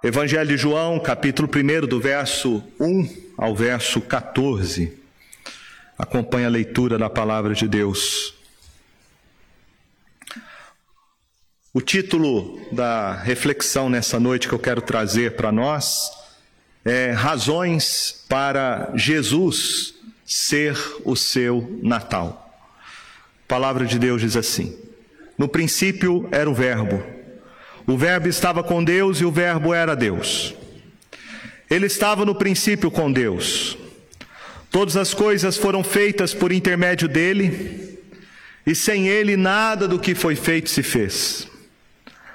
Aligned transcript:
Evangelho 0.00 0.48
de 0.48 0.56
João, 0.56 1.00
capítulo 1.00 1.50
1, 1.52 1.88
do 1.88 1.98
verso 1.98 2.62
1 2.78 3.32
ao 3.36 3.52
verso 3.52 4.00
14. 4.00 4.96
Acompanhe 5.98 6.46
a 6.46 6.48
leitura 6.48 6.96
da 6.96 7.10
palavra 7.10 7.52
de 7.52 7.66
Deus. 7.66 8.32
O 11.74 11.80
título 11.80 12.60
da 12.70 13.12
reflexão 13.12 13.90
nessa 13.90 14.20
noite 14.20 14.46
que 14.46 14.54
eu 14.54 14.58
quero 14.60 14.80
trazer 14.80 15.34
para 15.34 15.50
nós 15.50 16.12
é 16.84 17.10
Razões 17.10 18.24
para 18.28 18.92
Jesus 18.94 19.96
ser 20.24 20.78
o 21.04 21.16
seu 21.16 21.76
Natal. 21.82 22.56
A 23.44 23.48
palavra 23.48 23.84
de 23.84 23.98
Deus 23.98 24.20
diz 24.20 24.36
assim: 24.36 24.78
No 25.36 25.48
princípio 25.48 26.28
era 26.30 26.48
o 26.48 26.54
Verbo 26.54 27.17
o 27.88 27.96
Verbo 27.96 28.28
estava 28.28 28.62
com 28.62 28.84
Deus 28.84 29.18
e 29.18 29.24
o 29.24 29.32
Verbo 29.32 29.72
era 29.72 29.96
Deus. 29.96 30.54
Ele 31.70 31.86
estava 31.86 32.22
no 32.22 32.34
princípio 32.34 32.90
com 32.90 33.10
Deus. 33.10 33.78
Todas 34.70 34.94
as 34.94 35.14
coisas 35.14 35.56
foram 35.56 35.82
feitas 35.82 36.34
por 36.34 36.52
intermédio 36.52 37.08
dele, 37.08 37.98
e 38.66 38.74
sem 38.74 39.08
ele 39.08 39.38
nada 39.38 39.88
do 39.88 39.98
que 39.98 40.14
foi 40.14 40.36
feito 40.36 40.68
se 40.68 40.82
fez. 40.82 41.48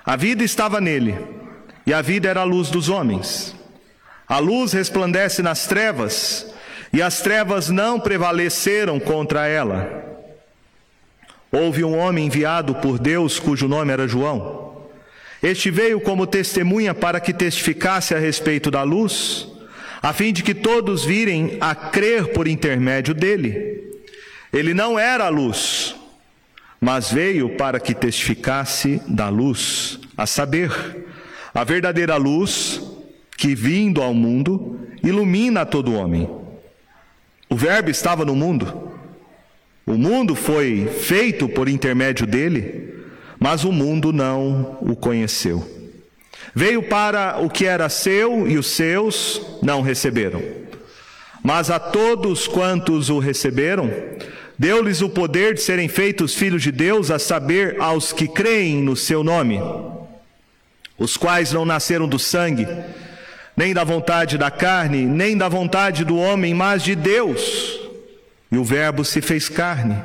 A 0.04 0.16
vida 0.16 0.44
estava 0.44 0.82
nele, 0.82 1.16
e 1.86 1.94
a 1.94 2.02
vida 2.02 2.28
era 2.28 2.42
a 2.42 2.46
luz 2.46 2.72
dos 2.72 2.90
homens. 2.90 3.56
A 4.28 4.40
luz 4.40 4.74
resplandece 4.74 5.44
nas 5.44 5.68
trevas, 5.68 6.48
e 6.92 7.00
as 7.00 7.22
trevas 7.22 7.70
não 7.70 8.00
prevaleceram 8.00 9.00
contra 9.00 9.46
ela. 9.46 10.04
Houve 11.52 11.84
um 11.84 11.96
homem 11.96 12.26
enviado 12.26 12.74
por 12.74 12.98
Deus 12.98 13.38
cujo 13.38 13.68
nome 13.68 13.94
era 13.94 14.08
João. 14.08 14.73
Este 15.44 15.70
veio 15.70 16.00
como 16.00 16.26
testemunha 16.26 16.94
para 16.94 17.20
que 17.20 17.34
testificasse 17.34 18.16
a 18.16 18.18
respeito 18.18 18.72
da 18.72 18.82
luz, 18.82 19.46
a 20.02 20.14
fim 20.14 20.32
de 20.32 20.42
que 20.42 20.54
todos 20.54 21.04
virem 21.04 21.58
a 21.60 21.76
crer 21.76 22.28
por 22.28 22.48
intermédio 22.48 23.14
dele. 23.14 23.84
Ele 24.54 24.74
não 24.74 24.98
era 24.98 25.26
a 25.26 25.30
luz, 25.30 25.98
mas 26.80 27.12
veio 27.12 27.58
para 27.58 27.78
que 27.78 27.94
testificasse 27.94 29.02
da 29.06 29.28
luz, 29.28 30.00
a 30.16 30.26
saber, 30.26 30.72
a 31.54 31.66
verdadeira 31.66 32.16
luz 32.16 32.82
que, 33.38 33.54
vindo 33.54 34.02
ao 34.02 34.14
mundo, 34.14 34.80
ilumina 35.04 35.66
todo 35.66 35.94
homem. 35.94 36.30
O 37.50 37.56
Verbo 37.58 37.90
estava 37.90 38.24
no 38.24 38.34
mundo, 38.34 38.94
o 39.86 39.96
mundo 39.96 40.36
foi 40.36 40.88
feito 40.88 41.50
por 41.50 41.68
intermédio 41.68 42.26
dele 42.26 42.93
mas 43.44 43.66
o 43.66 43.74
mundo 43.74 44.14
não 44.14 44.78
o 44.80 44.96
conheceu. 44.96 45.70
Veio 46.56 46.82
para 46.82 47.40
o 47.42 47.50
que 47.50 47.66
era 47.66 47.90
seu 47.90 48.48
e 48.48 48.58
os 48.58 48.68
seus 48.68 49.42
não 49.62 49.82
receberam. 49.82 50.42
Mas 51.44 51.70
a 51.70 51.78
todos 51.78 52.48
quantos 52.48 53.10
o 53.10 53.20
receberam, 53.20 53.92
deu-lhes 54.58 55.02
o 55.02 55.10
poder 55.10 55.56
de 55.56 55.62
serem 55.62 55.90
feitos 55.90 56.34
filhos 56.34 56.64
de 56.64 56.72
Deus, 56.72 57.12
a 57.12 57.20
saber, 57.20 57.82
aos 57.82 58.14
que 58.14 58.30
creem 58.30 58.82
no 58.82 58.96
seu 58.96 59.26
nome, 59.26 59.60
os 60.98 61.18
quais 61.18 61.52
não 61.52 61.66
nasceram 61.66 62.08
do 62.08 62.18
sangue, 62.18 62.66
nem 63.58 63.74
da 63.74 63.84
vontade 63.84 64.38
da 64.38 64.50
carne, 64.50 65.06
nem 65.06 65.36
da 65.36 65.50
vontade 65.50 66.06
do 66.06 66.16
homem, 66.16 66.54
mas 66.54 66.82
de 66.82 66.96
Deus. 66.96 67.78
E 68.50 68.58
o 68.58 68.64
Verbo 68.64 69.04
se 69.04 69.20
fez 69.20 69.50
carne 69.50 70.02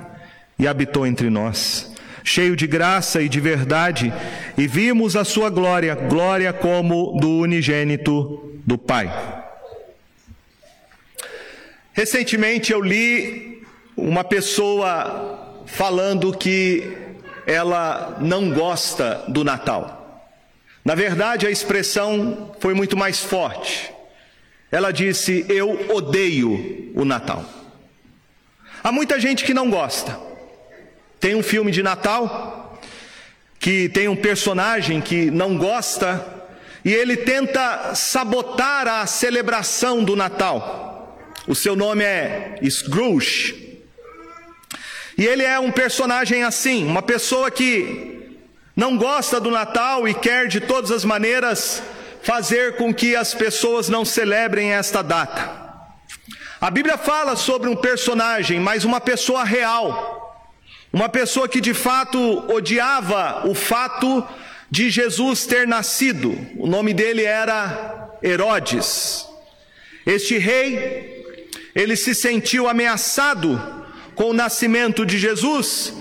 e 0.59 0.67
habitou 0.67 1.07
entre 1.07 1.31
nós 1.31 1.97
cheio 2.29 2.55
de 2.55 2.67
graça 2.67 3.23
e 3.23 3.29
de 3.29 3.41
verdade, 3.41 4.13
e 4.57 4.67
vimos 4.67 5.17
a 5.17 5.25
sua 5.25 5.49
glória, 5.49 5.95
glória 5.95 6.53
como 6.53 7.19
do 7.19 7.39
unigênito 7.39 8.53
do 8.67 8.77
Pai. 8.77 9.11
Recentemente 11.93 12.71
eu 12.71 12.81
li 12.83 13.63
uma 13.97 14.23
pessoa 14.23 15.63
falando 15.67 16.37
que 16.37 16.87
ela 17.47 18.19
não 18.21 18.51
gosta 18.51 19.25
do 19.27 19.43
Natal. 19.43 20.31
Na 20.85 20.95
verdade, 20.95 21.47
a 21.47 21.51
expressão 21.51 22.55
foi 22.61 22.75
muito 22.75 22.97
mais 22.97 23.21
forte. 23.21 23.91
Ela 24.71 24.93
disse: 24.93 25.47
Eu 25.49 25.91
odeio 25.95 26.93
o 26.95 27.05
Natal. 27.05 27.45
Há 28.85 28.93
muita 28.93 29.19
gente 29.19 29.45
que 29.45 29.55
não 29.55 29.71
gosta. 29.71 30.28
Tem 31.21 31.35
um 31.35 31.43
filme 31.43 31.73
de 31.73 31.83
Natal 31.83 32.79
que 33.59 33.89
tem 33.89 34.09
um 34.09 34.17
personagem 34.17 35.01
que 35.01 35.31
não 35.31 35.59
gosta 35.59 36.25
e 36.85 36.93
ele 36.95 37.17
tenta 37.17 37.95
sabotar 37.95 38.87
a 38.87 39.07
celebração 39.07 40.05
do 40.05 40.15
Natal. 40.15 41.19
O 41.47 41.55
seu 41.55 41.75
nome 41.75 42.05
é 42.05 42.59
Scrooge. 42.69 43.83
E 45.17 45.27
ele 45.27 45.43
é 45.43 45.59
um 45.59 45.73
personagem 45.73 46.45
assim, 46.45 46.87
uma 46.87 47.03
pessoa 47.03 47.51
que 47.51 48.39
não 48.77 48.97
gosta 48.97 49.41
do 49.41 49.51
Natal 49.51 50.07
e 50.07 50.15
quer 50.15 50.47
de 50.47 50.61
todas 50.61 50.93
as 50.93 51.05
maneiras 51.05 51.83
fazer 52.23 52.77
com 52.77 52.95
que 52.95 53.17
as 53.17 53.35
pessoas 53.35 53.89
não 53.89 54.05
celebrem 54.05 54.71
esta 54.73 55.03
data. 55.03 55.67
A 56.61 56.71
Bíblia 56.71 56.97
fala 56.97 57.35
sobre 57.35 57.69
um 57.69 57.75
personagem, 57.75 58.61
mas 58.61 58.85
uma 58.85 59.01
pessoa 59.01 59.43
real 59.43 60.28
uma 60.93 61.09
pessoa 61.09 61.49
que 61.49 61.61
de 61.61 61.75
fato 61.75 62.19
odiava 62.51 63.47
o 63.47 63.55
fato 63.55 64.27
de 64.71 64.91
Jesus 64.91 65.47
ter 65.47 65.67
nascido. 65.67 66.39
O 66.57 66.67
nome 66.67 66.93
dele 66.95 67.25
era 67.25 68.11
Herodes. 68.23 69.27
Este 70.07 70.39
rei, 70.39 71.25
ele 71.75 71.97
se 71.97 72.15
sentiu 72.15 72.69
ameaçado 72.69 73.61
com 74.15 74.31
o 74.31 74.33
nascimento 74.33 75.05
de 75.05 75.19
Jesus 75.19 75.93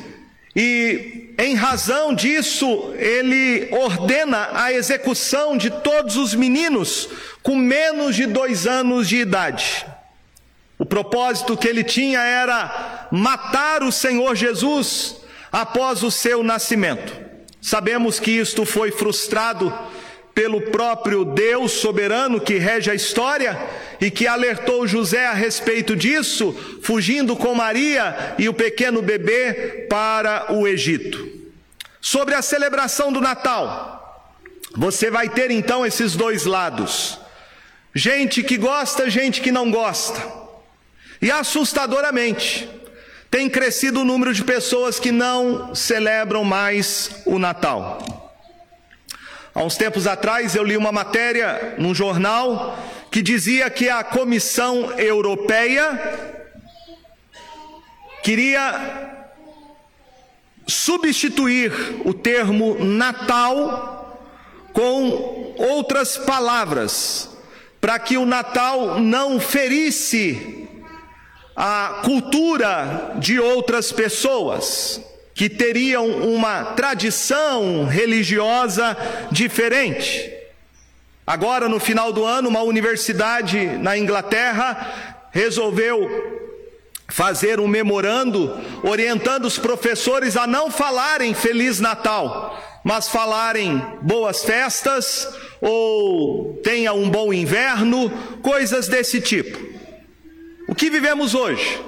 e, 0.56 1.34
em 1.38 1.54
razão 1.54 2.16
disso, 2.16 2.94
ele 2.98 3.68
ordena 3.72 4.50
a 4.54 4.74
execução 4.74 5.56
de 5.56 5.70
todos 5.70 6.16
os 6.16 6.34
meninos 6.34 7.10
com 7.44 7.56
menos 7.56 8.16
de 8.16 8.26
dois 8.26 8.66
anos 8.66 9.08
de 9.08 9.18
idade. 9.18 9.86
O 10.80 10.86
propósito 10.86 11.56
que 11.56 11.68
ele 11.68 11.84
tinha 11.84 12.20
era 12.22 12.97
matar 13.12 13.84
o 13.84 13.92
Senhor 13.92 14.36
Jesus 14.36 15.18
após 15.52 16.04
o 16.04 16.12
seu 16.12 16.44
nascimento. 16.44 17.14
Sabemos 17.62 18.20
que 18.20 18.32
isto 18.32 18.66
foi 18.66 18.92
frustrado 18.92 19.74
pelo 20.38 20.62
próprio 20.62 21.26
Deus 21.26 21.72
soberano 21.72 22.40
que 22.40 22.60
rege 22.60 22.92
a 22.92 22.96
história 22.96 23.60
e 24.00 24.12
que 24.12 24.28
alertou 24.28 24.88
José 24.88 25.26
a 25.26 25.34
respeito 25.34 25.96
disso, 25.96 26.54
fugindo 26.84 27.36
com 27.36 27.56
Maria 27.56 28.36
e 28.38 28.48
o 28.48 28.54
pequeno 28.54 29.02
bebê 29.02 29.88
para 29.90 30.54
o 30.54 30.68
Egito. 30.68 31.28
Sobre 32.00 32.36
a 32.36 32.44
celebração 32.44 33.12
do 33.12 33.20
Natal, 33.20 34.32
você 34.76 35.10
vai 35.10 35.28
ter 35.28 35.50
então 35.50 35.84
esses 35.84 36.16
dois 36.16 36.46
lados: 36.46 37.20
gente 37.94 38.44
que 38.44 38.58
gosta, 38.58 39.10
gente 39.10 39.42
que 39.42 39.52
não 39.52 39.72
gosta. 39.72 40.22
E 41.20 41.32
assustadoramente, 41.32 42.70
tem 43.30 43.50
crescido 43.50 44.02
o 44.02 44.06
número 44.06 44.34
de 44.34 44.44
pessoas 44.44 45.00
que 45.00 45.12
não 45.12 45.76
celebram 45.76 46.44
mais 46.44 47.12
o 47.26 47.38
Natal. 47.38 48.00
Há 49.54 49.64
uns 49.64 49.76
tempos 49.76 50.06
atrás 50.06 50.56
eu 50.56 50.64
li 50.64 50.78
uma 50.78 50.92
matéria 50.92 51.76
num 51.78 51.94
jornal 51.94 52.78
que 53.12 53.22
dizia 53.22 53.70
que 53.70 53.90
a 53.90 54.04
Comissão 54.04 54.92
Europeia 55.00 56.38
queria 58.24 59.16
substituir 60.68 61.72
o 62.06 62.14
termo 62.14 62.78
Natal 62.84 64.22
com 64.74 65.56
outras 65.58 66.18
palavras, 66.18 67.30
para 67.82 67.98
que 67.98 68.18
o 68.18 68.26
Natal 68.26 69.00
não 69.00 69.40
ferisse 69.40 70.67
a 71.60 72.02
cultura 72.04 73.14
de 73.16 73.40
outras 73.40 73.92
pessoas 73.92 75.02
que 75.34 75.50
teriam 75.50 76.08
uma 76.08 76.64
tradição 76.76 77.86
religiosa 77.86 78.96
diferente. 79.32 80.32
Agora, 81.26 81.68
no 81.68 81.80
final 81.80 82.14
do 82.14 82.24
ano, 82.24 82.48
uma 82.48 82.62
universidade 82.62 83.66
na 83.80 83.98
Inglaterra 83.98 85.26
resolveu 85.32 86.08
fazer 87.08 87.60
um 87.60 87.68
memorando 87.68 88.56
orientando 88.84 89.46
os 89.46 89.58
professores 89.58 90.38
a 90.38 90.46
não 90.46 90.70
falarem 90.70 91.34
Feliz 91.34 91.80
Natal, 91.80 92.62
mas 92.84 93.08
falarem 93.08 93.82
boas 94.02 94.44
festas 94.44 95.28
ou 95.60 96.60
tenha 96.64 96.94
um 96.94 97.10
bom 97.10 97.34
inverno, 97.34 98.12
coisas 98.44 98.88
desse 98.88 99.20
tipo. 99.20 99.77
Que 100.78 100.92
vivemos 100.92 101.34
hoje 101.34 101.84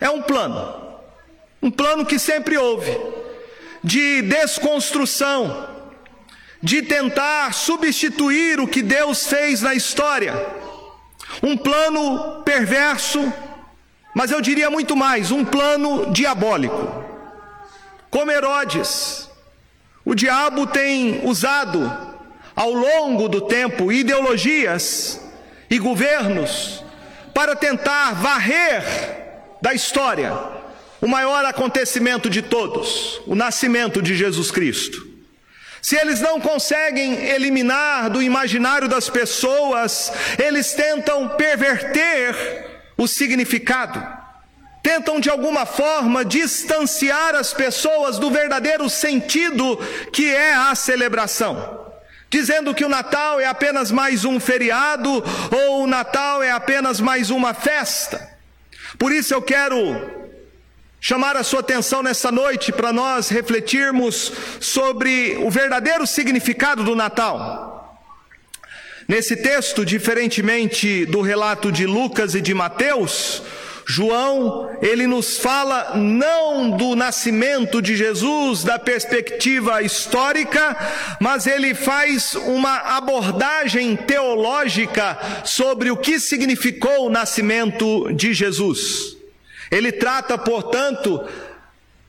é 0.00 0.10
um 0.10 0.20
plano, 0.20 0.98
um 1.62 1.70
plano 1.70 2.04
que 2.04 2.18
sempre 2.18 2.58
houve, 2.58 2.90
de 3.84 4.20
desconstrução, 4.22 5.68
de 6.60 6.82
tentar 6.82 7.54
substituir 7.54 8.58
o 8.58 8.66
que 8.66 8.82
Deus 8.82 9.28
fez 9.28 9.62
na 9.62 9.74
história. 9.74 10.34
Um 11.40 11.56
plano 11.56 12.42
perverso, 12.42 13.32
mas 14.12 14.32
eu 14.32 14.40
diria 14.40 14.68
muito 14.68 14.96
mais, 14.96 15.30
um 15.30 15.44
plano 15.44 16.12
diabólico. 16.12 17.04
Como 18.10 18.32
Herodes, 18.32 19.30
o 20.04 20.16
diabo 20.16 20.66
tem 20.66 21.24
usado 21.24 21.80
ao 22.56 22.72
longo 22.72 23.28
do 23.28 23.42
tempo 23.42 23.92
ideologias 23.92 25.20
e 25.70 25.78
governos 25.78 26.85
para 27.36 27.54
tentar 27.54 28.14
varrer 28.14 28.82
da 29.60 29.74
história 29.74 30.32
o 31.02 31.06
maior 31.06 31.44
acontecimento 31.44 32.30
de 32.30 32.40
todos, 32.40 33.20
o 33.26 33.34
nascimento 33.34 34.00
de 34.00 34.16
Jesus 34.16 34.50
Cristo. 34.50 35.06
Se 35.82 35.96
eles 35.96 36.18
não 36.18 36.40
conseguem 36.40 37.26
eliminar 37.26 38.08
do 38.08 38.22
imaginário 38.22 38.88
das 38.88 39.10
pessoas, 39.10 40.10
eles 40.42 40.72
tentam 40.72 41.28
perverter 41.28 42.80
o 42.96 43.06
significado, 43.06 44.02
tentam 44.82 45.20
de 45.20 45.28
alguma 45.28 45.66
forma 45.66 46.24
distanciar 46.24 47.34
as 47.34 47.52
pessoas 47.52 48.18
do 48.18 48.30
verdadeiro 48.30 48.88
sentido 48.88 49.76
que 50.10 50.34
é 50.34 50.54
a 50.54 50.74
celebração. 50.74 51.85
Dizendo 52.28 52.74
que 52.74 52.84
o 52.84 52.88
Natal 52.88 53.38
é 53.40 53.46
apenas 53.46 53.90
mais 53.90 54.24
um 54.24 54.40
feriado 54.40 55.10
ou 55.50 55.84
o 55.84 55.86
Natal 55.86 56.42
é 56.42 56.50
apenas 56.50 57.00
mais 57.00 57.30
uma 57.30 57.54
festa. 57.54 58.36
Por 58.98 59.12
isso 59.12 59.32
eu 59.32 59.40
quero 59.40 60.26
chamar 61.00 61.36
a 61.36 61.44
sua 61.44 61.60
atenção 61.60 62.02
nessa 62.02 62.32
noite 62.32 62.72
para 62.72 62.92
nós 62.92 63.28
refletirmos 63.28 64.32
sobre 64.58 65.36
o 65.40 65.50
verdadeiro 65.50 66.06
significado 66.06 66.82
do 66.82 66.96
Natal. 66.96 67.76
Nesse 69.06 69.36
texto, 69.36 69.84
diferentemente 69.86 71.06
do 71.06 71.20
relato 71.20 71.70
de 71.70 71.86
Lucas 71.86 72.34
e 72.34 72.40
de 72.40 72.52
Mateus, 72.52 73.40
João, 73.88 74.76
ele 74.82 75.06
nos 75.06 75.38
fala 75.38 75.92
não 75.94 76.70
do 76.70 76.96
nascimento 76.96 77.80
de 77.80 77.94
Jesus 77.94 78.64
da 78.64 78.80
perspectiva 78.80 79.80
histórica, 79.80 80.76
mas 81.20 81.46
ele 81.46 81.72
faz 81.72 82.34
uma 82.34 82.96
abordagem 82.96 83.94
teológica 83.94 85.16
sobre 85.44 85.88
o 85.92 85.96
que 85.96 86.18
significou 86.18 87.06
o 87.06 87.10
nascimento 87.10 88.12
de 88.12 88.34
Jesus. 88.34 89.16
Ele 89.70 89.92
trata, 89.92 90.36
portanto, 90.36 91.24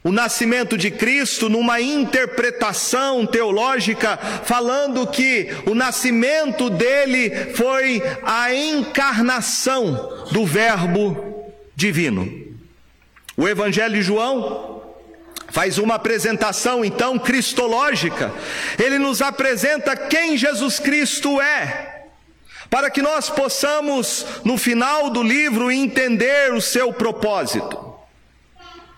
o 0.04 0.12
nascimento 0.12 0.80
de 0.80 0.90
Cristo 0.90 1.48
numa 1.48 1.80
interpretação 1.80 3.24
teológica, 3.24 4.18
falando 4.18 5.06
que 5.06 5.50
o 5.68 5.76
nascimento 5.76 6.72
dele 6.72 7.54
foi 7.54 8.02
a 8.24 8.52
encarnação 8.52 10.26
do 10.32 10.44
Verbo 10.44 11.38
divino. 11.78 12.58
O 13.38 13.48
Evangelho 13.48 13.94
de 13.94 14.02
João 14.02 14.82
faz 15.50 15.78
uma 15.78 15.94
apresentação 15.94 16.84
então 16.84 17.20
cristológica. 17.20 18.34
Ele 18.84 18.98
nos 18.98 19.22
apresenta 19.22 19.96
quem 19.96 20.36
Jesus 20.36 20.80
Cristo 20.80 21.40
é 21.40 21.94
para 22.68 22.90
que 22.90 23.02
nós 23.02 23.30
possamos, 23.30 24.26
no 24.44 24.58
final 24.58 25.10
do 25.12 25.22
livro, 25.24 25.72
entender 25.72 26.52
o 26.52 26.60
seu 26.60 26.92
propósito. 26.92 27.96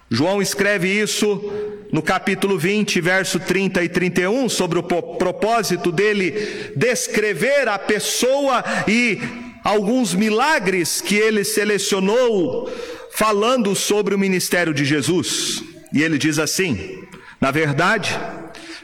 João 0.09 0.41
escreve 0.41 0.87
isso 0.87 1.51
no 1.91 2.01
capítulo 2.01 2.57
20, 2.57 2.99
verso 2.99 3.39
30 3.39 3.83
e 3.83 3.89
31, 3.89 4.49
sobre 4.49 4.79
o 4.79 4.83
propósito 4.83 5.91
dele 5.91 6.71
descrever 6.75 7.67
a 7.67 7.77
pessoa 7.77 8.63
e 8.87 9.48
alguns 9.63 10.13
milagres 10.13 11.01
que 11.01 11.15
ele 11.15 11.43
selecionou, 11.43 12.71
falando 13.13 13.75
sobre 13.75 14.15
o 14.15 14.19
ministério 14.19 14.73
de 14.73 14.85
Jesus. 14.85 15.63
E 15.93 16.01
ele 16.01 16.17
diz 16.17 16.39
assim: 16.39 17.07
na 17.39 17.51
verdade, 17.51 18.19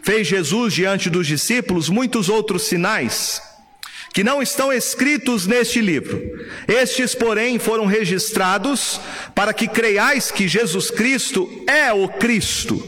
fez 0.01 0.27
Jesus 0.27 0.73
diante 0.73 1.09
dos 1.09 1.27
discípulos 1.27 1.89
muitos 1.89 2.29
outros 2.29 2.63
sinais 2.63 3.41
que 4.13 4.23
não 4.23 4.41
estão 4.41 4.71
escritos 4.71 5.45
neste 5.45 5.81
livro. 5.81 6.21
Estes, 6.69 7.13
porém, 7.13 7.59
foram 7.59 7.85
registrados 7.85 8.97
para 9.35 9.53
que 9.53 9.67
creiais 9.67 10.31
que 10.31 10.47
Jesus 10.47 10.89
Cristo 10.89 11.49
é 11.67 11.91
o 11.91 12.07
Cristo, 12.07 12.81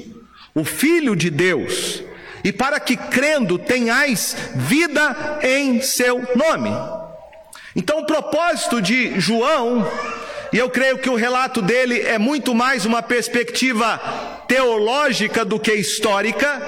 o 0.56 0.64
Filho 0.64 1.18
de 1.18 1.30
Deus, 1.30 2.02
e 2.46 2.54
para 2.54 2.80
que 2.80 2.96
crendo 2.96 3.60
tenhais 3.60 4.38
vida 4.56 5.40
em 5.44 5.82
seu 5.82 6.26
nome. 6.34 6.70
Então, 7.78 8.00
o 8.00 8.06
propósito 8.06 8.82
de 8.82 9.20
João, 9.20 9.88
e 10.52 10.58
eu 10.58 10.68
creio 10.68 10.98
que 10.98 11.12
o 11.12 11.16
relato 11.16 11.62
dele 11.62 12.02
é 12.02 12.18
muito 12.18 12.56
mais 12.56 12.86
uma 12.86 13.04
perspectiva 13.04 14.00
teológica 14.48 15.46
do 15.46 15.60
que 15.60 15.72
histórica, 15.74 16.60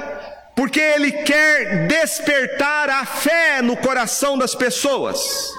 porque 0.55 0.79
Ele 0.79 1.11
quer 1.11 1.87
despertar 1.87 2.91
a 2.91 3.07
fé 3.07 3.59
no 3.59 3.75
coração 3.75 4.37
das 4.37 4.53
pessoas. 4.53 5.51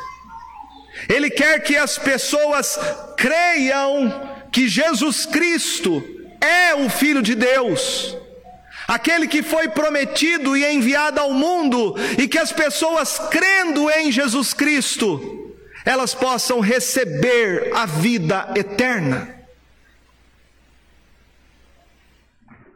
Ele 1.09 1.29
quer 1.29 1.59
que 1.65 1.77
as 1.77 1.99
pessoas 1.99 2.79
creiam 3.17 4.31
que 4.53 4.69
Jesus 4.69 5.27
Cristo 5.27 6.01
é 6.41 6.77
o 6.77 6.89
Filho 6.89 7.23
de 7.23 7.35
Deus, 7.35 8.17
aquele 8.91 9.29
que 9.29 9.41
foi 9.41 9.69
prometido 9.69 10.57
e 10.57 10.65
enviado 10.65 11.21
ao 11.21 11.33
mundo, 11.33 11.95
e 12.19 12.27
que 12.27 12.37
as 12.37 12.51
pessoas 12.51 13.21
crendo 13.31 13.89
em 13.89 14.11
Jesus 14.11 14.53
Cristo, 14.53 15.55
elas 15.85 16.13
possam 16.13 16.59
receber 16.59 17.71
a 17.73 17.87
vida 17.87 18.53
eterna. 18.57 19.33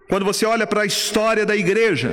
Quando 0.09 0.25
você 0.25 0.47
olha 0.47 0.69
para 0.69 0.83
a 0.83 0.87
história 0.87 1.45
da 1.45 1.57
igreja, 1.57 2.13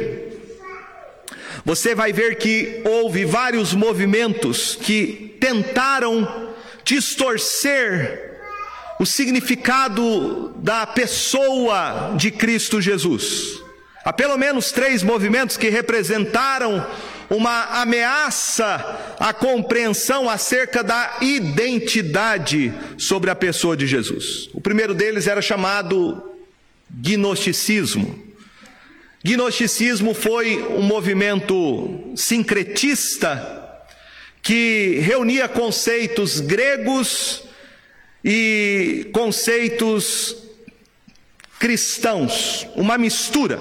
você 1.63 1.93
vai 1.93 2.11
ver 2.11 2.39
que 2.39 2.81
houve 2.83 3.23
vários 3.23 3.71
movimentos 3.75 4.75
que 4.75 5.37
tentaram 5.39 6.55
distorcer 6.83 8.39
o 8.99 9.05
significado 9.05 10.49
da 10.57 10.87
pessoa 10.87 12.15
de 12.17 12.31
Cristo 12.31 12.81
Jesus. 12.81 13.60
Há 14.03 14.11
pelo 14.11 14.37
menos 14.37 14.71
três 14.71 15.03
movimentos 15.03 15.57
que 15.57 15.69
representaram 15.69 16.85
uma 17.29 17.81
ameaça 17.81 19.15
à 19.19 19.31
compreensão 19.31 20.29
acerca 20.29 20.83
da 20.83 21.17
identidade 21.21 22.73
sobre 22.97 23.29
a 23.29 23.35
pessoa 23.35 23.77
de 23.77 23.87
Jesus. 23.87 24.49
O 24.53 24.59
primeiro 24.59 24.93
deles 24.93 25.27
era 25.27 25.41
chamado 25.41 26.21
gnosticismo. 26.89 28.31
Gnosticismo 29.23 30.13
foi 30.13 30.61
um 30.63 30.81
movimento 30.81 32.11
sincretista 32.15 33.59
que 34.41 34.99
reunia 35.01 35.47
conceitos 35.47 36.39
gregos 36.39 37.43
e 38.25 39.09
conceitos 39.13 40.35
cristãos, 41.59 42.67
uma 42.75 42.97
mistura. 42.97 43.59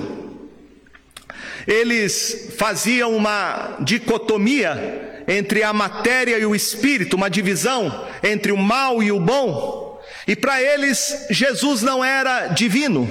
Eles 1.71 2.49
faziam 2.59 3.15
uma 3.15 3.77
dicotomia 3.79 5.23
entre 5.29 5.63
a 5.63 5.73
matéria 5.73 6.37
e 6.37 6.45
o 6.45 6.53
espírito, 6.53 7.15
uma 7.15 7.31
divisão 7.31 8.09
entre 8.25 8.51
o 8.51 8.57
mal 8.57 9.01
e 9.01 9.13
o 9.13 9.21
bom. 9.21 10.03
E 10.27 10.35
para 10.35 10.61
eles, 10.61 11.27
Jesus 11.31 11.81
não 11.81 12.05
era 12.05 12.49
divino. 12.49 13.09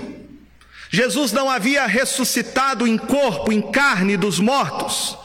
Jesus 0.89 1.31
não 1.31 1.49
havia 1.49 1.85
ressuscitado 1.85 2.85
em 2.85 2.97
corpo, 2.97 3.49
em 3.53 3.61
carne 3.61 4.17
dos 4.17 4.39
mortos. 4.39 5.17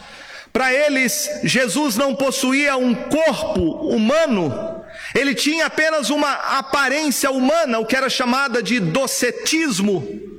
Para 0.52 0.72
eles, 0.72 1.28
Jesus 1.42 1.96
não 1.96 2.14
possuía 2.14 2.76
um 2.76 2.94
corpo 2.94 3.60
humano, 3.88 4.84
ele 5.12 5.34
tinha 5.34 5.66
apenas 5.66 6.10
uma 6.10 6.32
aparência 6.32 7.30
humana, 7.32 7.80
o 7.80 7.86
que 7.86 7.96
era 7.96 8.08
chamada 8.08 8.62
de 8.62 8.78
docetismo. 8.78 10.33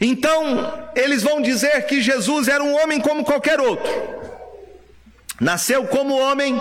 Então, 0.00 0.90
eles 0.96 1.22
vão 1.22 1.42
dizer 1.42 1.86
que 1.86 2.00
Jesus 2.00 2.48
era 2.48 2.64
um 2.64 2.74
homem 2.82 3.00
como 3.00 3.24
qualquer 3.24 3.60
outro. 3.60 3.92
Nasceu 5.38 5.84
como 5.86 6.18
homem 6.18 6.60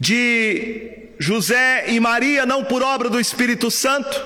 de 0.00 1.10
José 1.18 1.84
e 1.88 2.00
Maria, 2.00 2.46
não 2.46 2.64
por 2.64 2.82
obra 2.82 3.10
do 3.10 3.20
Espírito 3.20 3.70
Santo, 3.70 4.24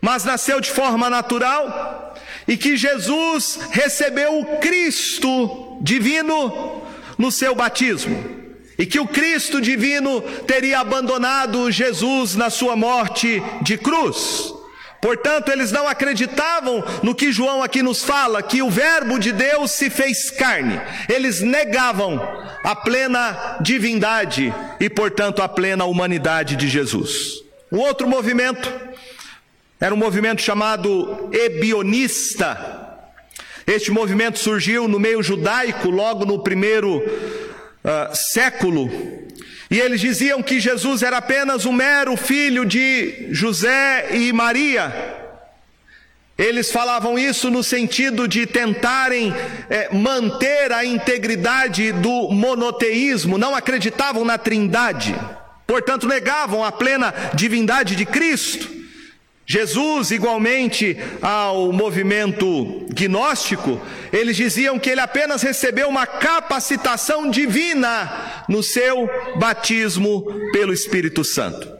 mas 0.00 0.24
nasceu 0.24 0.60
de 0.60 0.70
forma 0.70 1.08
natural, 1.08 2.14
e 2.46 2.56
que 2.56 2.76
Jesus 2.76 3.58
recebeu 3.70 4.40
o 4.40 4.58
Cristo 4.58 5.78
divino 5.80 6.82
no 7.16 7.30
seu 7.30 7.54
batismo, 7.54 8.22
e 8.78 8.84
que 8.84 9.00
o 9.00 9.06
Cristo 9.06 9.60
divino 9.60 10.20
teria 10.46 10.80
abandonado 10.80 11.70
Jesus 11.70 12.34
na 12.34 12.50
sua 12.50 12.76
morte 12.76 13.42
de 13.62 13.78
cruz. 13.78 14.52
Portanto, 15.04 15.52
eles 15.52 15.70
não 15.70 15.86
acreditavam 15.86 16.82
no 17.02 17.14
que 17.14 17.30
João 17.30 17.62
aqui 17.62 17.82
nos 17.82 18.02
fala, 18.02 18.42
que 18.42 18.62
o 18.62 18.70
Verbo 18.70 19.18
de 19.18 19.32
Deus 19.32 19.72
se 19.72 19.90
fez 19.90 20.30
carne. 20.30 20.80
Eles 21.10 21.42
negavam 21.42 22.18
a 22.64 22.74
plena 22.74 23.58
divindade 23.60 24.50
e, 24.80 24.88
portanto, 24.88 25.42
a 25.42 25.48
plena 25.48 25.84
humanidade 25.84 26.56
de 26.56 26.68
Jesus. 26.68 27.42
O 27.70 27.76
outro 27.76 28.08
movimento 28.08 28.72
era 29.78 29.94
um 29.94 29.98
movimento 29.98 30.40
chamado 30.40 31.28
ebionista. 31.30 32.96
Este 33.66 33.90
movimento 33.90 34.38
surgiu 34.38 34.88
no 34.88 34.98
meio 34.98 35.22
judaico, 35.22 35.90
logo 35.90 36.24
no 36.24 36.42
primeiro 36.42 36.96
uh, 36.96 38.16
século, 38.16 38.88
e 39.74 39.80
eles 39.80 40.00
diziam 40.00 40.40
que 40.40 40.60
Jesus 40.60 41.02
era 41.02 41.16
apenas 41.16 41.66
um 41.66 41.72
mero 41.72 42.16
filho 42.16 42.64
de 42.64 43.26
José 43.32 44.06
e 44.14 44.32
Maria. 44.32 44.94
Eles 46.38 46.70
falavam 46.70 47.18
isso 47.18 47.50
no 47.50 47.60
sentido 47.60 48.28
de 48.28 48.46
tentarem 48.46 49.34
é, 49.68 49.92
manter 49.92 50.70
a 50.70 50.84
integridade 50.84 51.90
do 51.90 52.30
monoteísmo, 52.30 53.36
não 53.36 53.52
acreditavam 53.52 54.24
na 54.24 54.38
trindade, 54.38 55.12
portanto 55.66 56.06
negavam 56.06 56.62
a 56.62 56.70
plena 56.70 57.12
divindade 57.34 57.96
de 57.96 58.06
Cristo. 58.06 58.70
Jesus, 59.46 60.10
igualmente 60.10 60.96
ao 61.20 61.70
movimento 61.70 62.86
gnóstico, 62.94 63.80
eles 64.10 64.36
diziam 64.36 64.78
que 64.78 64.88
ele 64.88 65.00
apenas 65.00 65.42
recebeu 65.42 65.88
uma 65.88 66.06
capacitação 66.06 67.30
divina 67.30 68.44
no 68.48 68.62
seu 68.62 69.08
batismo 69.36 70.24
pelo 70.50 70.72
Espírito 70.72 71.22
Santo. 71.22 71.70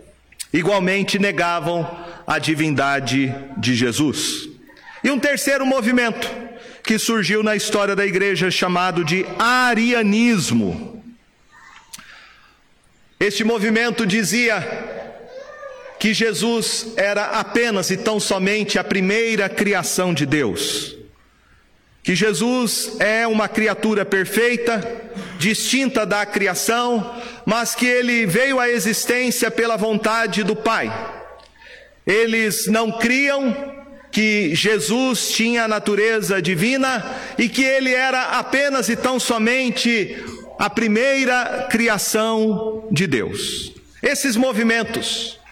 Igualmente 0.53 1.19
negavam 1.19 1.89
a 2.27 2.39
divindade 2.39 3.35
de 3.57 3.75
Jesus. 3.75 4.49
E 5.03 5.11
um 5.11 5.19
terceiro 5.19 5.65
movimento 5.65 6.31
que 6.83 6.99
surgiu 6.99 7.43
na 7.43 7.57
história 7.57 7.97
da 7.97 8.05
igreja 8.05 8.51
chamado 8.51 9.03
de 9.03 9.25
arianismo. 9.39 11.03
Este 13.19 13.43
movimento 13.43 14.07
dizia 14.07 15.04
que 16.05 16.13
Jesus 16.13 16.89
era 16.99 17.41
apenas 17.41 17.91
e 17.91 17.97
tão 17.97 18.21
somente 18.21 18.79
a 18.79 18.85
primeira 18.85 19.49
criação 19.49 20.13
de 20.13 20.27
Deus. 20.27 20.95
Que 22.03 22.15
Jesus 22.15 22.97
é 23.01 23.27
uma 23.27 23.49
criatura 23.49 24.05
perfeita, 24.05 25.01
distinta 25.39 26.05
da 26.05 26.27
criação, 26.27 27.19
mas 27.47 27.75
que 27.75 27.87
ele 27.87 28.27
veio 28.27 28.61
à 28.61 28.69
existência 28.69 29.51
pela 29.51 29.79
vontade 29.79 30.43
do 30.43 30.55
Pai. 30.55 30.93
Eles 32.07 32.67
não 32.67 32.93
criam 32.93 33.57
que 34.13 34.55
Jesus 34.55 35.31
tinha 35.31 35.65
a 35.65 35.69
natureza 35.69 36.43
divina 36.43 37.03
e 37.39 37.49
que 37.49 37.65
ele 37.65 37.95
era 37.95 38.39
apenas 38.39 38.91
e 38.91 38.95
tão 38.95 39.19
somente 39.19 40.23
a 40.59 40.69
primeira 40.69 41.67
criação 41.71 42.87
de 42.93 43.07
Deus. 43.07 43.73
Esses 44.03 44.37
movimentos 44.37 45.43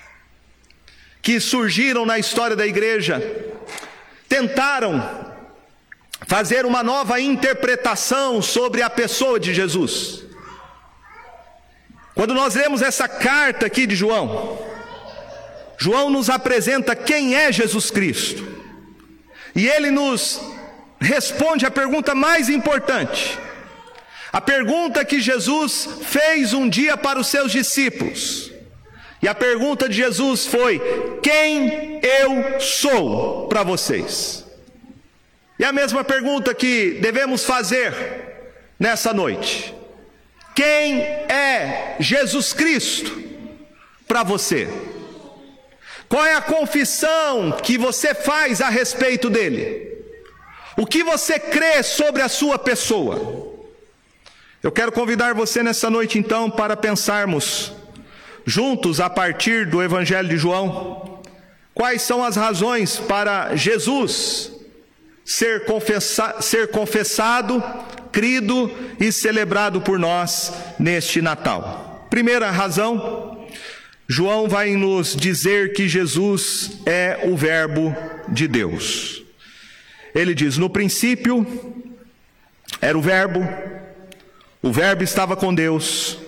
que 1.23 1.39
surgiram 1.39 2.05
na 2.05 2.19
história 2.19 2.57
da 2.57 2.67
igreja 2.67 3.23
tentaram 4.29 5.33
fazer 6.27 6.67
uma 6.67 6.83
nova 6.83 7.21
interpretação 7.21 8.43
sobre 8.43 8.83
a 8.83 8.91
pessoa 8.91 9.39
de 9.39 9.55
Jesus. 9.55 10.25
Quando 12.15 12.35
nós 12.35 12.55
lemos 12.55 12.83
essa 12.83 13.07
carta 13.09 13.67
aqui 13.67 13.87
de 13.87 13.95
João, 13.95 14.59
João 15.79 16.11
nos 16.11 16.29
apresenta 16.29 16.95
quem 16.95 17.35
é 17.35 17.51
Jesus 17.51 17.91
Cristo. 17.91 18.47
E 19.55 19.67
ele 19.67 19.91
nos 19.91 20.41
responde 21.01 21.67
a 21.67 21.71
pergunta 21.71 22.15
mais 22.15 22.49
importante. 22.49 23.39
A 24.33 24.41
pergunta 24.41 25.05
que 25.05 25.21
Jesus 25.21 25.89
fez 26.03 26.55
um 26.55 26.69
dia 26.69 26.97
para 26.97 27.19
os 27.19 27.27
seus 27.27 27.53
discípulos. 27.53 28.52
E 29.23 29.29
a 29.29 29.35
pergunta 29.35 29.89
de 29.89 29.95
Jesus 29.95 30.47
foi: 30.47 30.81
Quem 31.23 32.01
eu 32.03 32.61
sou 32.61 33.47
para 33.47 33.63
vocês? 33.63 34.45
E 35.57 35.65
a 35.65 35.73
mesma 35.73 36.03
pergunta 36.03 36.53
que 36.53 36.99
devemos 37.01 37.45
fazer 37.45 37.95
nessa 38.81 39.15
noite: 39.15 39.73
Quem 40.57 41.01
é 41.01 41.97
Jesus 42.01 42.53
Cristo 42.53 43.23
para 44.09 44.25
você? 44.25 44.69
Qual 46.09 46.27
é 46.27 46.35
a 46.35 46.43
confissão 46.43 47.53
que 47.53 47.79
você 47.79 48.13
faz 48.15 48.61
a 48.61 48.69
respeito 48.69 49.31
dele? 49.31 49.89
O 50.77 50.85
que 50.85 51.05
você 51.05 51.39
crê 51.39 51.81
sobre 51.85 52.23
a 52.23 52.29
sua 52.29 52.59
pessoa? 52.59 53.53
Eu 54.63 54.73
quero 54.73 54.91
convidar 54.91 55.33
você 55.33 55.63
nessa 55.63 55.89
noite 55.89 56.19
então 56.19 56.51
para 56.51 56.77
pensarmos 56.77 57.73
juntos 58.47 59.01
a 59.01 59.09
partir 59.09 59.67
do 59.67 59.83
Evangelho 59.83 60.29
de 60.29 60.37
João, 60.37 61.21
quais 61.75 62.03
são 62.03 62.23
as 62.25 62.37
razões 62.37 62.97
para 62.97 63.57
Jesus 63.57 64.53
ser, 65.25 65.65
confessa 65.65 66.41
ser 66.41 66.69
confessado, 66.69 67.63
crido 68.11 68.71
e 69.01 69.11
celebrado 69.11 69.81
por 69.81 69.99
nós 69.99 70.53
neste 70.79 71.23
Natal. 71.23 72.07
Primeira 72.11 72.51
razão, 72.51 73.47
João 74.07 74.49
vai 74.49 74.75
nos 74.77 75.17
dizer 75.17 75.73
que 75.73 75.89
Jesus 75.89 76.79
é 76.85 77.21
o 77.25 77.37
Verbo 77.37 77.97
de 78.29 78.47
Deus. 78.47 79.23
Ele 80.15 80.35
diz: 80.35 80.59
no 80.59 80.69
princípio 80.69 81.47
era 82.81 82.99
o 82.99 83.01
Verbo, 83.01 83.41
o 84.61 84.71
Verbo 84.71 85.03
estava 85.03 85.37
com 85.37 85.55
Deus 85.55 86.19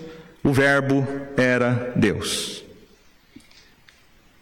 o 0.45 0.53
Verbo 0.53 1.07
era 1.35 1.91
Deus. 1.95 2.63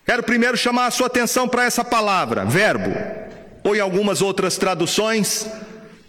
Quero 0.05 0.21
primeiro 0.21 0.57
chamar 0.57 0.87
a 0.87 0.91
sua 0.91 1.07
atenção 1.07 1.47
para 1.47 1.63
essa 1.63 1.81
palavra, 1.81 2.43
verbo, 2.43 2.93
ou 3.63 3.73
em 3.73 3.79
algumas 3.79 4.21
outras 4.21 4.57
traduções, 4.57 5.47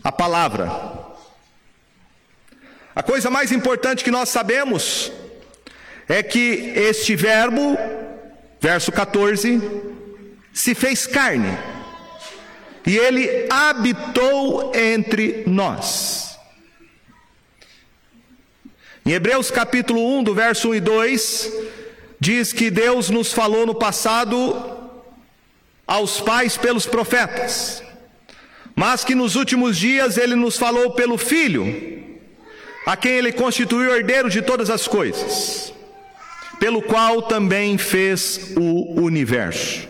a 0.02 0.10
palavra. 0.10 0.68
A 2.92 3.04
coisa 3.04 3.30
mais 3.30 3.52
importante 3.52 4.02
que 4.02 4.10
nós 4.10 4.30
sabemos 4.30 5.12
é 6.08 6.24
que 6.24 6.72
este 6.74 7.14
verbo, 7.14 7.78
verso 8.60 8.90
14, 8.90 9.62
se 10.52 10.74
fez 10.74 11.06
carne 11.06 11.56
e 12.84 12.98
ele 12.98 13.46
habitou 13.48 14.72
entre 14.74 15.44
nós. 15.46 16.33
Em 19.06 19.12
Hebreus 19.12 19.50
capítulo 19.50 20.18
1, 20.18 20.24
do 20.24 20.34
verso 20.34 20.70
1 20.70 20.76
e 20.76 20.80
2, 20.80 21.52
diz 22.18 22.54
que 22.54 22.70
Deus 22.70 23.10
nos 23.10 23.34
falou 23.34 23.66
no 23.66 23.74
passado 23.74 24.56
aos 25.86 26.22
pais 26.22 26.56
pelos 26.56 26.86
profetas, 26.86 27.82
mas 28.74 29.04
que 29.04 29.14
nos 29.14 29.36
últimos 29.36 29.76
dias 29.76 30.16
ele 30.16 30.34
nos 30.34 30.56
falou 30.56 30.92
pelo 30.92 31.18
Filho, 31.18 31.66
a 32.86 32.96
quem 32.96 33.12
ele 33.12 33.30
constituiu 33.30 33.94
herdeiro 33.94 34.30
de 34.30 34.40
todas 34.40 34.70
as 34.70 34.88
coisas, 34.88 35.70
pelo 36.58 36.80
qual 36.80 37.20
também 37.20 37.76
fez 37.76 38.54
o 38.56 39.02
universo. 39.02 39.86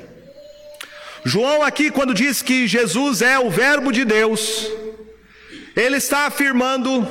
João, 1.24 1.62
aqui, 1.62 1.88
quando 1.88 2.12
diz 2.12 2.42
que 2.42 2.66
Jesus 2.66 3.22
é 3.22 3.38
o 3.38 3.48
Verbo 3.48 3.92
de 3.92 4.04
Deus, 4.04 4.68
ele 5.76 5.98
está 5.98 6.26
afirmando 6.26 7.06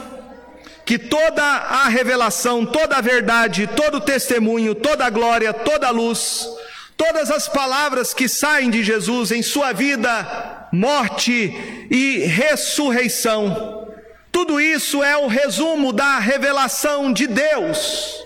que 0.86 0.98
toda 0.98 1.44
a 1.44 1.88
revelação, 1.88 2.66
toda 2.66 2.98
a 2.98 3.02
verdade, 3.02 3.68
todo 3.68 3.96
o 3.96 4.02
testemunho, 4.02 4.75
toda 4.75 5.06
a 5.06 5.10
glória, 5.10 5.54
toda 5.54 5.88
a 5.88 5.92
luz, 5.92 6.48
todas 6.98 7.32
as 7.32 7.48
palavras 7.48 8.13
que 8.13 8.28
saem 8.28 8.70
de 8.70 8.84
Jesus 8.84 9.32
em 9.32 9.42
sua 9.42 9.72
vida, 9.72 10.68
morte 10.72 11.88
e 11.90 12.20
ressurreição, 12.20 13.88
tudo 14.32 14.60
isso 14.60 15.04
é 15.04 15.16
o 15.16 15.28
resumo 15.28 15.94
da 15.94 16.18
revelação 16.18 17.13
de 17.13 17.28
Deus. 17.28 18.24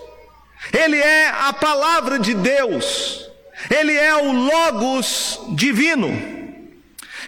Ele 0.72 0.96
é 0.96 1.28
a 1.28 1.52
palavra 1.52 2.18
de 2.18 2.32
Deus. 2.32 3.28
Ele 3.70 3.94
é 3.94 4.14
o 4.16 4.32
Logos 4.32 5.38
divino. 5.50 6.10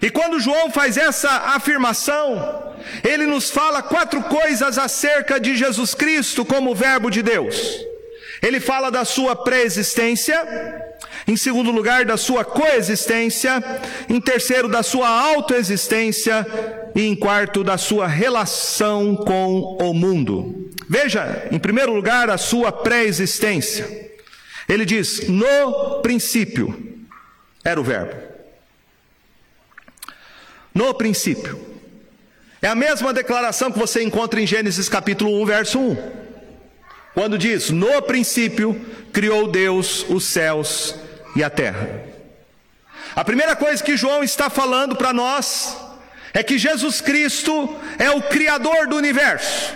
E 0.01 0.09
quando 0.09 0.39
João 0.39 0.71
faz 0.71 0.97
essa 0.97 1.29
afirmação, 1.29 2.70
ele 3.03 3.25
nos 3.25 3.49
fala 3.49 3.81
quatro 3.81 4.21
coisas 4.23 4.77
acerca 4.77 5.39
de 5.39 5.55
Jesus 5.55 5.93
Cristo 5.93 6.45
como 6.45 6.75
Verbo 6.75 7.09
de 7.09 7.21
Deus. 7.21 7.85
Ele 8.41 8.59
fala 8.59 8.89
da 8.89 9.05
sua 9.05 9.35
pré-existência, 9.35 10.35
em 11.27 11.37
segundo 11.37 11.69
lugar, 11.69 12.05
da 12.05 12.17
sua 12.17 12.43
coexistência, 12.43 13.63
em 14.09 14.19
terceiro, 14.19 14.67
da 14.67 14.81
sua 14.81 15.07
autoexistência 15.07 16.45
e 16.95 17.05
em 17.05 17.15
quarto, 17.15 17.63
da 17.63 17.77
sua 17.77 18.07
relação 18.07 19.15
com 19.15 19.77
o 19.79 19.93
mundo. 19.93 20.71
Veja, 20.89 21.47
em 21.51 21.59
primeiro 21.59 21.93
lugar, 21.93 22.31
a 22.31 22.37
sua 22.37 22.71
pré-existência. 22.71 24.09
Ele 24.67 24.85
diz: 24.85 25.27
no 25.27 26.01
princípio 26.01 26.97
era 27.63 27.79
o 27.79 27.83
Verbo. 27.83 28.15
No 30.73 30.93
princípio. 30.95 31.70
É 32.63 32.67
a 32.67 32.75
mesma 32.75 33.11
declaração 33.11 33.71
que 33.71 33.79
você 33.79 34.03
encontra 34.03 34.39
em 34.39 34.45
Gênesis 34.45 34.87
capítulo 34.87 35.41
1, 35.41 35.45
verso 35.47 35.79
1. 35.79 35.97
Quando 37.15 37.35
diz: 37.35 37.71
No 37.71 38.03
princípio 38.03 38.79
criou 39.11 39.47
Deus 39.47 40.05
os 40.07 40.25
céus 40.25 40.95
e 41.35 41.43
a 41.43 41.49
terra. 41.49 41.89
A 43.15 43.25
primeira 43.25 43.55
coisa 43.55 43.83
que 43.83 43.97
João 43.97 44.23
está 44.23 44.47
falando 44.47 44.95
para 44.95 45.11
nós 45.11 45.75
é 46.35 46.43
que 46.43 46.59
Jesus 46.59 47.01
Cristo 47.01 47.75
é 47.97 48.11
o 48.11 48.21
Criador 48.21 48.87
do 48.87 48.95
universo. 48.95 49.75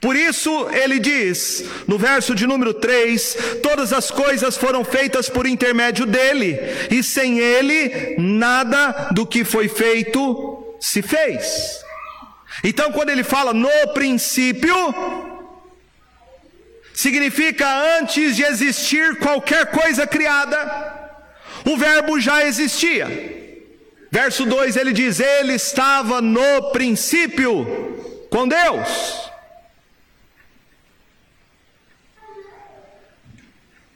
Por 0.00 0.14
isso 0.14 0.68
ele 0.70 1.00
diz, 1.00 1.64
no 1.88 1.98
verso 1.98 2.32
de 2.32 2.46
número 2.46 2.74
3: 2.74 3.58
Todas 3.60 3.92
as 3.92 4.08
coisas 4.08 4.56
foram 4.56 4.84
feitas 4.84 5.28
por 5.28 5.48
intermédio 5.48 6.06
dele, 6.06 6.60
e 6.92 7.02
sem 7.02 7.40
ele, 7.40 8.14
nada 8.18 9.08
do 9.10 9.26
que 9.26 9.42
foi 9.42 9.66
feito 9.66 10.55
se 10.80 11.02
fez. 11.02 11.80
Então, 12.64 12.92
quando 12.92 13.10
ele 13.10 13.22
fala 13.22 13.52
no 13.52 13.88
princípio, 13.92 14.74
significa 16.94 17.66
antes 17.98 18.36
de 18.36 18.42
existir 18.42 19.18
qualquer 19.18 19.66
coisa 19.66 20.06
criada, 20.06 20.58
o 21.64 21.76
Verbo 21.76 22.18
já 22.20 22.44
existia. 22.44 23.06
Verso 24.10 24.46
2 24.46 24.76
ele 24.76 24.92
diz: 24.92 25.20
Ele 25.20 25.54
estava 25.54 26.22
no 26.22 26.70
princípio 26.72 28.26
com 28.30 28.48
Deus. 28.48 29.26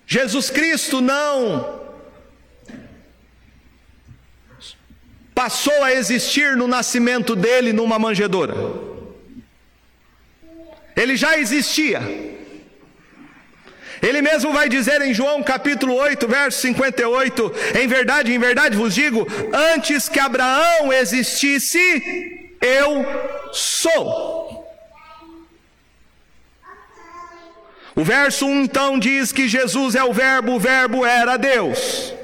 Jesus 0.07 0.51
Cristo 0.51 1.01
não 1.01 1.80
passou 5.41 5.83
a 5.83 5.91
existir 5.91 6.55
no 6.55 6.69
nascimento 6.69 7.35
dele 7.35 7.73
numa 7.73 7.99
manjedoura. 7.99 8.55
Ele 10.95 11.17
já 11.17 11.39
existia. 11.39 11.99
Ele 14.03 14.21
mesmo 14.21 14.53
vai 14.53 14.69
dizer 14.69 15.01
em 15.01 15.15
João 15.15 15.43
capítulo 15.43 15.95
8, 15.95 16.29
verso 16.29 16.61
58: 16.61 17.55
Em 17.81 17.87
verdade, 17.89 18.35
em 18.35 18.39
verdade 18.39 18.77
vos 18.77 18.95
digo, 18.95 19.27
antes 19.75 20.11
que 20.11 20.21
Abraão 20.21 20.93
existisse, 20.93 21.81
eu 22.61 23.07
sou. 23.51 24.71
O 27.97 28.05
verso 28.05 28.45
1 28.45 28.65
então 28.65 28.99
diz 28.99 29.33
que 29.33 29.49
Jesus 29.49 29.95
é 29.95 30.05
o 30.05 30.13
Verbo, 30.13 30.53
o 30.53 30.61
Verbo 30.61 31.07
era 31.07 31.39
Deus. 31.39 32.20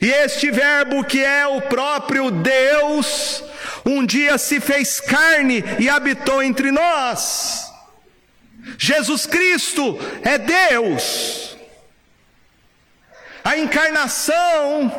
E 0.00 0.08
este 0.08 0.50
Verbo, 0.50 1.04
que 1.04 1.22
é 1.22 1.46
o 1.46 1.60
próprio 1.62 2.30
Deus, 2.30 3.44
um 3.84 4.04
dia 4.04 4.38
se 4.38 4.58
fez 4.58 5.00
carne 5.00 5.62
e 5.78 5.88
habitou 5.88 6.42
entre 6.42 6.70
nós. 6.70 7.70
Jesus 8.78 9.26
Cristo 9.26 9.98
é 10.22 10.38
Deus. 10.38 11.56
A 13.44 13.58
encarnação 13.58 14.92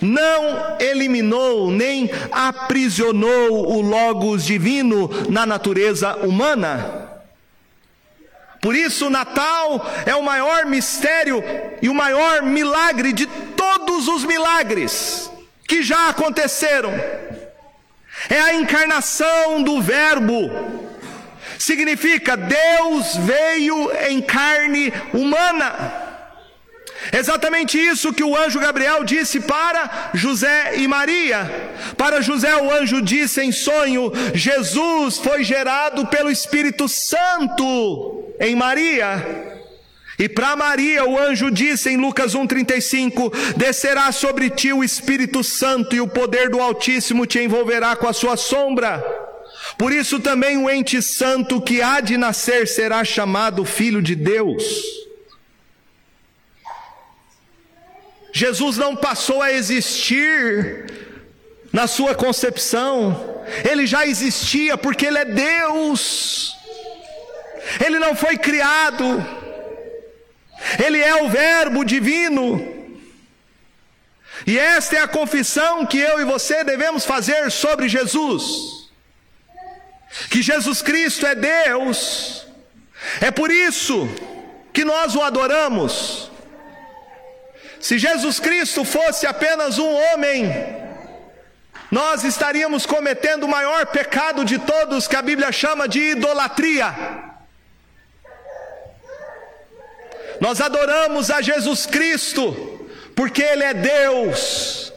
não 0.00 0.76
eliminou 0.80 1.70
nem 1.70 2.10
aprisionou 2.30 3.70
o 3.70 3.80
Logos 3.80 4.44
divino 4.44 5.10
na 5.28 5.46
natureza 5.46 6.16
humana. 6.16 7.08
Por 8.60 8.74
isso, 8.74 9.06
o 9.06 9.10
Natal 9.10 9.86
é 10.04 10.14
o 10.16 10.22
maior 10.22 10.66
mistério 10.66 11.42
e 11.80 11.88
o 11.88 11.94
maior 11.94 12.42
milagre 12.42 13.12
de 13.12 13.28
todos 13.98 14.06
os 14.06 14.24
milagres 14.24 15.28
que 15.66 15.82
já 15.82 16.08
aconteceram. 16.10 16.92
É 18.28 18.40
a 18.40 18.54
encarnação 18.54 19.62
do 19.62 19.82
Verbo. 19.82 20.50
Significa 21.58 22.36
Deus 22.36 23.16
veio 23.16 23.90
em 24.08 24.22
carne 24.22 24.92
humana. 25.12 26.06
Exatamente 27.12 27.78
isso 27.78 28.12
que 28.12 28.22
o 28.22 28.36
anjo 28.36 28.60
Gabriel 28.60 29.02
disse 29.02 29.40
para 29.40 30.10
José 30.14 30.76
e 30.76 30.86
Maria. 30.86 31.50
Para 31.96 32.20
José, 32.20 32.54
o 32.56 32.70
anjo 32.70 33.02
disse 33.02 33.42
em 33.42 33.50
sonho: 33.50 34.12
Jesus 34.34 35.18
foi 35.18 35.42
gerado 35.42 36.06
pelo 36.06 36.30
Espírito 36.30 36.88
Santo 36.88 38.34
em 38.38 38.54
Maria. 38.54 39.57
E 40.18 40.28
para 40.28 40.56
Maria, 40.56 41.04
o 41.04 41.16
anjo 41.16 41.48
disse 41.48 41.90
em 41.90 41.96
Lucas 41.96 42.34
1,35: 42.34 43.54
Descerá 43.56 44.10
sobre 44.10 44.50
ti 44.50 44.72
o 44.72 44.82
Espírito 44.82 45.44
Santo, 45.44 45.94
e 45.94 46.00
o 46.00 46.08
poder 46.08 46.50
do 46.50 46.60
Altíssimo 46.60 47.24
te 47.24 47.38
envolverá 47.38 47.94
com 47.94 48.08
a 48.08 48.12
sua 48.12 48.36
sombra. 48.36 49.04
Por 49.76 49.92
isso 49.92 50.18
também 50.18 50.56
o 50.56 50.68
ente 50.68 51.00
santo 51.00 51.60
que 51.60 51.80
há 51.80 52.00
de 52.00 52.16
nascer 52.16 52.66
será 52.66 53.04
chamado 53.04 53.64
Filho 53.64 54.02
de 54.02 54.16
Deus. 54.16 54.64
Jesus 58.32 58.76
não 58.76 58.96
passou 58.96 59.40
a 59.40 59.52
existir 59.52 60.86
na 61.72 61.86
sua 61.86 62.14
concepção, 62.14 63.42
ele 63.68 63.86
já 63.86 64.06
existia 64.06 64.76
porque 64.76 65.06
ele 65.06 65.18
é 65.18 65.24
Deus, 65.24 66.56
ele 67.84 67.98
não 67.98 68.14
foi 68.14 68.36
criado, 68.36 69.24
ele 70.82 71.00
é 71.00 71.22
o 71.22 71.28
Verbo 71.28 71.84
divino. 71.84 72.76
E 74.46 74.58
esta 74.58 74.96
é 74.96 75.00
a 75.00 75.08
confissão 75.08 75.84
que 75.84 75.98
eu 75.98 76.20
e 76.20 76.24
você 76.24 76.64
devemos 76.64 77.04
fazer 77.04 77.50
sobre 77.50 77.88
Jesus. 77.88 78.88
Que 80.30 80.42
Jesus 80.42 80.80
Cristo 80.82 81.26
é 81.26 81.34
Deus. 81.34 82.46
É 83.20 83.30
por 83.30 83.50
isso 83.50 84.08
que 84.72 84.84
nós 84.84 85.14
o 85.14 85.22
adoramos. 85.22 86.30
Se 87.80 87.98
Jesus 87.98 88.40
Cristo 88.40 88.84
fosse 88.84 89.26
apenas 89.26 89.78
um 89.78 89.92
homem, 89.92 90.50
nós 91.90 92.24
estaríamos 92.24 92.84
cometendo 92.84 93.44
o 93.44 93.48
maior 93.48 93.86
pecado 93.86 94.44
de 94.44 94.58
todos 94.58 95.06
que 95.06 95.16
a 95.16 95.22
Bíblia 95.22 95.52
chama 95.52 95.88
de 95.88 96.00
idolatria. 96.00 97.27
Nós 100.40 100.60
adoramos 100.60 101.30
a 101.30 101.40
Jesus 101.42 101.86
Cristo 101.86 102.86
porque 103.14 103.42
Ele 103.42 103.64
é 103.64 103.74
Deus, 103.74 104.92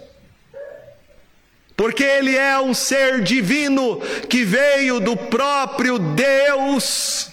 porque 1.76 2.04
Ele 2.04 2.38
é 2.38 2.60
um 2.60 2.74
ser 2.74 3.22
divino 3.22 4.00
que 4.30 4.44
veio 4.44 5.00
do 5.00 5.18
próprio 5.18 5.98
Deus 5.98 7.32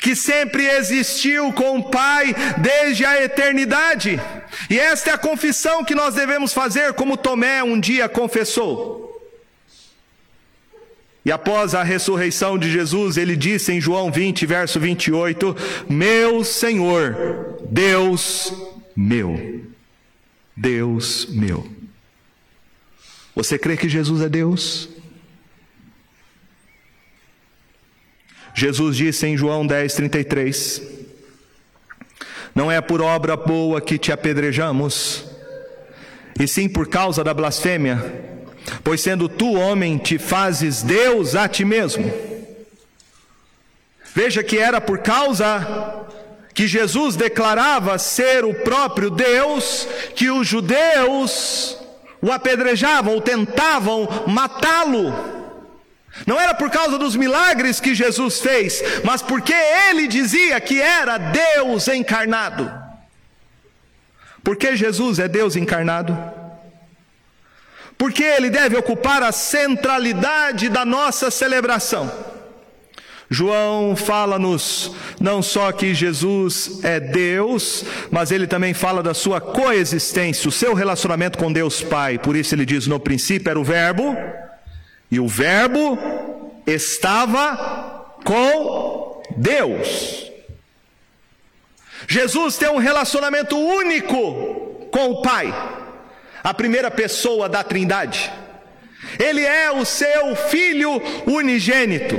que 0.00 0.14
sempre 0.14 0.66
existiu 0.66 1.52
com 1.52 1.78
o 1.78 1.90
Pai 1.90 2.34
desde 2.58 3.04
a 3.04 3.22
eternidade. 3.22 4.20
E 4.68 4.78
esta 4.78 5.10
é 5.10 5.14
a 5.14 5.18
confissão 5.18 5.84
que 5.84 5.94
nós 5.94 6.14
devemos 6.14 6.52
fazer, 6.52 6.92
como 6.92 7.16
Tomé 7.16 7.62
um 7.62 7.80
dia 7.80 8.08
confessou. 8.08 9.07
E 11.28 11.30
após 11.30 11.74
a 11.74 11.82
ressurreição 11.82 12.56
de 12.56 12.70
Jesus, 12.70 13.18
ele 13.18 13.36
disse 13.36 13.70
em 13.70 13.78
João 13.78 14.10
20, 14.10 14.46
verso 14.46 14.80
28: 14.80 15.54
Meu 15.86 16.42
Senhor, 16.42 17.58
Deus 17.68 18.50
meu, 18.96 19.66
Deus 20.56 21.26
meu. 21.26 21.70
Você 23.34 23.58
crê 23.58 23.76
que 23.76 23.90
Jesus 23.90 24.22
é 24.22 24.28
Deus? 24.30 24.88
Jesus 28.54 28.96
disse 28.96 29.26
em 29.26 29.36
João 29.36 29.66
10, 29.66 29.94
33: 29.96 30.82
Não 32.54 32.72
é 32.72 32.80
por 32.80 33.02
obra 33.02 33.36
boa 33.36 33.82
que 33.82 33.98
te 33.98 34.10
apedrejamos, 34.10 35.26
e 36.40 36.48
sim 36.48 36.70
por 36.70 36.88
causa 36.88 37.22
da 37.22 37.34
blasfêmia, 37.34 38.27
pois 38.82 39.00
sendo 39.00 39.28
tu 39.28 39.54
homem, 39.54 39.98
te 39.98 40.18
fazes 40.18 40.82
Deus 40.82 41.34
a 41.34 41.48
ti 41.48 41.64
mesmo. 41.64 42.12
Veja 44.14 44.42
que 44.42 44.58
era 44.58 44.80
por 44.80 44.98
causa 44.98 46.06
que 46.54 46.66
Jesus 46.66 47.14
declarava 47.14 47.98
ser 47.98 48.44
o 48.44 48.52
próprio 48.52 49.10
Deus, 49.10 49.86
que 50.16 50.30
os 50.30 50.46
judeus 50.46 51.76
o 52.20 52.32
apedrejavam 52.32 53.14
ou 53.14 53.20
tentavam 53.20 54.08
matá-lo. 54.26 55.14
Não 56.26 56.40
era 56.40 56.54
por 56.54 56.68
causa 56.70 56.98
dos 56.98 57.14
milagres 57.14 57.78
que 57.78 57.94
Jesus 57.94 58.40
fez, 58.40 58.82
mas 59.04 59.22
porque 59.22 59.54
ele 59.54 60.08
dizia 60.08 60.60
que 60.60 60.80
era 60.80 61.16
Deus 61.16 61.86
encarnado. 61.86 62.70
Porque 64.42 64.76
Jesus 64.76 65.18
é 65.18 65.28
Deus 65.28 65.54
encarnado? 65.54 66.16
Porque 67.98 68.22
ele 68.22 68.48
deve 68.48 68.76
ocupar 68.76 69.22
a 69.22 69.32
centralidade 69.32 70.68
da 70.68 70.84
nossa 70.84 71.30
celebração. 71.30 72.10
João 73.30 73.94
fala-nos 73.94 74.92
não 75.20 75.42
só 75.42 75.70
que 75.70 75.92
Jesus 75.92 76.80
é 76.82 76.98
Deus, 76.98 77.84
mas 78.10 78.30
ele 78.30 78.46
também 78.46 78.72
fala 78.72 79.02
da 79.02 79.12
sua 79.12 79.40
coexistência, 79.40 80.48
o 80.48 80.52
seu 80.52 80.72
relacionamento 80.72 81.36
com 81.36 81.52
Deus 81.52 81.82
Pai. 81.82 82.18
Por 82.18 82.36
isso 82.36 82.54
ele 82.54 82.64
diz: 82.64 82.86
no 82.86 82.98
princípio 82.98 83.50
era 83.50 83.60
o 83.60 83.64
Verbo, 83.64 84.16
e 85.10 85.20
o 85.20 85.28
Verbo 85.28 85.98
estava 86.66 88.14
com 88.24 89.22
Deus. 89.36 90.30
Jesus 92.06 92.56
tem 92.56 92.70
um 92.70 92.78
relacionamento 92.78 93.58
único 93.58 94.88
com 94.90 95.10
o 95.10 95.22
Pai, 95.22 95.52
a 96.48 96.54
primeira 96.54 96.90
pessoa 96.90 97.46
da 97.46 97.62
Trindade. 97.62 98.32
Ele 99.18 99.44
é 99.44 99.70
o 99.70 99.84
seu 99.84 100.34
Filho 100.34 100.92
unigênito. 101.26 102.16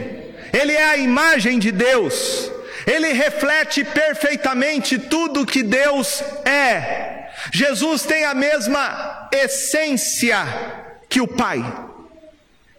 Ele 0.53 0.71
é 0.71 0.83
a 0.83 0.97
imagem 0.97 1.57
de 1.57 1.71
Deus, 1.71 2.51
ele 2.85 3.11
reflete 3.11 3.83
perfeitamente 3.83 4.99
tudo 4.99 5.45
que 5.45 5.63
Deus 5.63 6.23
é. 6.45 7.29
Jesus 7.51 8.03
tem 8.03 8.25
a 8.25 8.35
mesma 8.35 9.29
essência 9.31 10.37
que 11.07 11.21
o 11.21 11.27
Pai. 11.27 11.63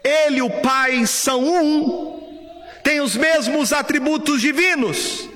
Ele 0.04 0.38
e 0.38 0.42
o 0.42 0.50
Pai 0.50 1.04
são 1.04 1.42
um, 1.42 2.78
têm 2.84 3.00
os 3.00 3.16
mesmos 3.16 3.72
atributos 3.72 4.40
divinos, 4.40 5.28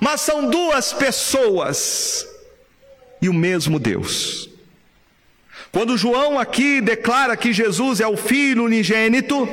mas 0.00 0.20
são 0.20 0.50
duas 0.50 0.92
pessoas 0.92 2.26
e 3.22 3.28
o 3.28 3.34
mesmo 3.34 3.78
Deus. 3.78 4.51
Quando 5.72 5.96
João 5.96 6.38
aqui 6.38 6.82
declara 6.82 7.34
que 7.34 7.50
Jesus 7.50 7.98
é 7.98 8.06
o 8.06 8.14
Filho 8.14 8.64
unigênito, 8.64 9.48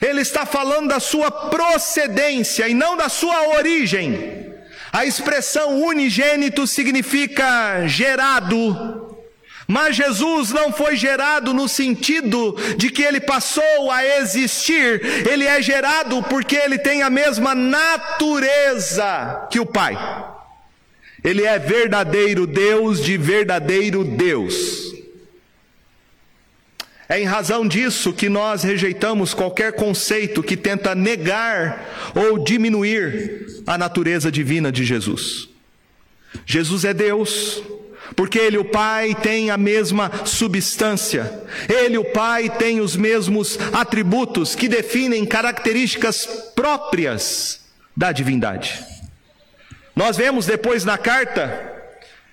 ele 0.00 0.20
está 0.20 0.44
falando 0.44 0.88
da 0.88 0.98
sua 0.98 1.30
procedência 1.30 2.66
e 2.68 2.74
não 2.74 2.96
da 2.96 3.08
sua 3.08 3.56
origem. 3.56 4.52
A 4.92 5.06
expressão 5.06 5.80
unigênito 5.80 6.66
significa 6.66 7.86
gerado, 7.86 9.16
mas 9.68 9.94
Jesus 9.94 10.50
não 10.50 10.72
foi 10.72 10.96
gerado 10.96 11.54
no 11.54 11.68
sentido 11.68 12.56
de 12.76 12.90
que 12.90 13.02
ele 13.02 13.20
passou 13.20 13.90
a 13.92 14.04
existir, 14.18 15.00
ele 15.30 15.46
é 15.46 15.62
gerado 15.62 16.24
porque 16.24 16.56
ele 16.56 16.76
tem 16.76 17.02
a 17.02 17.08
mesma 17.08 17.54
natureza 17.54 19.46
que 19.48 19.60
o 19.60 19.64
Pai. 19.64 19.96
Ele 21.22 21.44
é 21.44 21.56
verdadeiro 21.56 22.48
Deus 22.48 23.00
de 23.00 23.16
verdadeiro 23.16 24.02
Deus. 24.02 24.91
É 27.12 27.20
em 27.20 27.26
razão 27.26 27.68
disso 27.68 28.10
que 28.10 28.30
nós 28.30 28.62
rejeitamos 28.62 29.34
qualquer 29.34 29.74
conceito 29.74 30.42
que 30.42 30.56
tenta 30.56 30.94
negar 30.94 31.86
ou 32.14 32.38
diminuir 32.38 33.62
a 33.66 33.76
natureza 33.76 34.32
divina 34.32 34.72
de 34.72 34.82
Jesus. 34.82 35.46
Jesus 36.46 36.86
é 36.86 36.94
Deus, 36.94 37.62
porque 38.16 38.38
Ele, 38.38 38.56
o 38.56 38.64
Pai, 38.64 39.14
tem 39.14 39.50
a 39.50 39.58
mesma 39.58 40.10
substância, 40.24 41.30
Ele, 41.68 41.98
o 41.98 42.04
Pai, 42.12 42.48
tem 42.48 42.80
os 42.80 42.96
mesmos 42.96 43.58
atributos 43.74 44.54
que 44.54 44.66
definem 44.66 45.26
características 45.26 46.24
próprias 46.54 47.60
da 47.94 48.10
divindade. 48.10 48.82
Nós 49.94 50.16
vemos 50.16 50.46
depois 50.46 50.82
na 50.82 50.96
carta 50.96 51.74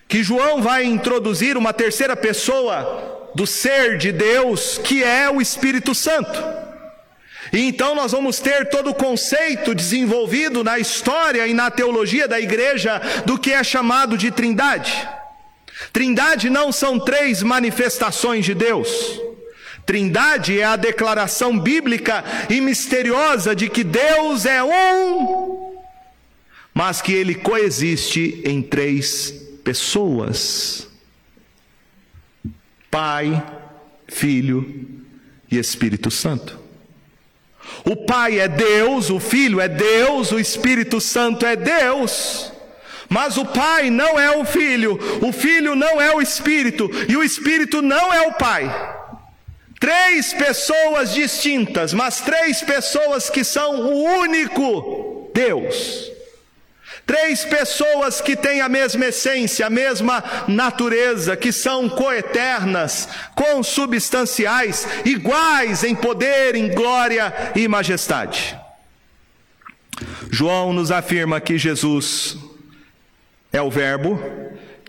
que 0.07 0.23
João 0.23 0.61
vai 0.61 0.85
introduzir 0.85 1.57
uma 1.57 1.73
terceira 1.73 2.15
pessoa 2.15 3.18
do 3.35 3.45
ser 3.45 3.97
de 3.97 4.11
Deus, 4.11 4.77
que 4.77 5.03
é 5.03 5.29
o 5.29 5.41
Espírito 5.41 5.93
Santo. 5.93 6.43
E 7.51 7.67
então 7.67 7.95
nós 7.95 8.11
vamos 8.11 8.39
ter 8.39 8.69
todo 8.69 8.91
o 8.91 8.95
conceito 8.95 9.73
desenvolvido 9.73 10.63
na 10.63 10.77
história 10.77 11.47
e 11.47 11.53
na 11.53 11.71
teologia 11.71 12.27
da 12.27 12.39
igreja 12.39 13.01
do 13.25 13.37
que 13.37 13.51
é 13.51 13.63
chamado 13.63 14.17
de 14.17 14.29
Trindade. 14.31 15.07
Trindade 15.91 16.49
não 16.49 16.71
são 16.71 16.99
três 16.99 17.41
manifestações 17.41 18.45
de 18.45 18.53
Deus. 18.53 19.19
Trindade 19.85 20.59
é 20.59 20.65
a 20.65 20.75
declaração 20.75 21.57
bíblica 21.57 22.23
e 22.49 22.61
misteriosa 22.61 23.55
de 23.55 23.69
que 23.69 23.83
Deus 23.83 24.45
é 24.45 24.63
um, 24.63 25.73
mas 26.73 27.01
que 27.01 27.11
ele 27.11 27.33
coexiste 27.33 28.41
em 28.45 28.61
três 28.61 29.33
pessoas. 29.63 30.88
Pai, 32.89 33.43
Filho 34.07 35.01
e 35.49 35.57
Espírito 35.57 36.09
Santo. 36.09 36.59
O 37.85 37.95
Pai 37.95 38.39
é 38.39 38.47
Deus, 38.47 39.09
o 39.09 39.19
Filho 39.19 39.61
é 39.61 39.67
Deus, 39.67 40.31
o 40.31 40.39
Espírito 40.39 40.99
Santo 40.99 41.45
é 41.45 41.55
Deus. 41.55 42.51
Mas 43.07 43.37
o 43.37 43.45
Pai 43.45 43.89
não 43.89 44.19
é 44.19 44.37
o 44.37 44.45
Filho, 44.45 44.99
o 45.21 45.31
Filho 45.31 45.75
não 45.75 45.99
é 45.99 46.13
o 46.13 46.21
Espírito 46.21 46.89
e 47.07 47.17
o 47.17 47.23
Espírito 47.23 47.81
não 47.81 48.13
é 48.13 48.21
o 48.27 48.33
Pai. 48.33 48.97
Três 49.79 50.33
pessoas 50.33 51.13
distintas, 51.13 51.93
mas 51.93 52.21
três 52.21 52.61
pessoas 52.61 53.29
que 53.29 53.43
são 53.43 53.79
o 53.81 54.03
único 54.19 55.31
Deus. 55.33 56.11
Três 57.09 57.43
pessoas 57.43 58.21
que 58.21 58.35
têm 58.35 58.61
a 58.61 58.69
mesma 58.69 59.07
essência, 59.07 59.65
a 59.65 59.69
mesma 59.69 60.23
natureza, 60.47 61.35
que 61.35 61.51
são 61.51 61.89
coeternas, 61.89 63.09
consubstanciais, 63.33 64.87
iguais 65.03 65.83
em 65.83 65.95
poder, 65.95 66.53
em 66.53 66.71
glória 66.71 67.33
e 67.55 67.67
majestade. 67.67 68.55
João 70.29 70.71
nos 70.71 70.91
afirma 70.91 71.41
que 71.41 71.57
Jesus 71.57 72.37
é 73.51 73.59
o 73.59 73.71
Verbo, 73.71 74.23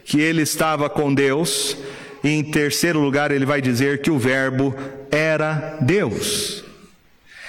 que 0.04 0.20
ele 0.20 0.42
estava 0.42 0.90
com 0.90 1.14
Deus, 1.14 1.74
e 2.22 2.28
em 2.28 2.44
terceiro 2.44 3.00
lugar 3.00 3.30
ele 3.30 3.46
vai 3.46 3.62
dizer 3.62 4.02
que 4.02 4.10
o 4.10 4.18
Verbo 4.18 4.76
era 5.10 5.78
Deus. 5.80 6.62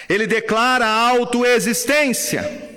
Ele 0.08 0.26
declara 0.26 0.86
a 0.86 1.10
autoexistência. 1.10 2.71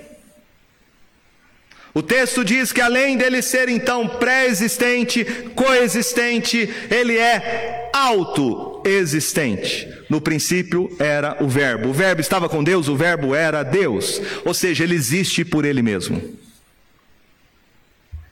O 1.94 2.02
texto 2.02 2.44
diz 2.44 2.72
que 2.72 2.80
além 2.80 3.16
dele 3.16 3.40
ser 3.40 3.68
então 3.68 4.09
pré-existente, 4.09 5.24
coexistente, 5.54 6.68
ele 6.90 7.16
é 7.16 7.88
autoexistente. 7.92 9.88
No 10.11 10.20
princípio 10.20 10.94
era 10.98 11.37
o 11.40 11.48
Verbo. 11.48 11.90
O 11.90 11.92
Verbo 11.92 12.20
estava 12.20 12.48
com 12.48 12.64
Deus, 12.64 12.88
o 12.88 12.96
Verbo 12.96 13.33
era 13.33 13.62
Deus. 13.62 14.20
Ou 14.44 14.52
seja, 14.52 14.83
ele 14.83 14.96
existe 14.96 15.44
por 15.44 15.64
ele 15.64 15.83
mesmo. 15.83 16.37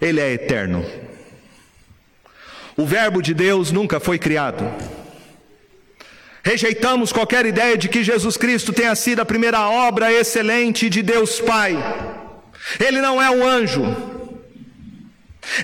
Ele 0.01 0.21
é 0.21 0.33
eterno. 0.33 0.85
O 2.77 2.85
Verbo 2.85 3.23
de 3.23 3.33
Deus 3.33 3.71
nunca 3.71 4.01
foi 4.01 4.19
criado. 4.19 4.65
Rejeitamos 6.43 7.13
qualquer 7.13 7.47
ideia 7.47 7.79
de 7.79 7.89
que 7.89 8.03
Jesus 8.03 8.37
Cristo 8.37 8.73
tenha 8.73 8.97
sido 8.97 9.21
a 9.21 9.25
primeira 9.25 9.61
obra 9.69 10.13
excelente 10.13 10.91
de 10.91 11.01
Deus 11.01 11.39
Pai. 11.41 11.79
Ele 12.79 13.01
não 13.01 13.21
é 13.21 13.31
um 13.31 13.47
anjo. 13.47 13.83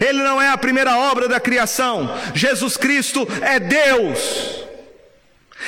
Ele 0.01 0.23
não 0.23 0.41
é 0.41 0.49
a 0.49 0.59
primeira 0.59 0.97
obra 0.97 1.29
da 1.29 1.41
criação. 1.41 2.11
Jesus 2.35 2.77
Cristo 2.77 3.27
é 3.41 3.59
Deus. 3.59 4.65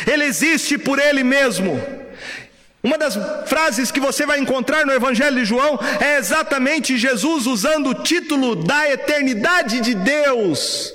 Ele 0.07 0.25
existe 0.25 0.77
por 0.79 0.99
Ele 0.99 1.23
mesmo. 1.23 1.81
Uma 2.83 2.97
das 2.97 3.19
frases 3.47 3.91
que 3.91 4.01
você 4.01 4.25
vai 4.25 4.39
encontrar 4.39 4.87
no 4.87 4.93
Evangelho 4.93 5.37
de 5.37 5.45
João 5.45 5.79
é 6.01 6.17
exatamente 6.17 6.97
Jesus 6.97 7.47
usando 7.47 7.91
o 7.91 8.03
título 8.03 8.57
da 8.57 8.91
eternidade 8.91 9.81
de 9.81 9.95
Deus 9.95 10.95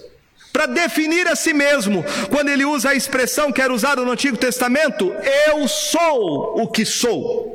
para 0.51 0.65
definir 0.65 1.27
a 1.27 1.35
si 1.35 1.53
mesmo. 1.53 2.03
Quando 2.31 2.49
ele 2.49 2.65
usa 2.65 2.89
a 2.89 2.95
expressão 2.95 3.51
que 3.51 3.61
era 3.61 3.73
usada 3.73 4.01
no 4.01 4.11
Antigo 4.11 4.37
Testamento, 4.37 5.13
eu 5.47 5.67
sou 5.67 6.59
o 6.59 6.67
que 6.67 6.85
sou. 6.85 7.54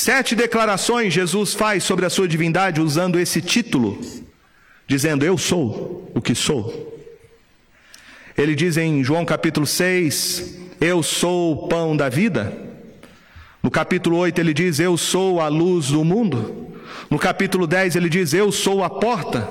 Sete 0.00 0.36
declarações 0.36 1.12
Jesus 1.12 1.54
faz 1.54 1.82
sobre 1.82 2.06
a 2.06 2.10
sua 2.10 2.28
divindade 2.28 2.80
usando 2.80 3.18
esse 3.18 3.42
título, 3.42 4.00
dizendo: 4.86 5.24
Eu 5.24 5.36
sou 5.36 6.08
o 6.14 6.22
que 6.22 6.36
sou. 6.36 7.02
Ele 8.36 8.54
diz 8.54 8.76
em 8.76 9.02
João 9.02 9.24
capítulo 9.24 9.66
6: 9.66 10.56
Eu 10.80 11.02
sou 11.02 11.52
o 11.52 11.68
pão 11.68 11.96
da 11.96 12.08
vida. 12.08 12.56
No 13.60 13.72
capítulo 13.72 14.18
8 14.18 14.38
ele 14.38 14.54
diz: 14.54 14.78
Eu 14.78 14.96
sou 14.96 15.40
a 15.40 15.48
luz 15.48 15.88
do 15.88 16.04
mundo. 16.04 16.68
No 17.10 17.18
capítulo 17.18 17.66
10 17.66 17.96
ele 17.96 18.08
diz: 18.08 18.32
Eu 18.32 18.52
sou 18.52 18.84
a 18.84 18.88
porta. 18.88 19.50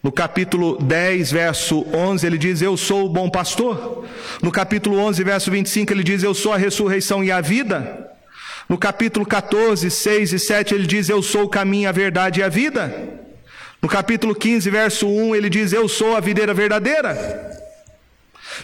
No 0.00 0.12
capítulo 0.12 0.80
10, 0.80 1.32
verso 1.32 1.84
11, 1.92 2.24
ele 2.24 2.38
diz: 2.38 2.62
Eu 2.62 2.76
sou 2.76 3.06
o 3.06 3.08
bom 3.08 3.28
pastor. 3.28 4.06
No 4.40 4.52
capítulo 4.52 4.98
11, 4.98 5.24
verso 5.24 5.50
25, 5.50 5.92
ele 5.92 6.04
diz: 6.04 6.22
Eu 6.22 6.32
sou 6.32 6.52
a 6.52 6.56
ressurreição 6.56 7.24
e 7.24 7.32
a 7.32 7.40
vida. 7.40 8.11
No 8.68 8.78
capítulo 8.78 9.26
14, 9.26 9.90
6 9.90 10.32
e 10.32 10.38
7, 10.38 10.74
ele 10.74 10.86
diz: 10.86 11.08
Eu 11.08 11.22
sou 11.22 11.44
o 11.44 11.48
caminho, 11.48 11.88
a 11.88 11.92
verdade 11.92 12.40
e 12.40 12.42
a 12.42 12.48
vida. 12.48 13.20
No 13.80 13.88
capítulo 13.88 14.34
15, 14.34 14.70
verso 14.70 15.08
1, 15.08 15.34
ele 15.34 15.50
diz: 15.50 15.72
Eu 15.72 15.88
sou 15.88 16.16
a 16.16 16.20
videira 16.20 16.54
verdadeira. 16.54 17.50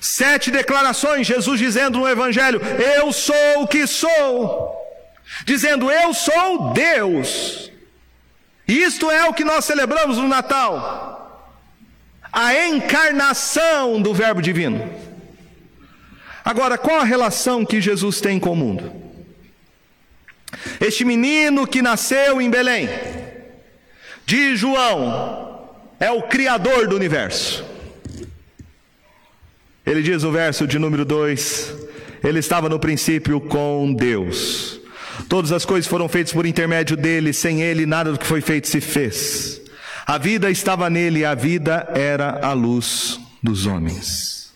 Sete 0.01 0.51
declarações, 0.51 1.27
Jesus 1.27 1.59
dizendo 1.59 1.99
no 1.99 2.09
Evangelho: 2.09 2.61
Eu 2.97 3.13
sou 3.13 3.63
o 3.63 3.67
que 3.67 3.87
sou. 3.87 4.77
Dizendo: 5.45 5.91
Eu 5.91 6.15
sou 6.15 6.73
Deus. 6.73 7.71
Isto 8.67 9.11
é 9.11 9.25
o 9.29 9.35
que 9.35 9.45
nós 9.45 9.65
celebramos 9.65 10.19
no 10.19 10.29
Natal. 10.29 11.17
A 12.31 12.55
encarnação 12.67 14.01
do 14.01 14.13
Verbo 14.13 14.43
Divino. 14.43 14.89
Agora, 16.45 16.79
qual 16.79 17.01
a 17.01 17.05
relação 17.05 17.65
que 17.65 17.81
Jesus 17.81 18.21
tem 18.21 18.39
com 18.39 18.53
o 18.53 18.57
mundo? 18.57 19.08
Este 20.81 21.05
menino 21.05 21.67
que 21.67 21.83
nasceu 21.83 22.41
em 22.41 22.51
Belém, 22.51 22.89
de 24.27 24.57
João, 24.57 25.71
é 25.99 26.11
o 26.11 26.23
Criador 26.23 26.87
do 26.87 26.97
universo. 26.97 27.65
Ele 29.85 30.03
diz 30.03 30.23
no 30.23 30.31
verso 30.31 30.67
de 30.67 30.79
número 30.79 31.05
2: 31.05 31.75
Ele 32.23 32.39
estava 32.39 32.69
no 32.69 32.79
princípio 32.79 33.41
com 33.41 33.93
Deus. 33.93 34.81
Todas 35.29 35.51
as 35.51 35.65
coisas 35.65 35.89
foram 35.89 36.09
feitas 36.09 36.33
por 36.33 36.47
intermédio 36.47 36.97
dele, 36.97 37.33
sem 37.33 37.63
ele 37.63 37.87
nada 37.87 38.13
do 38.13 38.19
que 38.19 38.27
foi 38.27 38.41
feito 38.41 38.69
se 38.69 38.81
fez. 38.81 39.61
A 40.07 40.17
vida 40.17 40.51
estava 40.51 40.89
nele, 40.89 41.25
a 41.25 41.35
vida 41.35 41.89
era 41.95 42.39
a 42.43 42.53
luz 42.53 43.19
dos 43.43 43.67
homens. 43.67 44.55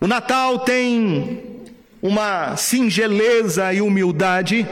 O 0.00 0.06
Natal 0.06 0.60
tem 0.60 1.55
uma 2.06 2.56
singeleza 2.56 3.72
e 3.72 3.80
humildade, 3.80 4.66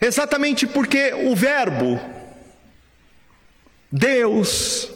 exatamente 0.00 0.66
porque 0.66 1.12
o 1.12 1.36
Verbo, 1.36 2.00
Deus, 3.90 4.90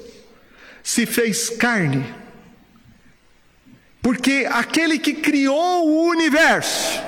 se 0.83 1.05
fez 1.05 1.51
carne. 1.51 2.05
Porque 4.01 4.49
aquele 4.51 4.99
que 4.99 5.15
criou 5.15 5.87
o 5.87 6.09
universo, 6.09 7.03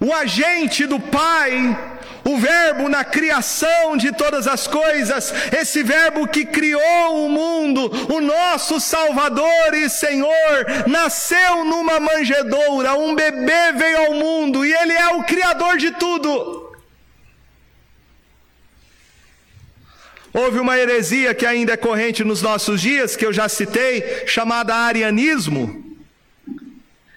o 0.00 0.12
agente 0.12 0.86
do 0.86 0.98
Pai, 0.98 1.95
o 2.26 2.36
Verbo 2.36 2.88
na 2.88 3.04
criação 3.04 3.96
de 3.96 4.10
todas 4.10 4.48
as 4.48 4.66
coisas, 4.66 5.32
esse 5.56 5.84
Verbo 5.84 6.26
que 6.26 6.44
criou 6.44 7.24
o 7.24 7.28
mundo, 7.28 7.88
o 8.12 8.20
nosso 8.20 8.80
Salvador 8.80 9.72
e 9.74 9.88
Senhor, 9.88 10.66
nasceu 10.88 11.64
numa 11.64 12.00
manjedoura, 12.00 12.94
um 12.94 13.14
bebê 13.14 13.72
veio 13.76 13.98
ao 13.98 14.14
mundo 14.14 14.64
e 14.66 14.74
Ele 14.74 14.92
é 14.92 15.08
o 15.10 15.22
Criador 15.22 15.76
de 15.76 15.92
tudo. 15.92 16.74
Houve 20.34 20.58
uma 20.58 20.76
heresia 20.76 21.32
que 21.32 21.46
ainda 21.46 21.74
é 21.74 21.76
corrente 21.76 22.24
nos 22.24 22.42
nossos 22.42 22.80
dias, 22.80 23.14
que 23.14 23.24
eu 23.24 23.32
já 23.32 23.48
citei, 23.48 24.26
chamada 24.26 24.74
arianismo. 24.74 25.85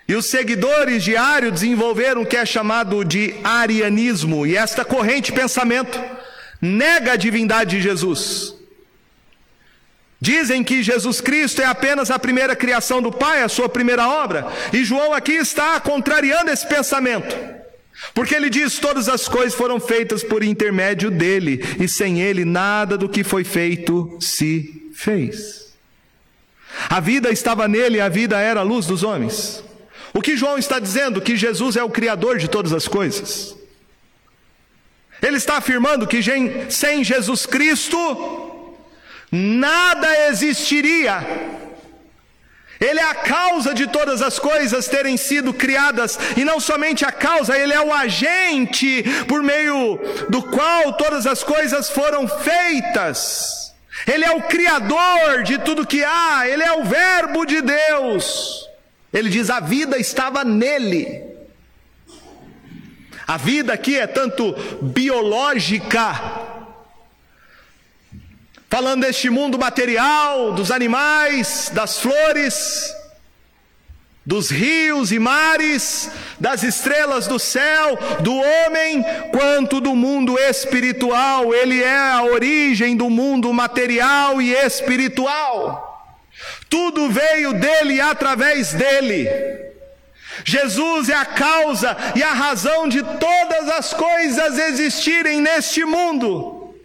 E 0.09 0.15
os 0.15 0.25
seguidores 0.25 1.03
de 1.03 1.15
Ario 1.15 1.51
desenvolveram 1.51 2.23
o 2.23 2.25
que 2.25 2.35
é 2.35 2.43
chamado 2.43 3.05
de 3.05 3.35
arianismo, 3.43 4.43
e 4.43 4.57
esta 4.57 4.83
corrente 4.83 5.31
de 5.31 5.39
pensamento 5.39 6.01
nega 6.59 7.11
a 7.11 7.15
divindade 7.15 7.77
de 7.77 7.83
Jesus. 7.83 8.55
Dizem 10.19 10.63
que 10.63 10.81
Jesus 10.81 11.21
Cristo 11.21 11.61
é 11.61 11.65
apenas 11.65 12.09
a 12.09 12.17
primeira 12.17 12.55
criação 12.55 13.03
do 13.03 13.11
Pai, 13.11 13.43
a 13.43 13.47
sua 13.47 13.69
primeira 13.69 14.09
obra, 14.09 14.47
e 14.73 14.83
João 14.83 15.13
aqui 15.13 15.33
está 15.33 15.79
contrariando 15.79 16.49
esse 16.49 16.67
pensamento. 16.67 17.37
Porque 18.15 18.33
ele 18.33 18.49
diz: 18.49 18.79
todas 18.79 19.07
as 19.07 19.27
coisas 19.27 19.53
foram 19.53 19.79
feitas 19.79 20.23
por 20.23 20.43
intermédio 20.43 21.11
dele, 21.11 21.63
e 21.79 21.87
sem 21.87 22.19
ele 22.19 22.43
nada 22.43 22.97
do 22.97 23.07
que 23.07 23.23
foi 23.23 23.43
feito 23.43 24.17
se 24.19 24.89
fez. 24.91 25.71
A 26.89 26.99
vida 26.99 27.29
estava 27.29 27.67
nele, 27.67 28.01
a 28.01 28.09
vida 28.09 28.39
era 28.39 28.61
a 28.61 28.63
luz 28.63 28.87
dos 28.87 29.03
homens. 29.03 29.68
O 30.19 30.21
que 30.21 30.35
João 30.35 30.57
está 30.57 30.79
dizendo? 30.79 31.21
Que 31.21 31.37
Jesus 31.37 31.77
é 31.77 31.83
o 31.83 31.89
Criador 31.89 32.39
de 32.39 32.49
todas 32.49 32.73
as 32.73 32.89
coisas. 32.89 33.55
Ele 35.21 35.37
está 35.37 35.55
afirmando 35.55 36.05
que 36.05 36.19
sem 36.69 37.05
Jesus 37.05 37.45
Cristo, 37.45 38.75
nada 39.31 40.27
existiria. 40.27 41.25
Ele 42.81 42.99
é 42.99 43.03
a 43.03 43.15
causa 43.15 43.73
de 43.73 43.87
todas 43.87 44.21
as 44.21 44.37
coisas 44.37 44.89
terem 44.89 45.15
sido 45.15 45.53
criadas, 45.53 46.19
e 46.35 46.43
não 46.43 46.59
somente 46.59 47.05
a 47.05 47.13
causa, 47.13 47.57
ele 47.57 47.71
é 47.71 47.79
o 47.79 47.93
agente 47.93 49.05
por 49.25 49.41
meio 49.41 49.97
do 50.27 50.43
qual 50.43 50.97
todas 50.97 51.25
as 51.25 51.43
coisas 51.43 51.89
foram 51.89 52.27
feitas. 52.27 53.73
Ele 54.05 54.25
é 54.25 54.31
o 54.31 54.41
criador 54.41 55.43
de 55.43 55.59
tudo 55.59 55.87
que 55.87 56.03
há, 56.03 56.45
ele 56.45 56.63
é 56.63 56.73
o 56.73 56.83
Verbo 56.83 57.45
de 57.45 57.61
Deus. 57.61 58.67
Ele 59.11 59.29
diz: 59.29 59.49
a 59.49 59.59
vida 59.59 59.97
estava 59.97 60.43
nele. 60.43 61.27
A 63.27 63.37
vida 63.37 63.73
aqui 63.73 63.97
é 63.97 64.07
tanto 64.07 64.55
biológica, 64.81 66.19
falando 68.67 69.01
deste 69.01 69.29
mundo 69.29 69.59
material, 69.59 70.53
dos 70.53 70.71
animais, 70.71 71.69
das 71.71 71.99
flores, 71.99 72.91
dos 74.25 74.49
rios 74.49 75.11
e 75.11 75.19
mares, 75.19 76.09
das 76.39 76.63
estrelas 76.63 77.27
do 77.27 77.37
céu, 77.37 77.99
do 78.21 78.33
homem, 78.33 79.03
quanto 79.31 79.79
do 79.79 79.95
mundo 79.95 80.37
espiritual. 80.39 81.53
Ele 81.53 81.83
é 81.83 81.97
a 81.97 82.23
origem 82.23 82.97
do 82.97 83.11
mundo 83.11 83.53
material 83.53 84.41
e 84.41 84.53
espiritual. 84.53 85.88
Tudo 86.69 87.09
veio 87.09 87.53
dele 87.53 87.95
e 87.95 88.01
através 88.01 88.73
dele. 88.73 89.27
Jesus 90.45 91.09
é 91.09 91.15
a 91.15 91.25
causa 91.25 91.97
e 92.15 92.23
a 92.23 92.31
razão 92.33 92.87
de 92.87 93.01
todas 93.01 93.67
as 93.69 93.93
coisas 93.93 94.57
existirem 94.57 95.41
neste 95.41 95.83
mundo. 95.83 96.75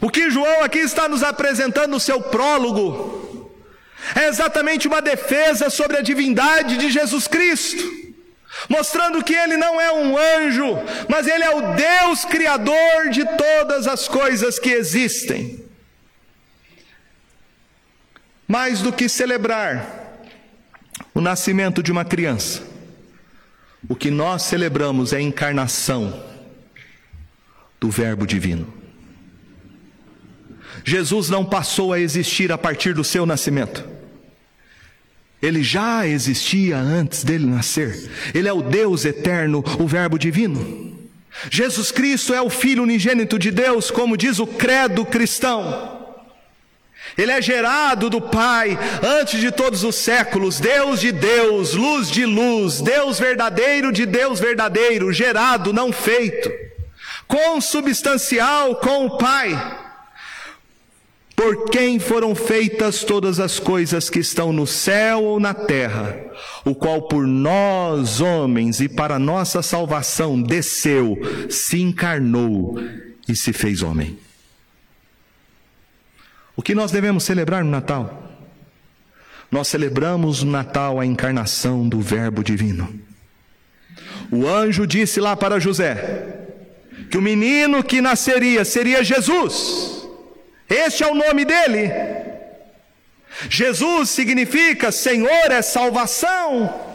O 0.00 0.08
que 0.08 0.30
João 0.30 0.62
aqui 0.62 0.78
está 0.78 1.08
nos 1.08 1.22
apresentando 1.22 1.92
no 1.92 2.00
seu 2.00 2.20
prólogo 2.20 3.50
é 4.14 4.28
exatamente 4.28 4.88
uma 4.88 5.02
defesa 5.02 5.68
sobre 5.68 5.98
a 5.98 6.02
divindade 6.02 6.76
de 6.76 6.90
Jesus 6.90 7.28
Cristo, 7.28 7.84
mostrando 8.68 9.22
que 9.22 9.34
ele 9.34 9.56
não 9.56 9.80
é 9.80 9.92
um 9.92 10.16
anjo, 10.16 10.78
mas 11.08 11.26
ele 11.26 11.44
é 11.44 11.50
o 11.50 11.74
Deus 11.74 12.24
criador 12.24 13.10
de 13.10 13.24
todas 13.36 13.86
as 13.86 14.08
coisas 14.08 14.58
que 14.58 14.70
existem. 14.70 15.69
Mais 18.50 18.82
do 18.82 18.92
que 18.92 19.08
celebrar 19.08 20.26
o 21.14 21.20
nascimento 21.20 21.84
de 21.84 21.92
uma 21.92 22.04
criança, 22.04 22.64
o 23.88 23.94
que 23.94 24.10
nós 24.10 24.42
celebramos 24.42 25.12
é 25.12 25.18
a 25.18 25.22
encarnação 25.22 26.20
do 27.78 27.88
Verbo 27.88 28.26
Divino. 28.26 28.66
Jesus 30.84 31.30
não 31.30 31.44
passou 31.44 31.92
a 31.92 32.00
existir 32.00 32.50
a 32.50 32.58
partir 32.58 32.92
do 32.92 33.04
seu 33.04 33.24
nascimento. 33.24 33.88
Ele 35.40 35.62
já 35.62 36.04
existia 36.08 36.76
antes 36.76 37.22
dele 37.22 37.46
nascer. 37.46 38.10
Ele 38.34 38.48
é 38.48 38.52
o 38.52 38.62
Deus 38.62 39.04
eterno, 39.04 39.62
o 39.78 39.86
Verbo 39.86 40.18
divino. 40.18 41.08
Jesus 41.48 41.92
Cristo 41.92 42.34
é 42.34 42.42
o 42.42 42.50
Filho 42.50 42.82
unigênito 42.82 43.38
de 43.38 43.52
Deus, 43.52 43.92
como 43.92 44.16
diz 44.16 44.40
o 44.40 44.46
credo 44.48 45.06
cristão. 45.06 45.99
Ele 47.16 47.32
é 47.32 47.42
gerado 47.42 48.08
do 48.08 48.20
Pai 48.20 48.78
antes 49.02 49.40
de 49.40 49.50
todos 49.50 49.84
os 49.84 49.96
séculos, 49.96 50.60
Deus 50.60 51.00
de 51.00 51.12
Deus, 51.12 51.74
luz 51.74 52.10
de 52.10 52.24
luz, 52.24 52.80
Deus 52.80 53.18
verdadeiro 53.18 53.92
de 53.92 54.06
Deus 54.06 54.40
verdadeiro, 54.40 55.12
gerado, 55.12 55.72
não 55.72 55.92
feito, 55.92 56.50
consubstancial 57.26 58.76
com 58.76 59.06
o 59.06 59.18
Pai. 59.18 59.88
Por 61.40 61.70
quem 61.70 61.98
foram 61.98 62.34
feitas 62.34 63.02
todas 63.02 63.40
as 63.40 63.58
coisas 63.58 64.10
que 64.10 64.18
estão 64.18 64.52
no 64.52 64.66
céu 64.66 65.24
ou 65.24 65.40
na 65.40 65.54
terra, 65.54 66.14
o 66.66 66.74
qual 66.74 67.08
por 67.08 67.26
nós, 67.26 68.20
homens, 68.20 68.78
e 68.78 68.90
para 68.90 69.18
nossa 69.18 69.62
salvação 69.62 70.40
desceu, 70.40 71.16
se 71.48 71.80
encarnou 71.80 72.78
e 73.26 73.34
se 73.34 73.54
fez 73.54 73.82
homem. 73.82 74.18
O 76.56 76.62
que 76.62 76.74
nós 76.74 76.90
devemos 76.90 77.24
celebrar 77.24 77.64
no 77.64 77.70
Natal? 77.70 78.30
Nós 79.50 79.68
celebramos 79.68 80.42
no 80.42 80.52
Natal 80.52 81.00
a 81.00 81.06
encarnação 81.06 81.88
do 81.88 82.00
Verbo 82.00 82.44
Divino. 82.44 83.00
O 84.30 84.46
anjo 84.46 84.86
disse 84.86 85.20
lá 85.20 85.36
para 85.36 85.58
José 85.58 86.36
que 87.10 87.18
o 87.18 87.22
menino 87.22 87.82
que 87.82 88.00
nasceria 88.00 88.64
seria 88.64 89.02
Jesus. 89.02 90.06
Este 90.68 91.02
é 91.02 91.06
o 91.08 91.14
nome 91.14 91.44
dele. 91.44 91.90
Jesus 93.48 94.10
significa 94.10 94.92
Senhor 94.92 95.50
é 95.50 95.62
salvação. 95.62 96.88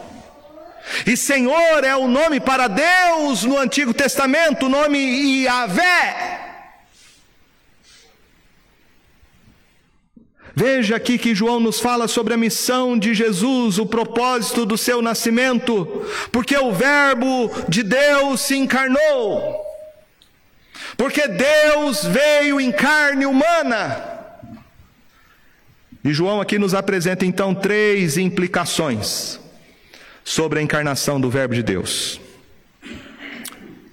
E 1.04 1.16
Senhor 1.16 1.84
é 1.84 1.94
o 1.96 2.06
nome 2.06 2.40
para 2.40 2.68
Deus 2.68 3.44
no 3.44 3.58
Antigo 3.58 3.92
Testamento, 3.92 4.66
o 4.66 4.68
nome 4.68 5.42
Yahvé. 5.44 6.45
Veja 10.58 10.96
aqui 10.96 11.18
que 11.18 11.34
João 11.34 11.60
nos 11.60 11.78
fala 11.78 12.08
sobre 12.08 12.32
a 12.32 12.36
missão 12.38 12.98
de 12.98 13.12
Jesus, 13.12 13.78
o 13.78 13.84
propósito 13.84 14.64
do 14.64 14.78
seu 14.78 15.02
nascimento, 15.02 16.02
porque 16.32 16.56
o 16.56 16.72
Verbo 16.72 17.50
de 17.68 17.82
Deus 17.82 18.40
se 18.40 18.56
encarnou, 18.56 19.62
porque 20.96 21.28
Deus 21.28 22.06
veio 22.06 22.58
em 22.58 22.72
carne 22.72 23.26
humana. 23.26 24.02
E 26.02 26.10
João 26.10 26.40
aqui 26.40 26.58
nos 26.58 26.72
apresenta 26.72 27.26
então 27.26 27.54
três 27.54 28.16
implicações 28.16 29.38
sobre 30.24 30.58
a 30.58 30.62
encarnação 30.62 31.20
do 31.20 31.28
Verbo 31.28 31.54
de 31.54 31.62
Deus. 31.62 32.18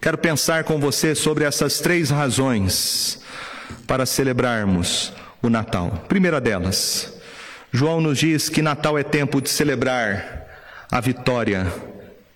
Quero 0.01 0.17
pensar 0.17 0.63
com 0.63 0.79
você 0.79 1.13
sobre 1.13 1.43
essas 1.43 1.79
três 1.79 2.09
razões 2.09 3.21
para 3.85 4.05
celebrarmos 4.05 5.11
o 5.43 5.49
Natal. 5.49 6.05
Primeira 6.07 6.39
delas, 6.41 7.13
João 7.71 7.99
nos 7.99 8.17
diz 8.17 8.47
que 8.47 8.61
Natal 8.61 8.97
é 8.97 9.03
tempo 9.03 9.41
de 9.41 9.49
celebrar 9.49 10.47
a 10.89 11.01
vitória 11.01 11.71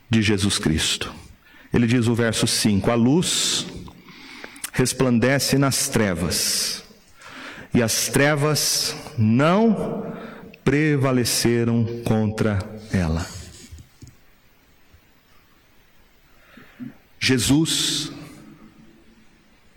de 0.10 0.22
Jesus 0.22 0.60
Cristo. 0.60 1.12
Ele 1.74 1.88
diz 1.88 2.08
o 2.08 2.14
verso 2.14 2.46
5: 2.46 2.92
A 2.92 2.96
luz 2.96 3.66
resplandece 4.74 5.58
nas 5.58 5.88
trevas, 5.88 6.84
e 7.74 7.82
as 7.82 8.10
trevas 8.10 8.96
não 9.18 10.14
prevaleceram 10.64 11.86
contra 12.04 12.60
ela. 12.92 13.26
Jesus, 17.20 18.12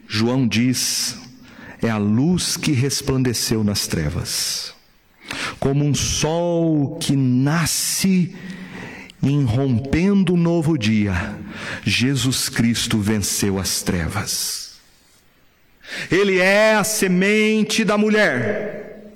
João 0.09 0.49
diz, 0.49 1.17
é 1.83 1.91
a 1.91 1.97
luz 1.97 2.57
que 2.57 2.73
resplandeceu 2.73 3.65
nas 3.65 3.87
trevas, 3.87 4.75
como 5.59 5.85
um 5.85 5.95
sol 5.95 6.99
que 7.01 7.15
nasce 7.17 8.35
irrompendo 9.23 10.35
um 10.35 10.37
novo 10.37 10.79
dia, 10.79 11.35
Jesus 11.85 12.49
Cristo 12.49 12.99
venceu 12.99 13.59
as 13.59 13.83
trevas. 13.83 14.81
Ele 16.11 16.39
é 16.39 16.75
a 16.75 16.85
semente 16.85 17.85
da 17.85 17.99
mulher, 17.99 19.13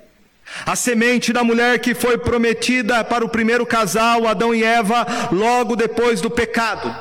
a 0.67 0.77
semente 0.77 1.33
da 1.33 1.43
mulher 1.43 1.79
que 1.79 1.95
foi 1.95 2.19
prometida 2.19 3.03
para 3.05 3.25
o 3.25 3.29
primeiro 3.29 3.65
casal, 3.65 4.27
Adão 4.27 4.55
e 4.55 4.63
Eva, 4.63 5.07
logo 5.33 5.77
depois 5.77 6.21
do 6.21 6.31
pecado, 6.31 6.95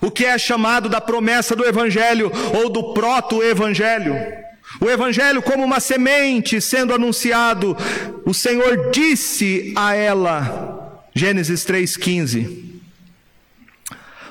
o 0.00 0.10
que 0.10 0.24
é 0.24 0.38
chamado 0.38 0.88
da 0.88 1.00
promessa 1.00 1.54
do 1.54 1.64
Evangelho 1.64 2.30
ou 2.54 2.70
do 2.70 2.94
proto-evangelho. 2.94 4.45
O 4.80 4.90
Evangelho, 4.90 5.42
como 5.42 5.64
uma 5.64 5.80
semente 5.80 6.60
sendo 6.60 6.92
anunciado, 6.92 7.76
o 8.24 8.34
Senhor 8.34 8.90
disse 8.90 9.72
a 9.74 9.94
ela, 9.94 11.02
Gênesis 11.14 11.64
3,15: 11.64 12.64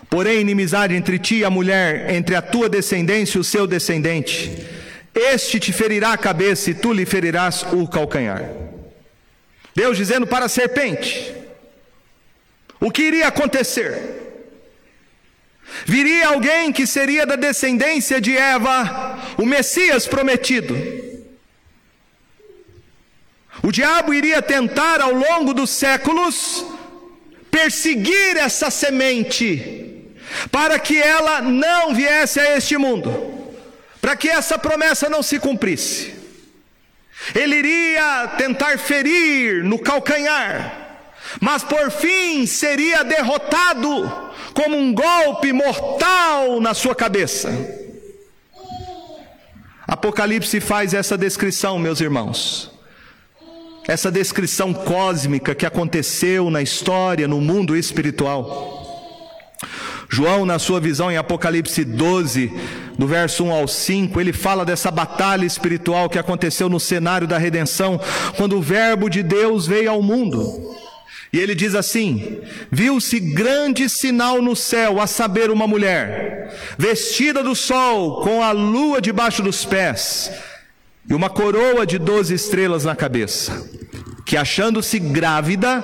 Porém, 0.09 0.39
inimizade 0.39 0.93
entre 0.93 1.17
ti 1.17 1.37
e 1.37 1.45
a 1.45 1.49
mulher, 1.49 2.13
entre 2.13 2.35
a 2.35 2.41
tua 2.41 2.69
descendência 2.69 3.37
e 3.37 3.41
o 3.41 3.43
seu 3.43 3.65
descendente, 3.65 4.51
este 5.13 5.59
te 5.59 5.73
ferirá 5.73 6.13
a 6.13 6.17
cabeça 6.17 6.69
e 6.69 6.73
tu 6.73 6.93
lhe 6.93 7.05
ferirás 7.05 7.65
o 7.71 7.87
calcanhar. 7.87 8.43
Deus 9.75 9.97
dizendo 9.97 10.27
para 10.27 10.45
a 10.45 10.49
serpente: 10.49 11.33
o 12.79 12.91
que 12.91 13.01
iria 13.01 13.27
acontecer? 13.27 14.23
Viria 15.85 16.27
alguém 16.27 16.71
que 16.71 16.85
seria 16.85 17.25
da 17.25 17.35
descendência 17.35 18.21
de 18.21 18.37
Eva, 18.37 19.14
o 19.37 19.45
Messias 19.45 20.07
prometido. 20.07 20.75
O 23.63 23.71
diabo 23.71 24.13
iria 24.13 24.41
tentar 24.41 25.01
ao 25.01 25.13
longo 25.13 25.53
dos 25.53 25.69
séculos 25.69 26.65
perseguir 27.49 28.37
essa 28.37 28.69
semente, 28.69 30.03
para 30.51 30.77
que 30.77 31.01
ela 31.01 31.41
não 31.41 31.93
viesse 31.93 32.39
a 32.39 32.57
este 32.57 32.77
mundo, 32.77 33.53
para 34.01 34.15
que 34.15 34.29
essa 34.29 34.59
promessa 34.59 35.09
não 35.09 35.23
se 35.23 35.39
cumprisse. 35.39 36.13
Ele 37.33 37.55
iria 37.55 38.27
tentar 38.37 38.77
ferir 38.77 39.63
no 39.63 39.79
calcanhar, 39.79 40.99
mas 41.39 41.63
por 41.63 41.89
fim 41.89 42.45
seria 42.45 43.03
derrotado 43.03 44.31
como 44.53 44.77
um 44.77 44.93
golpe 44.93 45.53
mortal 45.53 46.59
na 46.59 46.73
sua 46.73 46.93
cabeça. 46.93 47.84
Apocalipse 49.87 50.59
faz 50.59 50.93
essa 50.93 51.15
descrição, 51.17 51.77
meus 51.77 52.01
irmãos. 52.01 52.71
Essa 53.87 54.11
descrição 54.11 54.73
cósmica 54.73 55.53
que 55.53 55.65
aconteceu 55.65 56.49
na 56.49 56.61
história, 56.61 57.27
no 57.27 57.39
mundo 57.39 57.75
espiritual. 57.75 58.83
João, 60.09 60.45
na 60.45 60.57
sua 60.57 60.79
visão 60.79 61.11
em 61.11 61.17
Apocalipse 61.17 61.83
12, 61.83 62.51
do 62.97 63.05
verso 63.05 63.43
1 63.43 63.51
ao 63.51 63.67
5, 63.67 64.19
ele 64.19 64.33
fala 64.33 64.65
dessa 64.65 64.89
batalha 64.89 65.45
espiritual 65.45 66.09
que 66.09 66.17
aconteceu 66.17 66.67
no 66.67 66.79
cenário 66.79 67.27
da 67.27 67.37
redenção, 67.37 67.99
quando 68.37 68.57
o 68.57 68.61
Verbo 68.61 69.07
de 69.07 69.21
Deus 69.21 69.67
veio 69.67 69.91
ao 69.91 70.01
mundo. 70.01 70.75
E 71.35 71.37
ele 71.37 71.53
diz 71.53 71.75
assim: 71.75 72.39
Viu-se 72.71 73.19
grande 73.19 73.89
sinal 73.89 74.41
no 74.41 74.55
céu, 74.55 75.01
a 75.01 75.05
saber, 75.05 75.51
uma 75.51 75.67
mulher, 75.67 76.57
vestida 76.77 77.43
do 77.43 77.53
sol, 77.53 78.21
com 78.21 78.41
a 78.41 78.53
lua 78.53 79.01
debaixo 79.01 79.43
dos 79.43 79.65
pés, 79.65 80.31
e 81.09 81.13
uma 81.13 81.29
coroa 81.29 81.85
de 81.85 81.99
doze 81.99 82.33
estrelas 82.33 82.85
na 82.85 82.95
cabeça, 82.95 83.69
que 84.25 84.37
achando-se 84.37 84.97
grávida, 84.97 85.83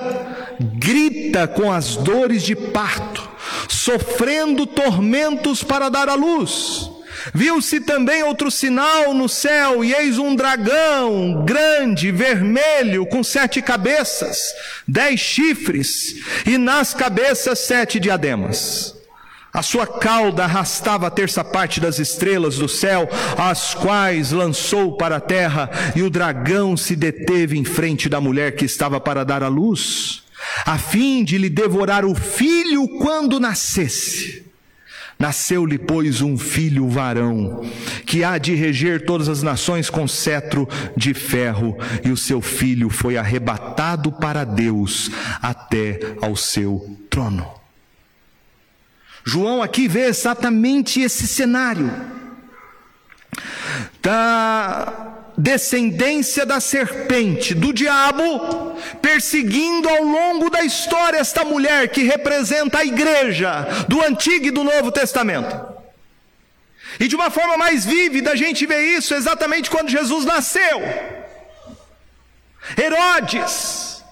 grita 0.78 1.46
com 1.46 1.70
as 1.70 1.96
dores 1.96 2.42
de 2.42 2.56
parto, 2.56 3.28
sofrendo 3.68 4.66
tormentos 4.66 5.62
para 5.62 5.90
dar 5.90 6.08
à 6.08 6.14
luz. 6.14 6.91
Viu-se 7.34 7.80
também 7.80 8.22
outro 8.22 8.50
sinal 8.50 9.14
no 9.14 9.28
céu, 9.28 9.84
e 9.84 9.92
eis 9.92 10.18
um 10.18 10.34
dragão 10.34 11.44
grande, 11.44 12.10
vermelho, 12.10 13.06
com 13.06 13.22
sete 13.22 13.62
cabeças, 13.62 14.38
dez 14.86 15.20
chifres, 15.20 16.16
e 16.46 16.58
nas 16.58 16.94
cabeças 16.94 17.58
sete 17.60 18.00
diademas. 18.00 18.94
A 19.52 19.60
sua 19.60 19.86
cauda 19.86 20.44
arrastava 20.44 21.06
a 21.06 21.10
terça 21.10 21.44
parte 21.44 21.78
das 21.78 21.98
estrelas 21.98 22.56
do 22.56 22.66
céu, 22.66 23.06
as 23.36 23.74
quais 23.74 24.32
lançou 24.32 24.96
para 24.96 25.16
a 25.16 25.20
terra, 25.20 25.70
e 25.94 26.02
o 26.02 26.08
dragão 26.08 26.74
se 26.74 26.96
deteve 26.96 27.58
em 27.58 27.64
frente 27.64 28.08
da 28.08 28.20
mulher 28.20 28.56
que 28.56 28.64
estava 28.64 28.98
para 28.98 29.24
dar 29.24 29.42
à 29.42 29.48
luz, 29.48 30.22
a 30.64 30.78
fim 30.78 31.22
de 31.22 31.36
lhe 31.36 31.50
devorar 31.50 32.04
o 32.04 32.14
filho 32.14 32.88
quando 32.98 33.38
nascesse. 33.38 34.51
Nasceu-lhe, 35.22 35.78
pois, 35.78 36.20
um 36.20 36.36
filho 36.36 36.88
varão, 36.88 37.64
que 38.04 38.24
há 38.24 38.38
de 38.38 38.56
reger 38.56 39.06
todas 39.06 39.28
as 39.28 39.40
nações 39.40 39.88
com 39.88 40.08
cetro 40.08 40.68
de 40.96 41.14
ferro, 41.14 41.78
e 42.04 42.10
o 42.10 42.16
seu 42.16 42.40
filho 42.40 42.90
foi 42.90 43.16
arrebatado 43.16 44.10
para 44.10 44.42
Deus 44.42 45.12
até 45.40 46.16
ao 46.20 46.34
seu 46.34 46.98
trono. 47.08 47.48
João 49.24 49.62
aqui 49.62 49.86
vê 49.86 50.06
exatamente 50.06 51.00
esse 51.00 51.28
cenário. 51.28 51.88
Da 54.02 55.11
descendência 55.42 56.46
da 56.46 56.60
serpente, 56.60 57.52
do 57.52 57.72
diabo, 57.72 58.76
perseguindo 59.02 59.88
ao 59.88 60.04
longo 60.04 60.48
da 60.48 60.62
história 60.62 61.18
esta 61.18 61.44
mulher 61.44 61.88
que 61.88 62.04
representa 62.04 62.78
a 62.78 62.84
igreja 62.84 63.66
do 63.88 64.00
Antigo 64.00 64.46
e 64.46 64.50
do 64.52 64.62
Novo 64.62 64.92
Testamento. 64.92 65.52
E 67.00 67.08
de 67.08 67.16
uma 67.16 67.28
forma 67.28 67.56
mais 67.56 67.84
vívida 67.84 68.30
a 68.30 68.36
gente 68.36 68.64
vê 68.66 68.96
isso 68.96 69.14
exatamente 69.14 69.68
quando 69.68 69.90
Jesus 69.90 70.24
nasceu. 70.24 70.80
Herodes. 72.78 74.04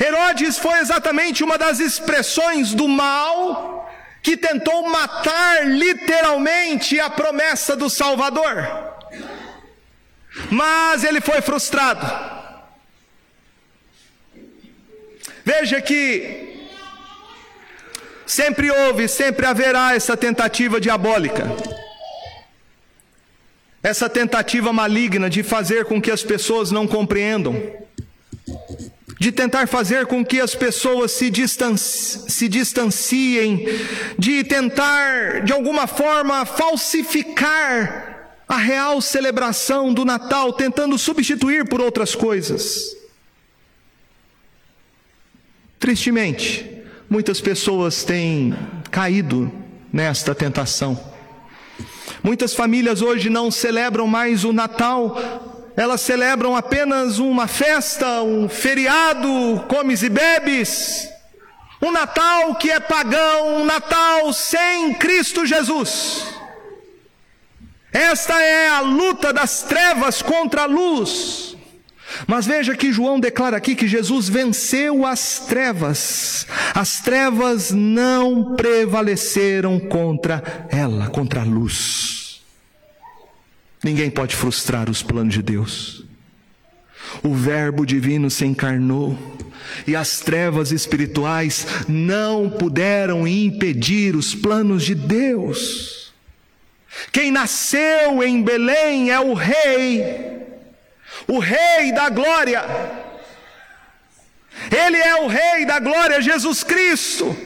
Herodes 0.00 0.56
foi 0.56 0.78
exatamente 0.78 1.44
uma 1.44 1.58
das 1.58 1.78
expressões 1.78 2.72
do 2.72 2.88
mal 2.88 3.86
que 4.22 4.34
tentou 4.34 4.88
matar 4.88 5.66
literalmente 5.66 6.98
a 6.98 7.10
promessa 7.10 7.76
do 7.76 7.90
Salvador. 7.90 8.95
Mas 10.50 11.04
ele 11.04 11.20
foi 11.20 11.40
frustrado. 11.40 12.06
Veja 15.44 15.80
que 15.80 16.68
sempre 18.26 18.70
houve, 18.70 19.08
sempre 19.08 19.46
haverá 19.46 19.94
essa 19.94 20.16
tentativa 20.16 20.80
diabólica. 20.80 21.44
Essa 23.82 24.08
tentativa 24.08 24.72
maligna 24.72 25.30
de 25.30 25.42
fazer 25.42 25.84
com 25.84 26.02
que 26.02 26.10
as 26.10 26.22
pessoas 26.22 26.70
não 26.70 26.86
compreendam 26.88 27.86
de 29.18 29.32
tentar 29.32 29.66
fazer 29.66 30.06
com 30.06 30.24
que 30.24 30.40
as 30.40 30.54
pessoas 30.54 31.10
se, 31.12 31.30
distanci 31.30 32.30
se 32.30 32.48
distanciem, 32.48 33.66
de 34.18 34.44
tentar, 34.44 35.42
de 35.42 35.52
alguma 35.52 35.86
forma, 35.86 36.44
falsificar 36.44 38.15
a 38.48 38.56
real 38.56 39.00
celebração 39.00 39.92
do 39.92 40.04
Natal, 40.04 40.52
tentando 40.52 40.96
substituir 40.96 41.68
por 41.68 41.80
outras 41.80 42.14
coisas. 42.14 42.96
Tristemente, 45.78 46.82
muitas 47.10 47.40
pessoas 47.40 48.04
têm 48.04 48.54
caído 48.90 49.52
nesta 49.92 50.34
tentação. 50.34 50.98
Muitas 52.22 52.54
famílias 52.54 53.02
hoje 53.02 53.28
não 53.28 53.50
celebram 53.50 54.06
mais 54.06 54.44
o 54.44 54.52
Natal, 54.52 55.72
elas 55.76 56.00
celebram 56.00 56.56
apenas 56.56 57.18
uma 57.18 57.46
festa, 57.46 58.22
um 58.22 58.48
feriado, 58.48 59.64
comes 59.68 60.02
e 60.02 60.08
bebes. 60.08 61.08
Um 61.82 61.92
Natal 61.92 62.54
que 62.54 62.70
é 62.70 62.80
pagão, 62.80 63.60
um 63.60 63.64
Natal 63.64 64.32
sem 64.32 64.94
Cristo 64.94 65.44
Jesus. 65.44 66.35
Esta 67.96 68.38
é 68.42 68.68
a 68.68 68.80
luta 68.82 69.32
das 69.32 69.62
trevas 69.62 70.20
contra 70.20 70.64
a 70.64 70.66
luz. 70.66 71.56
Mas 72.26 72.46
veja 72.46 72.76
que 72.76 72.92
João 72.92 73.18
declara 73.18 73.56
aqui 73.56 73.74
que 73.74 73.88
Jesus 73.88 74.28
venceu 74.28 75.06
as 75.06 75.46
trevas. 75.46 76.46
As 76.74 77.00
trevas 77.00 77.70
não 77.70 78.54
prevaleceram 78.54 79.80
contra 79.80 80.68
ela, 80.68 81.08
contra 81.08 81.40
a 81.40 81.44
luz. 81.44 82.42
Ninguém 83.82 84.10
pode 84.10 84.36
frustrar 84.36 84.90
os 84.90 85.02
planos 85.02 85.32
de 85.32 85.40
Deus. 85.40 86.04
O 87.22 87.34
Verbo 87.34 87.86
divino 87.86 88.30
se 88.30 88.44
encarnou 88.44 89.16
e 89.86 89.96
as 89.96 90.20
trevas 90.20 90.70
espirituais 90.70 91.66
não 91.88 92.50
puderam 92.50 93.26
impedir 93.26 94.14
os 94.14 94.34
planos 94.34 94.84
de 94.84 94.94
Deus. 94.94 96.05
Quem 97.12 97.30
nasceu 97.30 98.22
em 98.22 98.42
Belém 98.42 99.10
é 99.10 99.20
o 99.20 99.34
Rei, 99.34 100.46
o 101.26 101.38
Rei 101.38 101.92
da 101.92 102.08
Glória. 102.08 102.64
Ele 104.70 104.98
é 104.98 105.16
o 105.16 105.26
Rei 105.26 105.64
da 105.64 105.78
Glória, 105.78 106.20
Jesus 106.20 106.64
Cristo. 106.64 107.36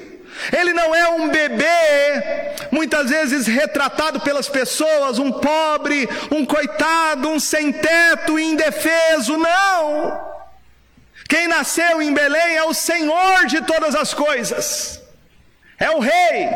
Ele 0.57 0.73
não 0.73 0.95
é 0.95 1.09
um 1.11 1.29
bebê, 1.29 2.55
muitas 2.71 3.11
vezes 3.11 3.47
retratado 3.47 4.21
pelas 4.21 4.49
pessoas, 4.49 5.19
um 5.19 5.31
pobre, 5.31 6.09
um 6.31 6.47
coitado, 6.47 7.29
um 7.29 7.39
sem 7.39 7.71
teto, 7.73 8.39
indefeso, 8.39 9.37
não. 9.37 10.31
Quem 11.29 11.47
nasceu 11.47 12.01
em 12.01 12.13
Belém 12.13 12.57
é 12.57 12.65
o 12.65 12.73
Senhor 12.73 13.47
de 13.47 13.61
todas 13.63 13.95
as 13.95 14.15
coisas, 14.15 15.01
é 15.79 15.91
o 15.91 15.99
Rei. 15.99 16.49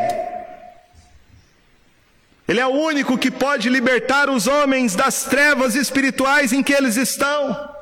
Ele 2.47 2.59
é 2.59 2.65
o 2.65 2.69
único 2.69 3.17
que 3.17 3.31
pode 3.31 3.69
libertar 3.69 4.29
os 4.29 4.45
homens 4.45 4.95
das 4.95 5.23
trevas 5.23 5.75
espirituais 5.75 6.53
em 6.53 6.61
que 6.61 6.73
eles 6.73 6.95
estão. 6.95 7.75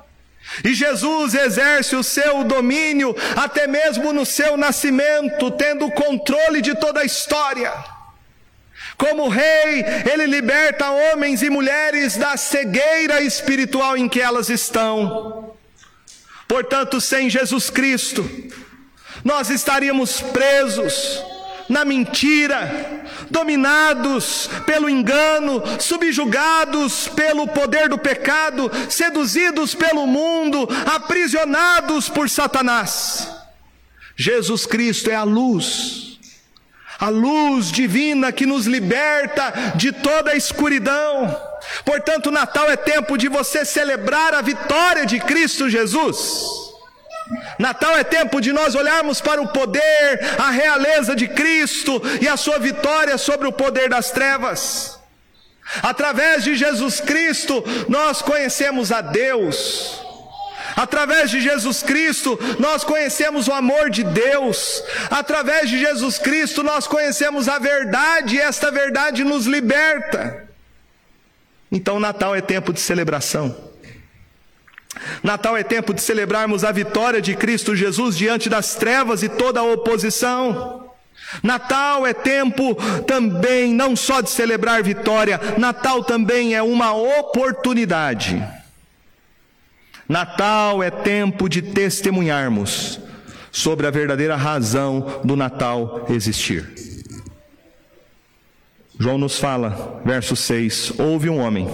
E 0.63 0.73
Jesus 0.73 1.33
exerce 1.33 1.95
o 1.95 2.03
seu 2.03 2.43
domínio 2.43 3.15
até 3.35 3.67
mesmo 3.67 4.13
no 4.13 4.25
seu 4.25 4.55
nascimento, 4.55 5.51
tendo 5.51 5.91
controle 5.91 6.61
de 6.61 6.75
toda 6.75 7.01
a 7.01 7.05
história. 7.05 7.73
Como 8.97 9.27
rei, 9.27 9.83
ele 10.11 10.25
liberta 10.25 10.89
homens 10.89 11.41
e 11.41 11.49
mulheres 11.49 12.15
da 12.15 12.37
cegueira 12.37 13.21
espiritual 13.21 13.97
em 13.97 14.07
que 14.07 14.21
elas 14.21 14.49
estão. 14.49 15.55
Portanto, 16.47 17.01
sem 17.01 17.29
Jesus 17.29 17.69
Cristo, 17.69 18.29
nós 19.23 19.49
estaríamos 19.49 20.21
presos 20.21 21.21
na 21.67 21.83
mentira, 21.83 23.02
dominados 23.33 24.49
pelo 24.65 24.87
engano, 24.87 25.61
subjugados 25.79 27.09
pelo 27.09 27.47
poder 27.47 27.89
do 27.89 27.97
pecado, 27.97 28.71
seduzidos 28.87 29.75
pelo 29.75 30.07
mundo, 30.07 30.69
aprisionados 30.85 32.07
por 32.07 32.29
Satanás. 32.29 33.27
Jesus 34.15 34.65
Cristo 34.67 35.09
é 35.09 35.15
a 35.15 35.23
luz, 35.23 36.19
a 36.99 37.09
luz 37.09 37.71
divina 37.71 38.31
que 38.31 38.45
nos 38.45 38.67
liberta 38.67 39.73
de 39.75 39.91
toda 39.91 40.31
a 40.31 40.35
escuridão. 40.35 41.35
Portanto, 41.83 42.29
Natal 42.29 42.69
é 42.69 42.75
tempo 42.75 43.17
de 43.17 43.27
você 43.27 43.65
celebrar 43.65 44.35
a 44.35 44.41
vitória 44.41 45.05
de 45.05 45.19
Cristo 45.19 45.67
Jesus. 45.67 46.62
Natal 47.59 47.97
é 47.97 48.03
tempo 48.03 48.41
de 48.41 48.51
nós 48.51 48.75
olharmos 48.75 49.21
para 49.21 49.41
o 49.41 49.47
poder, 49.47 50.19
a 50.37 50.49
realeza 50.49 51.15
de 51.15 51.27
Cristo 51.27 52.01
e 52.21 52.27
a 52.27 52.37
sua 52.37 52.59
vitória 52.59 53.17
sobre 53.17 53.47
o 53.47 53.51
poder 53.51 53.89
das 53.89 54.11
trevas. 54.11 54.99
Através 55.81 56.43
de 56.43 56.55
Jesus 56.55 56.99
Cristo, 56.99 57.63
nós 57.87 58.21
conhecemos 58.21 58.91
a 58.91 59.01
Deus. 59.01 60.01
Através 60.75 61.29
de 61.29 61.39
Jesus 61.39 61.83
Cristo, 61.83 62.37
nós 62.59 62.83
conhecemos 62.83 63.47
o 63.47 63.53
amor 63.53 63.89
de 63.89 64.03
Deus. 64.03 64.83
Através 65.09 65.69
de 65.69 65.79
Jesus 65.79 66.17
Cristo, 66.17 66.63
nós 66.63 66.87
conhecemos 66.87 67.47
a 67.47 67.59
verdade 67.59 68.35
e 68.35 68.41
esta 68.41 68.71
verdade 68.71 69.23
nos 69.23 69.45
liberta. 69.45 70.47
Então, 71.71 71.99
Natal 71.99 72.35
é 72.35 72.41
tempo 72.41 72.73
de 72.73 72.79
celebração. 72.79 73.72
Natal 75.21 75.57
é 75.57 75.63
tempo 75.63 75.93
de 75.93 76.01
celebrarmos 76.01 76.63
a 76.63 76.71
vitória 76.71 77.21
de 77.21 77.35
Cristo 77.35 77.75
Jesus 77.75 78.15
diante 78.17 78.49
das 78.49 78.75
trevas 78.75 79.23
e 79.23 79.29
toda 79.29 79.59
a 79.59 79.63
oposição. 79.63 80.91
Natal 81.41 82.05
é 82.05 82.13
tempo 82.13 82.75
também 83.03 83.73
não 83.73 83.95
só 83.95 84.21
de 84.21 84.29
celebrar 84.29 84.83
vitória, 84.83 85.39
Natal 85.57 86.03
também 86.03 86.53
é 86.53 86.61
uma 86.61 86.93
oportunidade. 86.93 88.43
Natal 90.07 90.83
é 90.83 90.91
tempo 90.91 91.47
de 91.47 91.61
testemunharmos 91.61 92.99
sobre 93.51 93.87
a 93.87 93.91
verdadeira 93.91 94.35
razão 94.35 95.21
do 95.23 95.35
Natal 95.35 96.05
existir. 96.09 96.71
João 98.99 99.17
nos 99.17 99.39
fala, 99.39 100.01
verso 100.05 100.35
6: 100.35 100.99
Houve 100.99 101.29
um 101.29 101.39
homem 101.39 101.67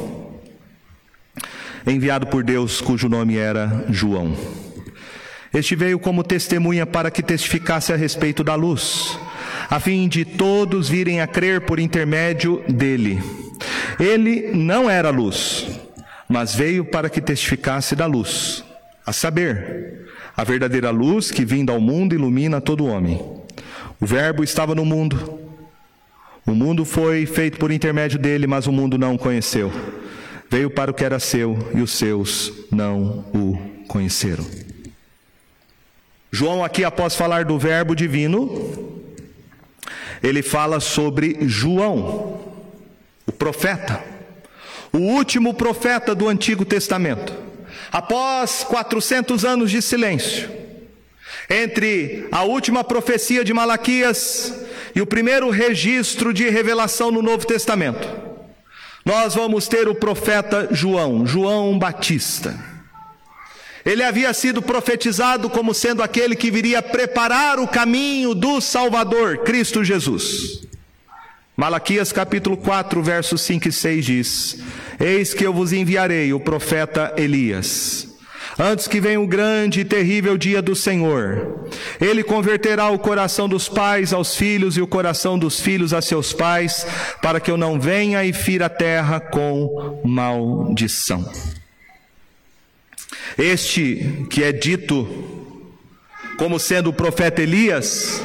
enviado 1.85 2.27
por 2.27 2.43
Deus, 2.43 2.81
cujo 2.81 3.09
nome 3.09 3.37
era 3.37 3.85
João. 3.89 4.35
Este 5.53 5.75
veio 5.75 5.97
como 5.97 6.23
testemunha 6.23 6.85
para 6.85 7.09
que 7.09 7.23
testificasse 7.23 7.91
a 7.91 7.95
respeito 7.95 8.43
da 8.43 8.53
luz, 8.55 9.17
a 9.69 9.79
fim 9.79 10.07
de 10.07 10.23
todos 10.23 10.87
virem 10.87 11.21
a 11.21 11.27
crer 11.27 11.61
por 11.61 11.79
intermédio 11.79 12.63
dele. 12.69 13.19
Ele 13.99 14.51
não 14.53 14.89
era 14.89 15.09
luz, 15.09 15.67
mas 16.27 16.53
veio 16.53 16.85
para 16.85 17.09
que 17.09 17.19
testificasse 17.19 17.95
da 17.95 18.05
luz, 18.05 18.63
a 19.05 19.11
saber, 19.11 20.07
a 20.37 20.43
verdadeira 20.43 20.91
luz 20.91 21.31
que 21.31 21.43
vindo 21.43 21.71
ao 21.71 21.81
mundo 21.81 22.13
ilumina 22.13 22.61
todo 22.61 22.85
homem. 22.85 23.19
O 23.99 24.05
Verbo 24.05 24.43
estava 24.43 24.73
no 24.73 24.85
mundo. 24.85 25.39
O 26.45 26.51
mundo 26.55 26.85
foi 26.85 27.25
feito 27.25 27.57
por 27.57 27.71
intermédio 27.71 28.17
dele, 28.17 28.47
mas 28.47 28.65
o 28.65 28.71
mundo 28.71 28.97
não 28.97 29.15
o 29.15 29.19
conheceu. 29.19 29.71
Veio 30.49 30.69
para 30.69 30.89
o 30.89 30.93
que 30.93 31.05
era 31.05 31.19
seu 31.19 31.57
e 31.75 31.81
os 31.81 31.91
seus 31.91 32.51
não 32.71 33.25
o 33.33 33.85
conheceram. 33.87 34.45
João, 36.31 36.63
aqui, 36.63 36.83
após 36.83 37.15
falar 37.15 37.45
do 37.45 37.57
Verbo 37.57 37.95
divino, 37.95 39.03
ele 40.21 40.41
fala 40.41 40.79
sobre 40.79 41.37
João, 41.41 42.39
o 43.25 43.31
profeta, 43.31 44.03
o 44.91 44.97
último 44.97 45.53
profeta 45.53 46.13
do 46.15 46.27
Antigo 46.27 46.65
Testamento. 46.65 47.33
Após 47.91 48.63
400 48.63 49.45
anos 49.45 49.71
de 49.71 49.81
silêncio, 49.81 50.49
entre 51.49 52.27
a 52.31 52.43
última 52.43 52.83
profecia 52.83 53.43
de 53.43 53.53
Malaquias 53.53 54.53
e 54.95 55.01
o 55.01 55.07
primeiro 55.07 55.49
registro 55.49 56.31
de 56.31 56.47
revelação 56.49 57.11
no 57.11 57.21
Novo 57.21 57.45
Testamento, 57.47 58.28
nós 59.09 59.33
vamos 59.33 59.67
ter 59.67 59.87
o 59.87 59.95
profeta 59.95 60.67
João, 60.69 61.25
João 61.25 61.79
Batista. 61.79 62.55
Ele 63.83 64.03
havia 64.03 64.31
sido 64.35 64.61
profetizado 64.61 65.49
como 65.49 65.73
sendo 65.73 66.03
aquele 66.03 66.35
que 66.35 66.51
viria 66.51 66.79
preparar 66.79 67.57
o 67.57 67.67
caminho 67.67 68.35
do 68.35 68.61
Salvador, 68.61 69.39
Cristo 69.39 69.83
Jesus. 69.83 70.61
Malaquias 71.57 72.11
capítulo 72.11 72.55
4, 72.55 73.01
versos 73.01 73.41
5 73.41 73.69
e 73.69 73.71
6 73.71 74.05
diz: 74.05 74.59
Eis 74.99 75.33
que 75.33 75.43
eu 75.43 75.51
vos 75.51 75.73
enviarei 75.73 76.31
o 76.31 76.39
profeta 76.39 77.11
Elias 77.17 78.08
antes 78.59 78.87
que 78.87 78.99
venha 78.99 79.21
o 79.21 79.27
grande 79.27 79.79
e 79.79 79.85
terrível 79.85 80.37
dia 80.37 80.61
do 80.61 80.75
Senhor. 80.75 81.65
Ele 82.01 82.23
converterá 82.23 82.89
o 82.89 82.99
coração 82.99 83.47
dos 83.47 83.69
pais 83.69 84.11
aos 84.11 84.35
filhos 84.35 84.75
e 84.75 84.81
o 84.81 84.87
coração 84.87 85.39
dos 85.39 85.61
filhos 85.61 85.93
a 85.93 86.01
seus 86.01 86.33
pais, 86.33 86.85
para 87.21 87.39
que 87.39 87.49
eu 87.49 87.55
não 87.55 87.79
venha 87.79 88.23
e 88.25 88.33
fira 88.33 88.65
a 88.65 88.69
terra 88.69 89.19
com 89.19 90.01
maldição. 90.03 91.31
Este 93.37 94.25
que 94.29 94.43
é 94.43 94.51
dito 94.51 95.07
como 96.37 96.59
sendo 96.59 96.89
o 96.89 96.93
profeta 96.93 97.41
Elias, 97.41 98.23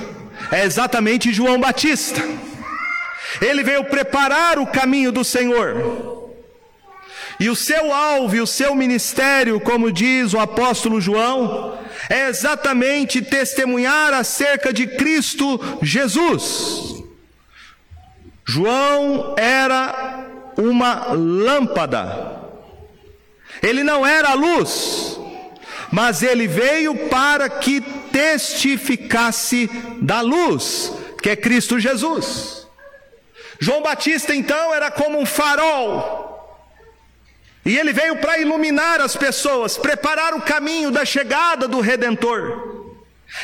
é 0.51 0.65
exatamente 0.65 1.33
João 1.33 1.59
Batista. 1.61 2.23
Ele 3.41 3.65
veio 3.65 3.85
preparar 3.85 4.59
o 4.59 4.67
caminho 4.67 5.11
do 5.11 5.25
Senhor. 5.25 6.24
E 7.41 7.49
o 7.49 7.57
seu 7.57 7.93
alvo 7.93 8.37
e 8.37 8.41
o 8.41 8.47
seu 8.47 8.75
ministério, 8.75 9.61
como 9.61 9.91
diz 9.93 10.33
o 10.35 10.39
apóstolo 10.39 11.01
João, 11.01 11.79
é 12.09 12.29
exatamente 12.29 13.23
testemunhar 13.23 14.13
acerca 14.13 14.73
de 14.73 14.87
Cristo 14.87 15.61
Jesus. 15.83 17.03
João 18.47 19.35
era 19.39 20.27
uma 20.57 21.13
lâmpada, 21.13 22.41
ele 23.63 23.83
não 23.83 24.07
era 24.07 24.31
a 24.31 24.35
luz, 24.35 25.19
mas 25.91 26.23
ele 26.23 26.47
veio 26.47 27.09
para 27.09 27.49
que 27.49 27.81
testificasse 28.13 29.69
da 30.01 30.21
luz, 30.21 30.93
que 31.23 31.31
é 31.31 31.37
Cristo 31.37 31.81
Jesus. 31.81 32.67
João 33.59 33.83
Batista 33.83 34.35
então 34.35 34.75
era 34.75 34.91
como 34.91 35.19
um 35.19 35.25
farol, 35.25 36.34
e 37.65 37.79
ele 37.79 37.93
veio 37.93 38.17
para 38.17 38.39
iluminar 38.39 39.01
as 39.01 39.17
pessoas, 39.17 39.79
preparar 39.79 40.35
o 40.35 40.43
caminho 40.43 40.91
da 40.91 41.05
chegada 41.05 41.67
do 41.67 41.81
Redentor. 41.81 42.93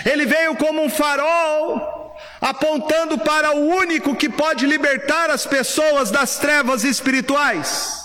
Ele 0.05 0.27
veio 0.27 0.55
como 0.57 0.83
um 0.83 0.91
farol, 0.91 2.16
apontando 2.41 3.18
para 3.18 3.57
o 3.57 3.66
único 3.66 4.14
que 4.14 4.29
pode 4.29 4.66
libertar 4.66 5.31
as 5.31 5.47
pessoas 5.47 6.11
das 6.11 6.39
trevas 6.39 6.85
espirituais. 6.85 7.99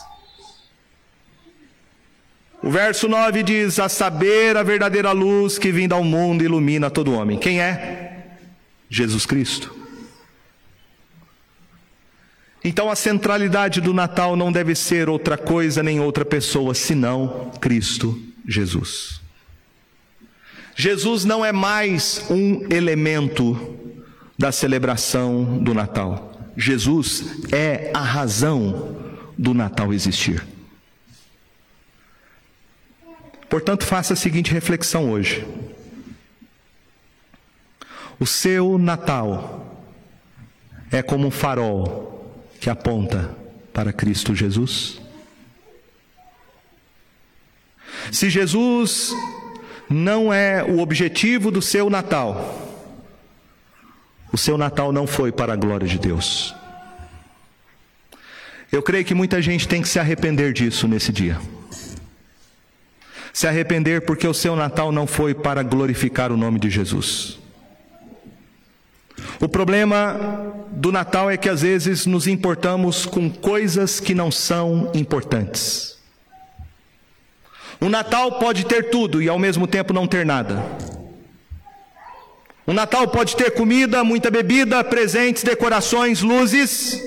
O 2.64 2.72
verso 2.72 3.10
9 3.10 3.44
diz: 3.44 3.78
A 3.78 3.90
saber, 3.90 4.56
a 4.56 4.64
verdadeira 4.64 5.12
luz 5.12 5.60
que 5.60 5.72
vinda 5.72 5.96
ao 5.96 6.04
mundo 6.04 6.44
ilumina 6.44 6.90
todo 6.90 7.14
homem. 7.14 7.38
Quem 7.38 7.62
é? 7.62 8.24
Jesus 8.90 9.26
Cristo. 9.26 9.85
Então 12.68 12.90
a 12.90 12.96
centralidade 12.96 13.80
do 13.80 13.94
Natal 13.94 14.36
não 14.36 14.52
deve 14.52 14.74
ser 14.74 15.08
outra 15.08 15.38
coisa 15.38 15.84
nem 15.84 16.00
outra 16.00 16.26
pessoa 16.26 16.74
senão 16.74 17.52
Cristo 17.62 18.20
Jesus. 18.44 19.22
Jesus 20.76 21.24
não 21.26 21.46
é 21.46 21.52
mais 21.52 22.26
um 22.28 22.66
elemento 22.74 23.78
da 24.36 24.52
celebração 24.52 25.60
do 25.60 25.76
Natal. 25.76 26.34
Jesus 26.58 27.36
é 27.54 27.92
a 27.94 28.02
razão 28.02 28.98
do 29.38 29.54
Natal 29.54 29.94
existir. 29.94 30.44
Portanto, 33.48 33.86
faça 33.86 34.14
a 34.14 34.18
seguinte 34.18 34.52
reflexão 34.52 35.12
hoje. 35.12 35.46
O 38.20 38.26
seu 38.26 38.80
Natal 38.80 39.86
é 40.92 41.04
como 41.04 41.28
um 41.28 41.32
farol 41.32 42.15
que 42.66 42.70
aponta 42.72 43.30
para 43.72 43.94
Cristo 43.94 44.34
Jesus? 44.34 45.00
Se 48.12 48.28
Jesus 48.28 49.14
não 49.88 50.34
é 50.34 50.64
o 50.64 50.80
objetivo 50.80 51.52
do 51.52 51.62
seu 51.62 51.92
Natal, 51.92 52.84
o 54.34 54.38
seu 54.38 54.58
Natal 54.58 54.92
não 54.92 55.06
foi 55.06 55.32
para 55.32 55.54
a 55.54 55.56
glória 55.56 55.88
de 55.88 56.00
Deus. 56.00 56.56
Eu 58.72 58.82
creio 58.82 59.06
que 59.06 59.14
muita 59.14 59.40
gente 59.44 59.68
tem 59.68 59.80
que 59.80 59.88
se 59.88 60.00
arrepender 60.00 60.52
disso 60.52 60.88
nesse 60.88 61.12
dia. 61.12 61.40
Se 63.32 63.46
arrepender 63.46 64.08
porque 64.08 64.28
o 64.28 64.34
seu 64.34 64.56
Natal 64.56 64.92
não 64.92 65.06
foi 65.06 65.36
para 65.36 65.62
glorificar 65.62 66.32
o 66.32 66.38
nome 66.38 66.58
de 66.60 66.72
Jesus. 66.72 67.45
O 69.40 69.50
problema 69.50 70.54
do 70.72 70.92
Natal 70.92 71.30
é 71.30 71.38
que 71.38 71.50
às 71.50 71.62
vezes 71.62 72.06
nos 72.06 72.28
importamos 72.28 73.06
com 73.06 73.30
coisas 73.30 74.00
que 74.00 74.16
não 74.16 74.32
são 74.32 74.92
importantes. 74.94 75.98
O 77.80 77.90
Natal 77.90 78.40
pode 78.40 78.66
ter 78.66 78.90
tudo 78.90 79.22
e 79.22 79.28
ao 79.28 79.38
mesmo 79.38 79.68
tempo 79.68 79.94
não 79.94 80.08
ter 80.08 80.26
nada. 80.26 80.64
O 82.66 82.74
Natal 82.74 83.08
pode 83.08 83.36
ter 83.36 83.52
comida, 83.52 84.04
muita 84.04 84.32
bebida, 84.32 84.84
presentes, 84.84 85.44
decorações, 85.44 86.22
luzes. 86.22 87.00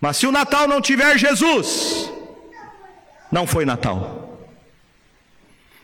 Mas 0.00 0.16
se 0.16 0.26
o 0.26 0.32
Natal 0.32 0.66
não 0.66 0.80
tiver 0.80 1.18
Jesus, 1.18 2.10
não 3.30 3.46
foi 3.46 3.66
Natal. 3.66 4.38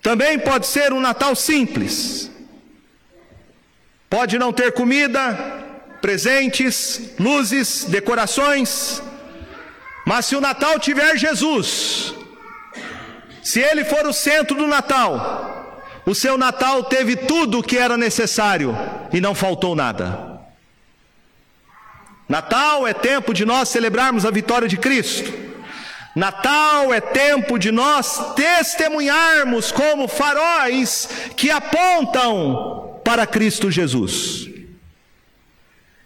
Também 0.01 0.39
pode 0.39 0.67
ser 0.67 0.93
um 0.93 1.01
Natal 1.01 1.35
simples, 1.35 2.30
Pode 4.11 4.37
não 4.41 4.53
ter 4.53 4.73
comida, 4.73 5.39
presentes, 6.03 7.13
luzes, 7.17 7.85
decorações, 7.85 9.01
mas 10.05 10.27
se 10.27 10.35
o 10.35 10.41
Natal 10.41 10.81
tiver 10.81 11.17
Jesus, 11.17 12.13
se 13.41 13.61
ele 13.61 13.85
for 13.85 14.05
o 14.09 14.13
centro 14.13 14.57
do 14.57 14.67
Natal, 14.67 16.03
o 16.05 16.13
seu 16.13 16.37
Natal 16.37 16.83
teve 16.83 17.15
tudo 17.15 17.61
o 17.61 17.63
que 17.63 17.79
era 17.79 17.97
necessário 17.97 18.77
e 19.13 19.21
não 19.21 19.33
faltou 19.33 19.77
nada. 19.77 20.41
Natal 22.29 22.89
é 22.89 22.93
tempo 22.93 23.33
de 23.33 23.45
nós 23.45 23.69
celebrarmos 23.69 24.27
a 24.27 24.31
vitória 24.33 24.67
de 24.67 24.77
Cristo. 24.77 25.33
Natal 26.17 26.93
é 26.93 27.01
tempo 27.01 27.61
de 27.61 27.71
nós 27.71 28.35
testemunharmos 28.35 29.71
como 29.71 30.09
faróis 30.09 31.09
que 31.37 31.49
apontam 31.49 32.90
para 33.11 33.27
Cristo 33.27 33.73
Jesus. 33.73 34.49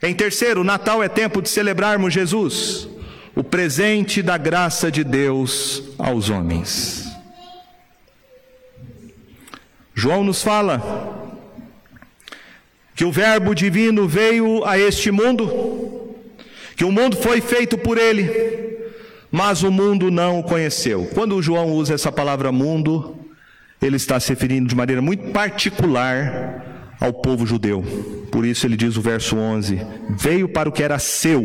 Em 0.02 0.14
terceiro, 0.14 0.64
Natal 0.64 1.02
é 1.02 1.08
tempo 1.08 1.42
de 1.42 1.50
celebrarmos 1.50 2.14
Jesus, 2.14 2.88
o 3.36 3.44
presente 3.44 4.22
da 4.22 4.38
graça 4.38 4.90
de 4.90 5.04
Deus 5.04 5.82
aos 5.98 6.30
homens. 6.30 7.06
João 9.94 10.24
nos 10.24 10.42
fala 10.42 11.36
que 12.94 13.04
o 13.04 13.12
Verbo 13.12 13.54
divino 13.54 14.08
veio 14.08 14.64
a 14.64 14.78
este 14.78 15.10
mundo, 15.10 16.16
que 16.74 16.86
o 16.86 16.90
mundo 16.90 17.18
foi 17.18 17.42
feito 17.42 17.76
por 17.76 17.98
ele, 17.98 18.78
mas 19.30 19.62
o 19.62 19.70
mundo 19.70 20.10
não 20.10 20.40
o 20.40 20.42
conheceu. 20.42 21.06
Quando 21.12 21.42
João 21.42 21.70
usa 21.70 21.92
essa 21.92 22.10
palavra 22.10 22.50
mundo, 22.50 23.14
ele 23.82 23.96
está 23.96 24.18
se 24.18 24.30
referindo 24.30 24.70
de 24.70 24.74
maneira 24.74 25.02
muito 25.02 25.32
particular 25.32 26.72
ao 27.00 27.12
povo 27.12 27.46
judeu. 27.46 27.84
Por 28.30 28.44
isso 28.44 28.66
ele 28.66 28.76
diz 28.76 28.96
o 28.96 29.02
verso 29.02 29.36
11: 29.36 29.80
Veio 30.10 30.48
para 30.48 30.68
o 30.68 30.72
que 30.72 30.82
era 30.82 30.98
seu, 30.98 31.42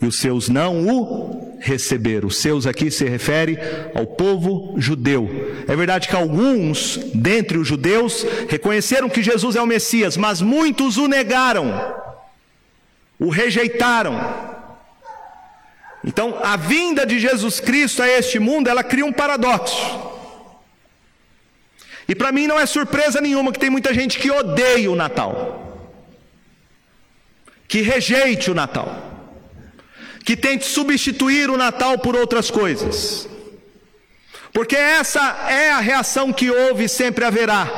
e 0.00 0.06
os 0.06 0.18
seus 0.18 0.48
não 0.48 0.86
o 0.86 1.56
receberam. 1.60 2.28
Os 2.28 2.36
seus 2.36 2.66
aqui 2.66 2.90
se 2.90 3.04
refere 3.04 3.58
ao 3.94 4.06
povo 4.06 4.74
judeu. 4.78 5.28
É 5.68 5.76
verdade 5.76 6.08
que 6.08 6.16
alguns 6.16 6.98
dentre 7.14 7.58
os 7.58 7.68
judeus 7.68 8.26
reconheceram 8.48 9.08
que 9.08 9.22
Jesus 9.22 9.56
é 9.56 9.62
o 9.62 9.66
Messias, 9.66 10.16
mas 10.16 10.40
muitos 10.40 10.96
o 10.96 11.06
negaram, 11.06 11.94
o 13.18 13.28
rejeitaram. 13.28 14.18
Então, 16.02 16.38
a 16.42 16.56
vinda 16.56 17.04
de 17.04 17.18
Jesus 17.18 17.60
Cristo 17.60 18.02
a 18.02 18.08
este 18.08 18.38
mundo, 18.38 18.68
ela 18.68 18.82
cria 18.82 19.04
um 19.04 19.12
paradoxo. 19.12 20.09
E 22.10 22.14
para 22.16 22.32
mim 22.32 22.48
não 22.48 22.58
é 22.58 22.66
surpresa 22.66 23.20
nenhuma 23.20 23.52
que 23.52 23.58
tem 23.60 23.70
muita 23.70 23.94
gente 23.94 24.18
que 24.18 24.28
odeia 24.32 24.90
o 24.90 24.96
Natal, 24.96 25.94
que 27.68 27.82
rejeite 27.82 28.50
o 28.50 28.54
Natal, 28.54 29.30
que 30.24 30.36
tente 30.36 30.64
substituir 30.64 31.48
o 31.48 31.56
Natal 31.56 31.96
por 31.98 32.16
outras 32.16 32.50
coisas, 32.50 33.28
porque 34.52 34.74
essa 34.74 35.20
é 35.48 35.70
a 35.70 35.78
reação 35.78 36.32
que 36.32 36.50
houve 36.50 36.86
e 36.86 36.88
sempre 36.88 37.24
haverá. 37.24 37.68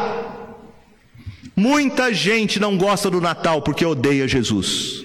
Muita 1.54 2.10
gente 2.10 2.58
não 2.58 2.78
gosta 2.78 3.10
do 3.10 3.20
Natal 3.20 3.60
porque 3.60 3.84
odeia 3.84 4.26
Jesus. 4.26 5.04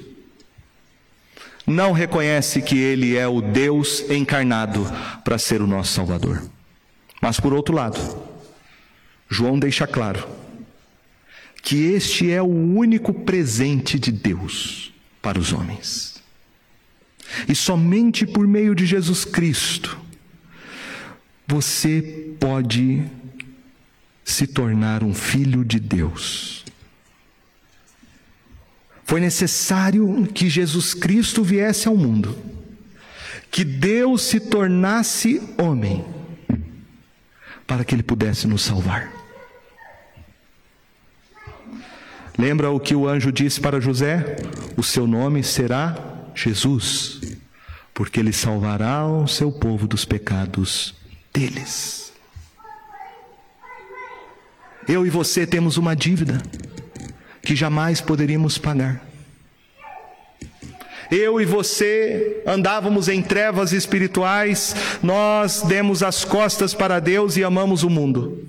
Não 1.66 1.92
reconhece 1.92 2.62
que 2.62 2.78
Ele 2.80 3.18
é 3.18 3.28
o 3.28 3.42
Deus 3.42 4.10
encarnado 4.10 4.90
para 5.26 5.38
ser 5.38 5.62
o 5.62 5.68
nosso 5.68 5.92
Salvador. 5.92 6.50
Mas 7.22 7.42
por 7.42 7.54
outro 7.54 7.76
lado, 7.76 8.27
João 9.30 9.60
deixa 9.60 9.86
claro 9.86 10.28
que 11.62 11.76
este 11.88 12.32
é 12.32 12.42
o 12.42 12.46
único 12.46 13.14
presente 13.14 14.00
de 14.00 14.12
Deus 14.12 14.94
para 15.22 15.38
os 15.38 15.52
homens. 15.52 16.24
E 17.48 17.54
somente 17.54 18.26
por 18.26 18.48
meio 18.48 18.74
de 18.74 18.86
Jesus 18.86 19.26
Cristo 19.26 19.98
você 21.46 22.36
pode 22.40 23.04
se 24.24 24.46
tornar 24.46 25.04
um 25.04 25.14
filho 25.14 25.64
de 25.64 25.80
Deus. 25.80 26.66
Foi 29.06 29.22
necessário 29.22 30.28
que 30.34 30.50
Jesus 30.50 30.94
Cristo 30.94 31.44
viesse 31.44 31.88
ao 31.88 31.96
mundo, 31.96 32.38
que 33.50 33.64
Deus 33.64 34.24
se 34.24 34.40
tornasse 34.40 35.42
homem, 35.58 36.04
para 37.66 37.86
que 37.86 37.96
ele 37.96 38.04
pudesse 38.04 38.48
nos 38.48 38.64
salvar. 38.64 39.17
Lembra 42.38 42.70
o 42.70 42.80
que 42.80 42.94
o 42.94 43.08
anjo 43.08 43.32
disse 43.32 43.60
para 43.60 43.82
José? 43.82 44.38
O 44.78 44.84
seu 44.84 45.08
nome 45.08 45.44
será 45.44 45.98
Jesus, 46.36 47.20
porque 47.94 48.20
ele 48.20 48.32
salvará 48.32 49.08
o 49.08 49.28
seu 49.28 49.52
povo 49.52 49.88
dos 49.88 50.06
pecados 50.06 50.94
deles. 51.34 52.14
Eu 54.88 55.06
e 55.06 55.10
você 55.10 55.48
temos 55.48 55.78
uma 55.78 55.96
dívida 55.96 56.42
que 57.42 57.56
jamais 57.56 58.02
poderíamos 58.02 58.58
pagar. 58.58 59.04
Eu 61.10 61.42
e 61.42 61.46
você 61.46 62.44
andávamos 62.46 63.08
em 63.08 63.22
trevas 63.24 63.72
espirituais, 63.72 64.76
nós 65.02 65.62
demos 65.62 66.04
as 66.04 66.24
costas 66.24 66.74
para 66.74 67.00
Deus 67.00 67.36
e 67.36 67.44
amamos 67.44 67.84
o 67.84 67.90
mundo. 67.90 68.48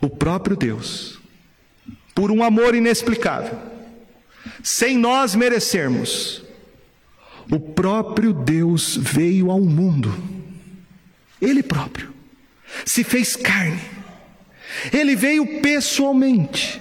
O 0.00 0.08
próprio 0.08 0.56
Deus, 0.56 1.15
por 2.16 2.32
um 2.32 2.42
amor 2.42 2.74
inexplicável, 2.74 3.58
sem 4.62 4.96
nós 4.96 5.34
merecermos, 5.34 6.42
o 7.52 7.60
próprio 7.60 8.32
Deus 8.32 8.96
veio 8.96 9.50
ao 9.50 9.60
mundo, 9.60 10.12
Ele 11.40 11.62
próprio, 11.62 12.14
se 12.86 13.04
fez 13.04 13.36
carne, 13.36 13.82
Ele 14.90 15.14
veio 15.14 15.60
pessoalmente, 15.60 16.80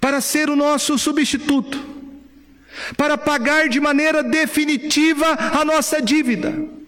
para 0.00 0.20
ser 0.20 0.48
o 0.48 0.54
nosso 0.54 0.96
substituto 0.96 1.90
para 2.96 3.18
pagar 3.18 3.68
de 3.68 3.80
maneira 3.80 4.22
definitiva 4.22 5.26
a 5.60 5.64
nossa 5.64 6.00
dívida. 6.00 6.79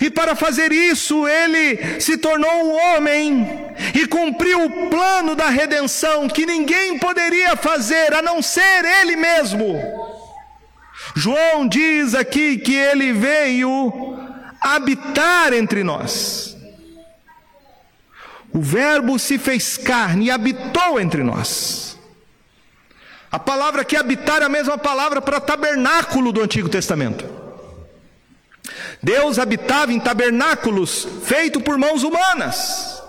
E 0.00 0.10
para 0.10 0.36
fazer 0.36 0.72
isso, 0.72 1.26
ele 1.26 2.00
se 2.00 2.16
tornou 2.16 2.50
um 2.50 2.76
homem 2.76 3.68
e 3.94 4.06
cumpriu 4.06 4.64
o 4.64 4.88
plano 4.88 5.34
da 5.34 5.48
redenção 5.48 6.28
que 6.28 6.46
ninguém 6.46 6.98
poderia 6.98 7.56
fazer 7.56 8.14
a 8.14 8.22
não 8.22 8.40
ser 8.40 8.84
ele 8.84 9.16
mesmo. 9.16 9.80
João 11.16 11.66
diz 11.66 12.14
aqui 12.14 12.58
que 12.58 12.74
ele 12.74 13.12
veio 13.12 14.18
habitar 14.60 15.52
entre 15.52 15.82
nós. 15.82 16.56
O 18.52 18.60
Verbo 18.60 19.18
se 19.18 19.38
fez 19.38 19.76
carne 19.76 20.26
e 20.26 20.30
habitou 20.30 21.00
entre 21.00 21.22
nós. 21.22 21.98
A 23.30 23.38
palavra 23.38 23.84
que 23.84 23.96
habitar 23.96 24.42
é 24.42 24.46
a 24.46 24.48
mesma 24.48 24.78
palavra 24.78 25.20
para 25.20 25.40
tabernáculo 25.40 26.32
do 26.32 26.40
Antigo 26.40 26.68
Testamento. 26.68 27.37
Deus 29.02 29.38
habitava 29.38 29.92
em 29.92 30.00
tabernáculos 30.00 31.06
feitos 31.24 31.62
por 31.62 31.78
mãos 31.78 32.02
humanas. 32.02 33.02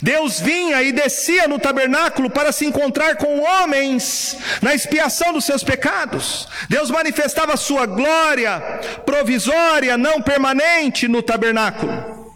Deus 0.00 0.40
vinha 0.40 0.82
e 0.82 0.92
descia 0.92 1.46
no 1.46 1.58
tabernáculo 1.58 2.30
para 2.30 2.52
se 2.52 2.64
encontrar 2.64 3.16
com 3.16 3.40
homens 3.40 4.36
na 4.62 4.74
expiação 4.74 5.32
dos 5.32 5.44
seus 5.44 5.62
pecados. 5.62 6.48
Deus 6.68 6.90
manifestava 6.90 7.56
sua 7.56 7.84
glória 7.84 8.60
provisória, 9.04 9.98
não 9.98 10.22
permanente 10.22 11.08
no 11.08 11.22
tabernáculo. 11.22 12.32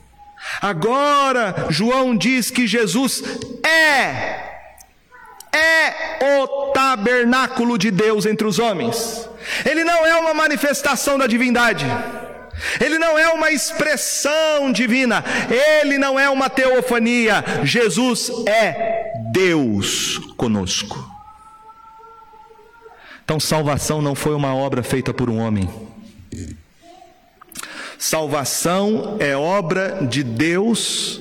Agora, 0.60 1.66
João 1.70 2.16
diz 2.16 2.50
que 2.50 2.66
Jesus 2.66 3.22
é 3.64 4.44
é 5.56 6.40
o 6.40 6.72
tabernáculo 6.72 7.78
de 7.78 7.90
Deus 7.90 8.26
entre 8.26 8.46
os 8.46 8.58
homens. 8.58 9.28
Ele 9.64 9.84
não 9.84 10.04
é 10.04 10.14
uma 10.16 10.34
manifestação 10.34 11.16
da 11.16 11.26
divindade. 11.26 11.86
Ele 12.80 12.98
não 12.98 13.18
é 13.18 13.28
uma 13.30 13.50
expressão 13.50 14.72
divina, 14.72 15.24
ele 15.82 15.98
não 15.98 16.18
é 16.18 16.28
uma 16.28 16.48
teofania. 16.48 17.44
Jesus 17.64 18.30
é 18.46 19.12
Deus 19.32 20.18
conosco. 20.36 21.12
Então, 23.24 23.40
salvação 23.40 24.00
não 24.00 24.14
foi 24.14 24.34
uma 24.34 24.54
obra 24.54 24.82
feita 24.82 25.12
por 25.12 25.28
um 25.28 25.38
homem. 25.38 25.68
Salvação 27.98 29.16
é 29.18 29.36
obra 29.36 30.06
de 30.06 30.22
Deus 30.22 31.20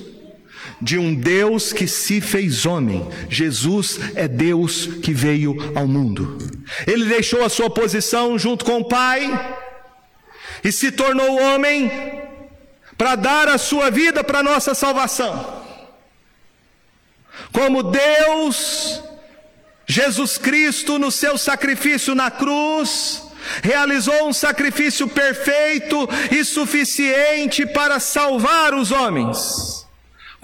de 0.80 0.98
um 0.98 1.14
Deus 1.14 1.72
que 1.72 1.86
se 1.86 2.20
fez 2.20 2.66
homem. 2.66 3.06
Jesus 3.28 3.98
é 4.14 4.28
Deus 4.28 4.86
que 4.86 5.12
veio 5.12 5.56
ao 5.74 5.86
mundo. 5.86 6.36
Ele 6.86 7.06
deixou 7.06 7.44
a 7.44 7.48
sua 7.48 7.70
posição 7.70 8.38
junto 8.38 8.64
com 8.64 8.80
o 8.80 8.84
Pai 8.84 9.65
e 10.66 10.72
se 10.72 10.90
tornou 10.90 11.40
homem 11.40 11.88
para 12.98 13.14
dar 13.14 13.48
a 13.48 13.56
sua 13.56 13.88
vida 13.88 14.24
para 14.24 14.42
nossa 14.42 14.74
salvação. 14.74 15.62
Como 17.52 17.84
Deus, 17.84 19.00
Jesus 19.86 20.36
Cristo, 20.36 20.98
no 20.98 21.12
seu 21.12 21.38
sacrifício 21.38 22.16
na 22.16 22.32
cruz, 22.32 23.22
realizou 23.62 24.26
um 24.26 24.32
sacrifício 24.32 25.06
perfeito 25.06 26.08
e 26.32 26.44
suficiente 26.44 27.64
para 27.64 28.00
salvar 28.00 28.74
os 28.74 28.90
homens. 28.90 29.85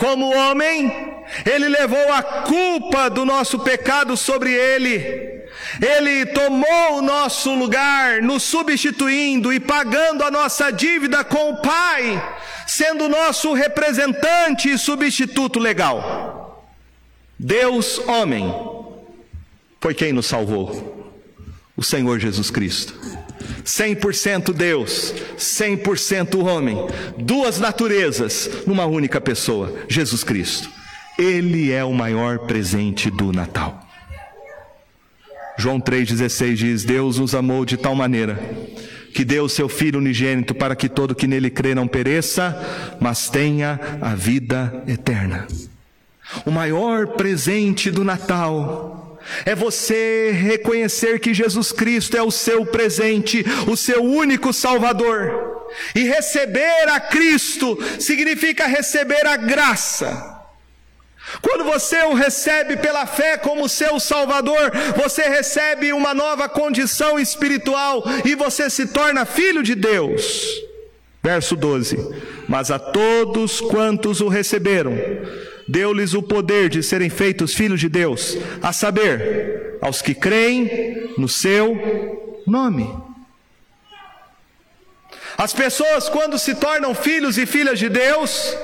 Como 0.03 0.34
homem, 0.34 1.14
ele 1.46 1.68
levou 1.68 2.12
a 2.12 2.24
culpa 2.24 3.09
do 3.09 3.24
nosso 3.24 3.61
pecado 3.61 4.16
sobre 4.16 4.53
ele. 4.53 5.44
Ele 5.80 6.26
tomou 6.26 6.98
o 6.98 7.03
nosso 7.03 7.55
lugar, 7.55 8.20
nos 8.20 8.42
substituindo 8.42 9.53
e 9.53 9.61
pagando 9.61 10.24
a 10.24 10.30
nossa 10.30 10.72
dívida 10.72 11.22
com 11.22 11.53
o 11.53 11.62
Pai, 11.62 12.20
sendo 12.66 13.09
nosso 13.09 13.53
representante 13.53 14.68
e 14.68 14.76
substituto 14.76 15.61
legal. 15.61 16.66
Deus, 17.38 18.00
homem, 18.09 18.53
foi 19.80 19.94
quem 19.94 20.12
nos 20.12 20.26
salvou, 20.26 21.14
o 21.76 21.84
Senhor 21.84 22.18
Jesus 22.18 22.50
Cristo. 22.50 23.22
100% 23.64 24.53
Deus, 24.53 25.14
100% 25.36 26.44
homem, 26.44 26.76
duas 27.18 27.59
naturezas 27.59 28.50
numa 28.66 28.86
única 28.86 29.20
pessoa, 29.20 29.72
Jesus 29.88 30.24
Cristo. 30.24 30.70
Ele 31.18 31.70
é 31.70 31.84
o 31.84 31.92
maior 31.92 32.40
presente 32.40 33.11
do 33.11 33.32
Natal. 33.32 33.86
João 35.59 35.80
3,16 35.80 36.55
diz: 36.55 36.84
Deus 36.84 37.18
nos 37.18 37.34
amou 37.34 37.64
de 37.64 37.76
tal 37.76 37.94
maneira 37.94 38.38
que 39.14 39.24
deu 39.24 39.44
o 39.44 39.48
seu 39.48 39.68
Filho 39.68 39.98
unigênito 39.98 40.55
para 40.55 40.74
que 40.74 40.88
todo 40.88 41.14
que 41.14 41.26
nele 41.26 41.50
crê 41.50 41.74
não 41.74 41.86
pereça, 41.86 42.96
mas 42.98 43.28
tenha 43.28 43.78
a 44.00 44.14
vida 44.14 44.82
eterna. 44.86 45.46
O 46.46 46.50
maior 46.50 47.09
presente 47.09 47.90
do 47.90 48.03
Natal 48.03 49.01
é 49.45 49.55
você 49.55 50.31
reconhecer 50.31 51.18
que 51.20 51.35
Jesus 51.35 51.73
Cristo 51.73 52.16
é 52.16 52.23
o 52.23 52.31
seu 52.31 52.66
presente, 52.66 53.45
o 53.66 53.77
seu 53.77 54.03
único 54.03 54.53
Salvador. 54.53 55.66
E 55.95 56.05
receber 56.05 56.89
a 56.89 57.01
Cristo 57.01 57.79
significa 57.99 58.66
receber 58.66 59.27
a 59.27 59.37
graça. 59.37 60.33
Quando 61.41 61.64
você 61.64 62.03
o 62.03 62.14
recebe 62.14 62.77
pela 62.77 63.07
fé 63.07 63.39
como 63.39 63.68
seu 63.68 63.99
Salvador, 63.99 64.70
você 64.97 65.23
recebe 65.23 65.93
uma 65.93 66.12
nova 66.12 66.49
condição 66.49 67.18
espiritual 67.18 68.03
e 68.25 68.35
você 68.35 68.68
se 68.68 68.89
torna 68.89 69.25
filho 69.25 69.62
de 69.62 69.75
Deus. 69.75 70.62
Verso 71.23 71.55
12: 71.55 71.97
Mas 72.49 72.70
a 72.70 72.79
todos 72.79 73.61
quantos 73.61 74.20
o 74.20 74.29
receberam, 74.29 74.93
deu-lhes 75.69 76.15
o 76.15 76.23
poder 76.23 76.69
de 76.69 76.83
serem 76.83 77.11
feitos 77.11 77.55
filhos 77.55 77.81
de 77.81 77.89
Deus, 77.89 78.37
a 78.63 78.73
saber, 78.73 79.79
aos 79.81 80.03
que 80.03 80.15
creem 80.15 81.13
no 81.19 81.29
seu 81.29 82.43
nome. 82.47 82.89
As 85.37 85.53
pessoas, 85.53 86.09
quando 86.09 86.39
se 86.39 86.55
tornam 86.55 86.95
filhos 86.95 87.39
e 87.39 87.47
filhas 87.47 87.79
de 87.79 87.89
Deus, 87.89 88.57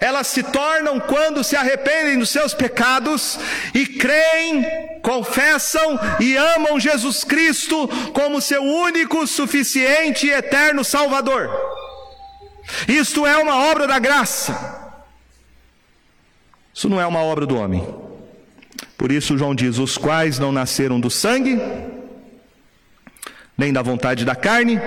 elas 0.00 0.26
se 0.26 0.42
tornam 0.42 1.00
quando 1.00 1.42
se 1.42 1.56
arrependem 1.56 2.18
dos 2.18 2.30
seus 2.30 2.52
pecados 2.52 3.38
e 3.72 3.86
creem, 3.86 4.64
confessam 5.02 5.98
e 6.20 6.36
amam 6.36 6.78
Jesus 6.78 7.24
Cristo 7.24 7.88
como 8.12 8.40
seu 8.40 8.62
único, 8.62 9.26
suficiente 9.26 10.26
e 10.26 10.32
eterno 10.32 10.84
Salvador. 10.84 11.50
Isto 12.88 13.26
é 13.26 13.36
uma 13.38 13.70
obra 13.70 13.86
da 13.86 13.98
graça. 13.98 14.75
Isso 16.76 16.90
não 16.90 17.00
é 17.00 17.06
uma 17.06 17.20
obra 17.20 17.46
do 17.46 17.56
homem. 17.56 17.82
Por 18.98 19.10
isso, 19.10 19.38
João 19.38 19.54
diz: 19.54 19.78
os 19.78 19.96
quais 19.96 20.38
não 20.38 20.52
nasceram 20.52 21.00
do 21.00 21.08
sangue, 21.08 21.58
nem 23.56 23.72
da 23.72 23.80
vontade 23.80 24.26
da 24.26 24.36
carne, 24.36 24.78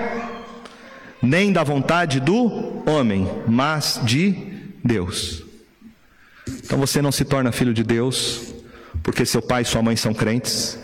nem 1.20 1.52
da 1.52 1.64
vontade 1.64 2.20
do 2.20 2.84
homem, 2.88 3.28
mas 3.48 4.00
de 4.04 4.30
Deus. 4.84 5.42
Então 6.46 6.78
você 6.78 7.02
não 7.02 7.10
se 7.10 7.24
torna 7.24 7.50
filho 7.50 7.74
de 7.74 7.82
Deus 7.82 8.54
porque 9.02 9.26
seu 9.26 9.42
pai 9.42 9.62
e 9.62 9.64
sua 9.64 9.82
mãe 9.82 9.96
são 9.96 10.14
crentes. 10.14 10.78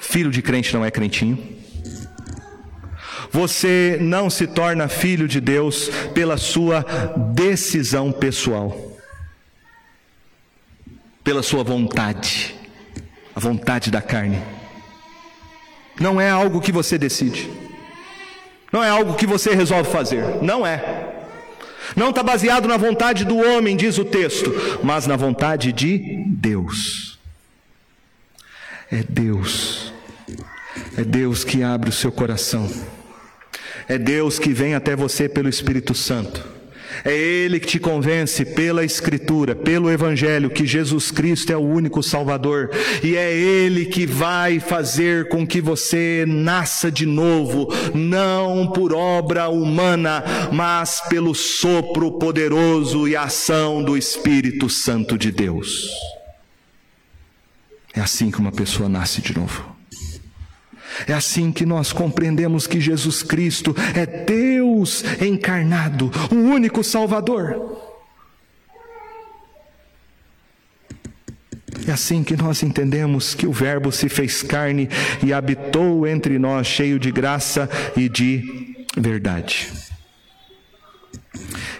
Filho 0.00 0.30
de 0.30 0.40
crente 0.40 0.72
não 0.72 0.82
é 0.82 0.90
crentinho. 0.90 1.57
Você 3.30 3.98
não 4.00 4.30
se 4.30 4.46
torna 4.46 4.88
filho 4.88 5.28
de 5.28 5.40
Deus 5.40 5.90
pela 6.14 6.36
sua 6.36 6.84
decisão 7.34 8.10
pessoal, 8.10 8.96
pela 11.22 11.42
sua 11.42 11.62
vontade, 11.62 12.54
a 13.34 13.40
vontade 13.40 13.90
da 13.90 14.00
carne. 14.00 14.42
Não 16.00 16.20
é 16.20 16.30
algo 16.30 16.60
que 16.60 16.72
você 16.72 16.96
decide. 16.96 17.50
Não 18.72 18.82
é 18.82 18.88
algo 18.88 19.14
que 19.14 19.26
você 19.26 19.54
resolve 19.54 19.90
fazer. 19.90 20.42
Não 20.42 20.66
é. 20.66 21.14
Não 21.96 22.10
está 22.10 22.22
baseado 22.22 22.68
na 22.68 22.76
vontade 22.76 23.24
do 23.24 23.36
homem, 23.36 23.76
diz 23.76 23.98
o 23.98 24.04
texto, 24.04 24.52
mas 24.82 25.06
na 25.06 25.16
vontade 25.16 25.72
de 25.72 26.24
Deus. 26.26 27.18
É 28.90 29.02
Deus. 29.02 29.92
É 30.96 31.02
Deus 31.02 31.44
que 31.44 31.62
abre 31.62 31.88
o 31.90 31.92
seu 31.92 32.12
coração. 32.12 32.70
É 33.88 33.96
Deus 33.96 34.38
que 34.38 34.52
vem 34.52 34.74
até 34.74 34.94
você 34.94 35.28
pelo 35.28 35.48
Espírito 35.48 35.94
Santo. 35.94 36.58
É 37.04 37.16
Ele 37.16 37.60
que 37.60 37.66
te 37.66 37.78
convence 37.78 38.44
pela 38.44 38.84
Escritura, 38.84 39.54
pelo 39.54 39.90
Evangelho, 39.90 40.50
que 40.50 40.66
Jesus 40.66 41.10
Cristo 41.10 41.52
é 41.52 41.56
o 41.56 41.60
único 41.60 42.02
Salvador. 42.02 42.70
E 43.02 43.16
é 43.16 43.32
Ele 43.32 43.86
que 43.86 44.06
vai 44.06 44.58
fazer 44.60 45.28
com 45.28 45.46
que 45.46 45.60
você 45.60 46.24
nasça 46.26 46.90
de 46.90 47.06
novo, 47.06 47.68
não 47.94 48.70
por 48.72 48.92
obra 48.92 49.48
humana, 49.48 50.24
mas 50.52 51.00
pelo 51.08 51.34
sopro 51.34 52.18
poderoso 52.18 53.06
e 53.06 53.16
ação 53.16 53.82
do 53.82 53.96
Espírito 53.96 54.68
Santo 54.68 55.16
de 55.16 55.30
Deus. 55.30 55.88
É 57.94 58.00
assim 58.00 58.30
que 58.30 58.38
uma 58.38 58.52
pessoa 58.52 58.88
nasce 58.88 59.20
de 59.20 59.36
novo. 59.36 59.77
É 61.06 61.12
assim 61.12 61.52
que 61.52 61.64
nós 61.64 61.92
compreendemos 61.92 62.66
que 62.66 62.80
Jesus 62.80 63.22
Cristo 63.22 63.74
é 63.94 64.06
Deus 64.06 65.04
encarnado, 65.20 66.10
o 66.30 66.34
único 66.34 66.82
Salvador. 66.82 67.78
É 71.86 71.92
assim 71.92 72.22
que 72.22 72.36
nós 72.36 72.62
entendemos 72.62 73.34
que 73.34 73.46
o 73.46 73.52
Verbo 73.52 73.90
se 73.90 74.08
fez 74.08 74.42
carne 74.42 74.88
e 75.24 75.32
habitou 75.32 76.06
entre 76.06 76.38
nós, 76.38 76.66
cheio 76.66 76.98
de 76.98 77.10
graça 77.10 77.68
e 77.96 78.08
de 78.08 78.86
verdade. 78.96 79.72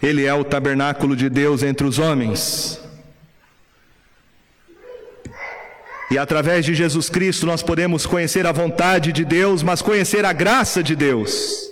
Ele 0.02 0.24
é 0.24 0.32
o 0.32 0.44
tabernáculo 0.44 1.14
de 1.16 1.28
Deus 1.28 1.62
entre 1.62 1.86
os 1.86 1.98
homens. 1.98 2.80
E 6.10 6.16
através 6.16 6.64
de 6.64 6.74
Jesus 6.74 7.10
Cristo 7.10 7.44
nós 7.44 7.62
podemos 7.62 8.06
conhecer 8.06 8.46
a 8.46 8.52
vontade 8.52 9.12
de 9.12 9.24
Deus, 9.24 9.62
mas 9.62 9.82
conhecer 9.82 10.24
a 10.24 10.32
graça 10.32 10.82
de 10.82 10.96
Deus. 10.96 11.68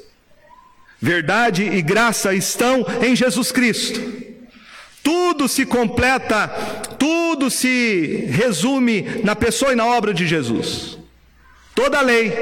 Verdade 1.01 1.62
e 1.62 1.80
graça 1.82 2.34
estão 2.34 2.84
em 3.03 3.14
Jesus 3.16 3.51
Cristo. 3.51 4.01
Tudo 5.03 5.49
se 5.49 5.64
completa, 5.64 6.49
tudo 6.99 7.51
se 7.51 8.26
resume 8.30 9.03
na 9.22 9.37
pessoa 9.37 9.72
e 9.72 9.76
na 9.76 9.87
obra 9.87 10.12
de 10.12 10.26
Jesus. 10.26 10.99
Toda 11.74 11.99
a 11.99 12.03
lei, 12.03 12.32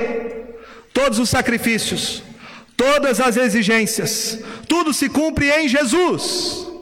todos 0.92 1.18
os 1.18 1.28
sacrifícios, 1.28 2.22
todas 2.76 3.20
as 3.20 3.36
exigências, 3.36 4.38
tudo 4.68 4.94
se 4.94 5.08
cumpre 5.08 5.50
em 5.50 5.68
Jesus. 5.68 6.73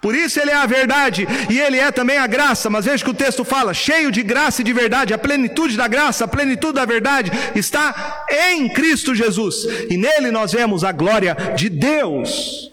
Por 0.00 0.14
isso 0.14 0.40
ele 0.40 0.50
é 0.50 0.54
a 0.54 0.66
verdade 0.66 1.26
e 1.50 1.58
ele 1.58 1.78
é 1.78 1.90
também 1.90 2.18
a 2.18 2.26
graça, 2.26 2.70
mas 2.70 2.84
veja 2.84 3.02
que 3.02 3.10
o 3.10 3.14
texto 3.14 3.44
fala, 3.44 3.74
cheio 3.74 4.12
de 4.12 4.22
graça 4.22 4.60
e 4.60 4.64
de 4.64 4.72
verdade, 4.72 5.12
a 5.12 5.18
plenitude 5.18 5.76
da 5.76 5.88
graça, 5.88 6.24
a 6.24 6.28
plenitude 6.28 6.74
da 6.74 6.84
verdade 6.84 7.32
está 7.54 8.24
em 8.30 8.68
Cristo 8.68 9.14
Jesus, 9.14 9.64
e 9.90 9.96
nele 9.96 10.30
nós 10.30 10.52
vemos 10.52 10.84
a 10.84 10.92
glória 10.92 11.36
de 11.56 11.68
Deus. 11.68 12.72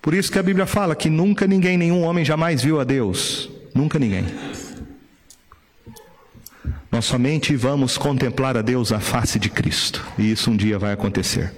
Por 0.00 0.14
isso 0.14 0.30
que 0.30 0.38
a 0.38 0.42
Bíblia 0.42 0.64
fala 0.64 0.94
que 0.94 1.10
nunca 1.10 1.46
ninguém, 1.46 1.76
nenhum 1.76 2.02
homem 2.02 2.24
jamais 2.24 2.62
viu 2.62 2.80
a 2.80 2.84
Deus, 2.84 3.50
nunca 3.74 3.98
ninguém. 3.98 4.24
Nós 6.90 7.04
somente 7.04 7.54
vamos 7.56 7.98
contemplar 7.98 8.56
a 8.56 8.62
Deus 8.62 8.92
a 8.92 9.00
face 9.00 9.38
de 9.40 9.50
Cristo, 9.50 10.04
e 10.16 10.30
isso 10.30 10.50
um 10.50 10.56
dia 10.56 10.78
vai 10.78 10.92
acontecer, 10.92 11.52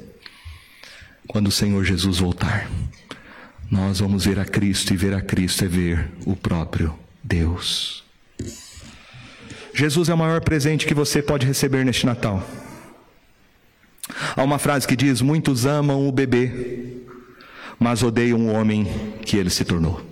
quando 1.29 1.49
o 1.49 1.53
Senhor 1.53 1.85
Jesus 1.85 2.19
voltar 2.19 2.67
nós 3.73 4.01
vamos 4.01 4.27
ver 4.27 4.39
a 4.39 4.45
Cristo 4.45 4.93
e 4.93 4.97
ver 4.99 5.15
a 5.15 5.23
Cristo 5.23 5.65
é 5.65 5.67
ver 5.67 6.11
o 6.27 6.37
próprio 6.37 6.95
Deus. 7.25 8.05
Jesus 9.73 10.11
é 10.11 10.15
o 10.15 10.19
maior 10.19 10.43
presente 10.43 10.85
que 10.85 10.93
você 10.93 11.23
pode 11.23 11.47
receber 11.47 11.83
neste 11.83 12.05
Natal. 12.05 12.47
Há 14.37 14.43
uma 14.43 14.59
frase 14.59 14.87
que 14.87 14.95
diz: 14.95 15.23
Muitos 15.23 15.65
amam 15.65 16.07
o 16.07 16.13
bebê, 16.13 16.99
mas 17.81 18.03
odeiam 18.03 18.47
o 18.47 18.53
homem 18.53 18.85
que 19.25 19.39
ele 19.39 19.49
se 19.49 19.65
tornou. 19.65 20.03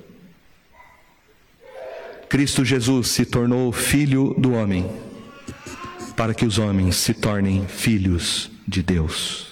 Cristo 2.30 2.64
Jesus 2.64 3.08
se 3.08 3.26
tornou 3.26 3.70
filho 3.72 4.34
do 4.38 4.52
homem, 4.52 4.90
para 6.16 6.32
que 6.32 6.46
os 6.46 6.56
homens 6.58 6.96
se 6.96 7.12
tornem 7.12 7.68
filhos 7.68 8.50
de 8.66 8.82
Deus. 8.82 9.49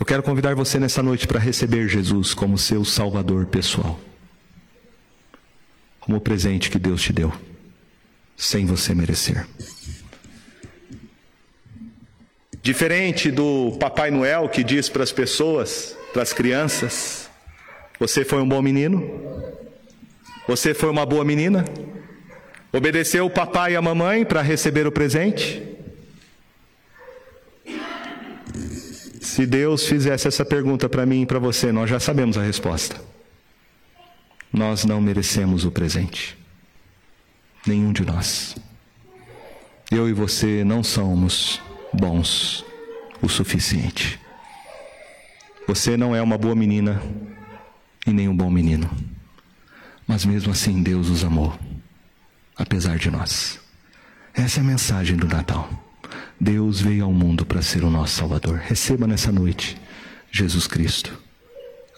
Eu 0.00 0.06
quero 0.06 0.22
convidar 0.22 0.54
você 0.54 0.78
nessa 0.78 1.02
noite 1.02 1.26
para 1.26 1.38
receber 1.38 1.86
Jesus 1.86 2.32
como 2.32 2.56
seu 2.56 2.86
Salvador 2.86 3.44
pessoal. 3.44 4.00
Como 6.00 6.16
o 6.16 6.20
presente 6.22 6.70
que 6.70 6.78
Deus 6.78 7.02
te 7.02 7.12
deu, 7.12 7.30
sem 8.34 8.64
você 8.64 8.94
merecer. 8.94 9.46
Diferente 12.62 13.30
do 13.30 13.76
Papai 13.78 14.10
Noel 14.10 14.48
que 14.48 14.64
diz 14.64 14.88
para 14.88 15.02
as 15.02 15.12
pessoas, 15.12 15.94
para 16.14 16.22
as 16.22 16.32
crianças: 16.32 17.28
Você 17.98 18.24
foi 18.24 18.40
um 18.40 18.48
bom 18.48 18.62
menino? 18.62 19.04
Você 20.48 20.72
foi 20.72 20.88
uma 20.88 21.04
boa 21.04 21.26
menina? 21.26 21.62
Obedeceu 22.72 23.26
o 23.26 23.30
papai 23.30 23.74
e 23.74 23.76
a 23.76 23.82
mamãe 23.82 24.24
para 24.24 24.40
receber 24.40 24.86
o 24.86 24.92
presente? 24.92 25.62
Se 29.20 29.44
Deus 29.44 29.86
fizesse 29.86 30.26
essa 30.26 30.46
pergunta 30.46 30.88
para 30.88 31.04
mim 31.04 31.22
e 31.22 31.26
para 31.26 31.38
você, 31.38 31.70
nós 31.70 31.90
já 31.90 32.00
sabemos 32.00 32.38
a 32.38 32.42
resposta. 32.42 32.98
Nós 34.50 34.86
não 34.86 34.98
merecemos 34.98 35.66
o 35.66 35.70
presente. 35.70 36.38
Nenhum 37.66 37.92
de 37.92 38.02
nós. 38.02 38.56
Eu 39.90 40.08
e 40.08 40.14
você 40.14 40.64
não 40.64 40.82
somos 40.82 41.60
bons 41.92 42.64
o 43.20 43.28
suficiente. 43.28 44.18
Você 45.68 45.98
não 45.98 46.16
é 46.16 46.22
uma 46.22 46.38
boa 46.38 46.54
menina 46.54 47.02
e 48.06 48.12
nem 48.12 48.26
um 48.26 48.36
bom 48.36 48.50
menino. 48.50 48.90
Mas 50.06 50.24
mesmo 50.24 50.50
assim 50.50 50.82
Deus 50.82 51.10
os 51.10 51.22
amou, 51.22 51.56
apesar 52.56 52.96
de 52.96 53.10
nós. 53.10 53.60
Essa 54.32 54.60
é 54.60 54.62
a 54.62 54.64
mensagem 54.64 55.16
do 55.16 55.28
Natal. 55.28 55.89
Deus 56.40 56.80
veio 56.80 57.04
ao 57.04 57.12
mundo 57.12 57.44
para 57.44 57.60
ser 57.60 57.84
o 57.84 57.90
nosso 57.90 58.16
Salvador. 58.16 58.56
Receba 58.58 59.06
nessa 59.06 59.30
noite 59.30 59.76
Jesus 60.32 60.66
Cristo. 60.66 61.12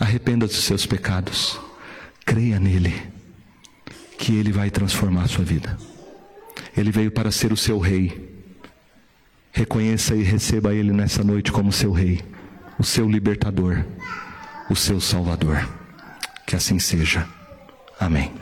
Arrependa 0.00 0.46
dos 0.48 0.64
seus 0.64 0.84
pecados. 0.84 1.60
Creia 2.26 2.58
nele, 2.58 2.92
que 4.18 4.34
ele 4.34 4.50
vai 4.50 4.68
transformar 4.68 5.22
a 5.22 5.28
sua 5.28 5.44
vida. 5.44 5.78
Ele 6.76 6.90
veio 6.90 7.12
para 7.12 7.30
ser 7.30 7.52
o 7.52 7.56
seu 7.56 7.78
rei. 7.78 8.32
Reconheça 9.52 10.16
e 10.16 10.22
receba 10.22 10.74
ele 10.74 10.92
nessa 10.92 11.22
noite 11.22 11.52
como 11.52 11.72
seu 11.72 11.92
rei, 11.92 12.20
o 12.78 12.84
seu 12.84 13.08
libertador, 13.08 13.84
o 14.68 14.74
seu 14.74 15.00
salvador. 15.00 15.68
Que 16.46 16.56
assim 16.56 16.78
seja. 16.80 17.28
Amém. 18.00 18.41